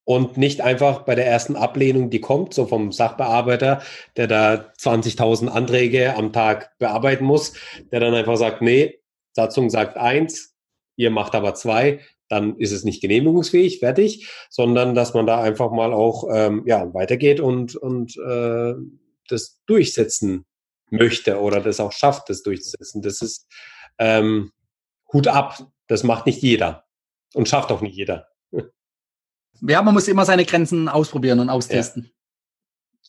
und 0.05 0.37
nicht 0.37 0.61
einfach 0.61 1.01
bei 1.03 1.14
der 1.14 1.27
ersten 1.27 1.57
Ablehnung, 1.57 2.11
die 2.11 2.20
kommt, 2.20 2.55
so 2.55 2.66
vom 2.66 2.92
Sachbearbeiter, 2.92 3.83
der 4.16 4.27
da 4.27 4.72
20.000 4.79 5.48
Anträge 5.48 6.16
am 6.16 6.33
Tag 6.33 6.77
bearbeiten 6.79 7.25
muss, 7.25 7.55
der 7.90 8.01
dann 8.01 8.14
einfach 8.14 8.37
sagt, 8.37 8.62
nee, 8.62 9.01
Satzung 9.33 9.70
sagt 9.70 9.96
eins, 9.96 10.55
ihr 10.96 11.11
macht 11.11 11.35
aber 11.35 11.55
zwei, 11.55 12.01
dann 12.29 12.57
ist 12.59 12.72
es 12.72 12.85
nicht 12.85 13.01
genehmigungsfähig, 13.01 13.79
fertig, 13.79 14.29
sondern 14.48 14.94
dass 14.94 15.14
man 15.14 15.27
da 15.27 15.40
einfach 15.40 15.70
mal 15.70 15.92
auch 15.92 16.29
ähm, 16.33 16.62
ja, 16.66 16.92
weitergeht 16.94 17.40
und, 17.40 17.77
und 17.77 18.16
äh, 18.16 18.75
das 19.33 19.61
durchsetzen 19.66 20.45
möchte 20.90 21.40
oder 21.40 21.61
das 21.61 21.81
auch 21.81 21.92
schafft, 21.92 22.29
das 22.29 22.42
durchzusetzen. 22.42 23.03
Das 23.03 23.23
ist 23.23 23.47
ähm, 23.99 24.53
Hut 25.12 25.27
ab. 25.27 25.59
Das 25.88 26.05
macht 26.05 26.27
nicht 26.27 26.42
jeder 26.42 26.85
und 27.35 27.49
schafft 27.49 27.71
auch 27.73 27.81
nicht 27.81 27.97
jeder. 27.97 28.29
Ja, 29.66 29.83
man 29.83 29.95
muss 29.95 30.09
immer 30.09 30.25
seine 30.25 30.45
Grenzen 30.45 30.88
ausprobieren 30.88 31.40
und 31.40 31.51
austesten. 31.51 32.05
Ja. 32.05 32.11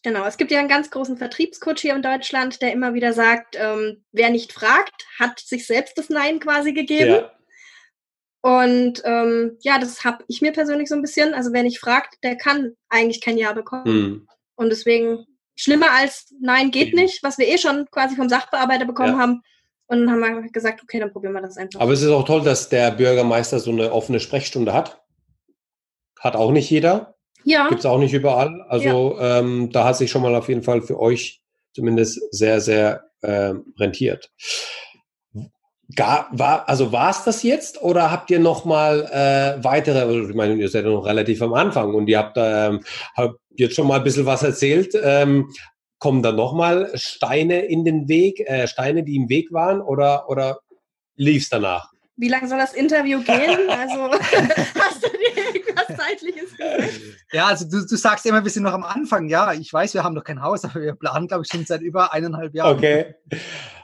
Genau, 0.03 0.25
es 0.25 0.37
gibt 0.37 0.51
ja 0.51 0.59
einen 0.59 0.67
ganz 0.67 0.91
großen 0.91 1.17
Vertriebscoach 1.17 1.79
hier 1.79 1.95
in 1.95 2.01
Deutschland, 2.01 2.61
der 2.61 2.73
immer 2.73 2.93
wieder 2.93 3.13
sagt, 3.13 3.55
ähm, 3.57 4.03
wer 4.11 4.29
nicht 4.29 4.51
fragt, 4.51 5.07
hat 5.17 5.39
sich 5.39 5.65
selbst 5.65 5.97
das 5.97 6.09
Nein 6.09 6.39
quasi 6.39 6.73
gegeben. 6.73 7.11
Ja. 7.11 7.31
Und 8.41 9.01
ähm, 9.05 9.57
ja, 9.61 9.79
das 9.79 10.03
habe 10.03 10.25
ich 10.27 10.41
mir 10.41 10.51
persönlich 10.51 10.89
so 10.89 10.95
ein 10.95 11.01
bisschen. 11.01 11.33
Also 11.33 11.53
wer 11.53 11.63
nicht 11.63 11.79
fragt, 11.79 12.21
der 12.21 12.35
kann 12.35 12.73
eigentlich 12.89 13.21
kein 13.21 13.37
Ja 13.37 13.53
bekommen. 13.53 13.83
Mhm. 13.85 14.27
Und 14.55 14.69
deswegen 14.69 15.25
schlimmer 15.55 15.91
als 15.91 16.33
Nein 16.39 16.71
geht 16.71 16.93
nicht, 16.93 17.23
was 17.23 17.37
wir 17.37 17.47
eh 17.47 17.57
schon 17.57 17.87
quasi 17.91 18.15
vom 18.15 18.29
Sachbearbeiter 18.29 18.85
bekommen 18.85 19.13
ja. 19.13 19.19
haben. 19.19 19.43
Und 19.87 20.05
dann 20.05 20.11
haben 20.11 20.43
wir 20.43 20.51
gesagt, 20.51 20.81
okay, 20.81 20.99
dann 20.99 21.11
probieren 21.11 21.33
wir 21.33 21.41
das 21.41 21.57
einfach. 21.57 21.79
Aber 21.79 21.91
es 21.91 22.01
ist 22.01 22.09
auch 22.09 22.25
toll, 22.25 22.41
dass 22.41 22.69
der 22.69 22.91
Bürgermeister 22.91 23.59
so 23.59 23.71
eine 23.71 23.91
offene 23.91 24.19
Sprechstunde 24.19 24.73
hat. 24.73 25.01
Hat 26.19 26.35
auch 26.35 26.51
nicht 26.51 26.69
jeder. 26.69 27.15
Ja. 27.43 27.67
Gibt 27.67 27.81
es 27.81 27.85
auch 27.85 27.99
nicht 27.99 28.13
überall. 28.13 28.61
Also 28.69 29.17
ja. 29.19 29.39
ähm, 29.39 29.71
da 29.71 29.85
hat 29.85 29.97
sich 29.97 30.09
schon 30.09 30.21
mal 30.21 30.35
auf 30.35 30.47
jeden 30.47 30.63
Fall 30.63 30.81
für 30.81 30.99
euch 30.99 31.41
zumindest 31.73 32.21
sehr, 32.31 32.61
sehr 32.61 33.03
äh, 33.21 33.53
rentiert. 33.77 34.31
Gar, 35.95 36.29
war, 36.31 36.67
also 36.69 36.91
war 36.91 37.11
es 37.11 37.23
das 37.23 37.43
jetzt 37.43 37.81
oder 37.81 38.09
habt 38.09 38.31
ihr 38.31 38.39
noch 38.39 38.63
mal 38.63 39.03
äh, 39.11 39.63
weitere, 39.63 39.99
also 39.99 40.29
ich 40.29 40.35
meine, 40.35 40.55
ihr 40.55 40.69
seid 40.69 40.85
ja 40.85 40.91
noch 40.91 41.05
relativ 41.05 41.41
am 41.41 41.53
Anfang 41.53 41.93
und 41.93 42.07
ihr 42.07 42.17
habt, 42.17 42.37
ähm, 42.37 42.83
habt 43.15 43.35
jetzt 43.55 43.75
schon 43.75 43.87
mal 43.87 43.97
ein 43.97 44.03
bisschen 44.03 44.25
was 44.25 44.43
erzählt. 44.43 44.93
Ähm, 45.01 45.49
kommen 45.99 46.21
da 46.21 46.31
noch 46.31 46.53
mal 46.53 46.91
Steine 46.95 47.61
in 47.61 47.85
den 47.85 48.07
Weg, 48.09 48.41
äh, 48.41 48.67
Steine, 48.67 49.03
die 49.03 49.15
im 49.15 49.29
Weg 49.29 49.53
waren 49.53 49.81
oder, 49.81 50.29
oder 50.29 50.59
lief 51.15 51.43
es 51.43 51.49
danach? 51.49 51.93
Wie 52.15 52.27
lange 52.27 52.47
soll 52.47 52.59
das 52.59 52.73
Interview 52.73 53.21
gehen? 53.23 53.57
Also 53.69 54.11
hast 54.79 55.03
du 55.03 55.09
dir 55.09 55.55
irgendwas 55.55 55.87
Zeitliches 55.87 56.55
gesagt? 56.55 56.99
Ja, 57.31 57.47
also 57.47 57.65
du, 57.69 57.85
du 57.85 57.95
sagst 57.95 58.25
immer, 58.25 58.43
wir 58.43 58.51
sind 58.51 58.63
noch 58.63 58.73
am 58.73 58.83
Anfang. 58.83 59.29
Ja, 59.29 59.53
ich 59.53 59.71
weiß, 59.71 59.93
wir 59.93 60.03
haben 60.03 60.13
noch 60.13 60.23
kein 60.23 60.41
Haus, 60.41 60.63
aber 60.63 60.81
wir 60.81 60.93
planen, 60.93 61.27
glaube 61.27 61.43
ich, 61.43 61.51
schon 61.51 61.65
seit 61.65 61.81
über 61.81 62.13
eineinhalb 62.13 62.53
Jahren. 62.53 62.77
Okay. 62.77 63.15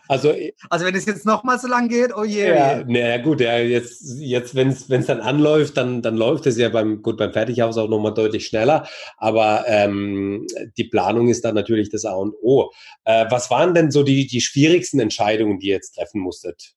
Also, 0.09 0.33
also 0.71 0.85
wenn 0.85 0.95
es 0.95 1.05
jetzt 1.05 1.23
noch 1.27 1.43
mal 1.43 1.59
so 1.59 1.67
lang 1.67 1.87
geht, 1.87 2.15
oh 2.17 2.23
je. 2.23 2.47
Ja, 2.47 2.83
naja, 2.83 3.17
gut, 3.19 3.41
ja, 3.41 3.59
jetzt, 3.59 4.01
jetzt 4.17 4.55
wenn 4.55 4.69
es 4.69 5.05
dann 5.05 5.21
anläuft, 5.21 5.77
dann, 5.77 6.01
dann 6.01 6.17
läuft 6.17 6.47
es 6.47 6.57
ja 6.57 6.69
beim, 6.69 7.03
gut, 7.03 7.17
beim 7.17 7.31
Fertighaus 7.31 7.77
auch 7.77 7.87
noch 7.87 7.99
mal 7.99 8.09
deutlich 8.09 8.47
schneller. 8.47 8.87
Aber 9.17 9.65
ähm, 9.67 10.47
die 10.77 10.85
Planung 10.85 11.27
ist 11.27 11.45
dann 11.45 11.53
natürlich 11.53 11.91
das 11.91 12.05
A 12.05 12.13
und 12.13 12.33
O. 12.41 12.71
Äh, 13.05 13.27
was 13.29 13.51
waren 13.51 13.75
denn 13.75 13.91
so 13.91 14.01
die, 14.01 14.25
die 14.25 14.41
schwierigsten 14.41 14.99
Entscheidungen, 14.99 15.59
die 15.59 15.67
ihr 15.67 15.75
jetzt 15.75 15.93
treffen 15.93 16.21
musstet 16.21 16.73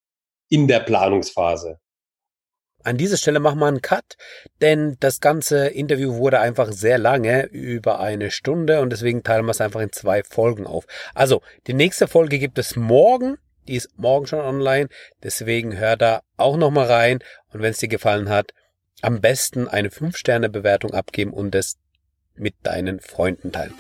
in 0.50 0.68
der 0.68 0.80
Planungsphase? 0.80 1.78
An 2.84 2.96
dieser 2.96 3.16
Stelle 3.16 3.38
machen 3.38 3.60
wir 3.60 3.66
einen 3.66 3.82
Cut, 3.82 4.16
denn 4.60 4.96
das 5.00 5.20
ganze 5.20 5.68
Interview 5.68 6.16
wurde 6.16 6.40
einfach 6.40 6.72
sehr 6.72 6.98
lange, 6.98 7.46
über 7.46 8.00
eine 8.00 8.30
Stunde 8.30 8.80
und 8.80 8.90
deswegen 8.90 9.22
teilen 9.22 9.44
wir 9.44 9.52
es 9.52 9.60
einfach 9.60 9.80
in 9.80 9.92
zwei 9.92 10.22
Folgen 10.24 10.66
auf. 10.66 10.86
Also, 11.14 11.42
die 11.66 11.74
nächste 11.74 12.08
Folge 12.08 12.38
gibt 12.38 12.58
es 12.58 12.74
morgen, 12.74 13.38
die 13.68 13.76
ist 13.76 13.96
morgen 13.96 14.26
schon 14.26 14.40
online, 14.40 14.88
deswegen 15.22 15.78
hör 15.78 15.96
da 15.96 16.22
auch 16.36 16.56
nochmal 16.56 16.86
rein 16.86 17.18
und 17.52 17.62
wenn 17.62 17.70
es 17.70 17.78
dir 17.78 17.88
gefallen 17.88 18.28
hat, 18.28 18.52
am 19.00 19.20
besten 19.20 19.68
eine 19.68 19.88
5-Sterne-Bewertung 19.88 20.92
abgeben 20.92 21.32
und 21.32 21.54
es 21.54 21.76
mit 22.34 22.54
deinen 22.62 23.00
Freunden 23.00 23.52
teilen. 23.52 23.74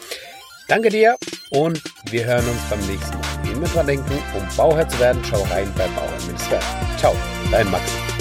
Danke 0.68 0.90
dir 0.90 1.16
und 1.50 1.82
wir 2.10 2.24
hören 2.24 2.48
uns 2.48 2.70
beim 2.70 2.80
nächsten 2.86 3.18
Mal. 3.18 3.52
Immer 3.52 3.68
dran 3.68 3.86
denken, 3.86 4.22
um 4.36 4.56
Bauherr 4.56 4.88
zu 4.88 4.98
werden, 5.00 5.22
schau 5.28 5.42
rein 5.42 5.70
bei 5.76 5.86
Bauherr 5.88 6.58
Ciao, 6.98 7.16
dein 7.50 7.70
Max. 7.70 8.11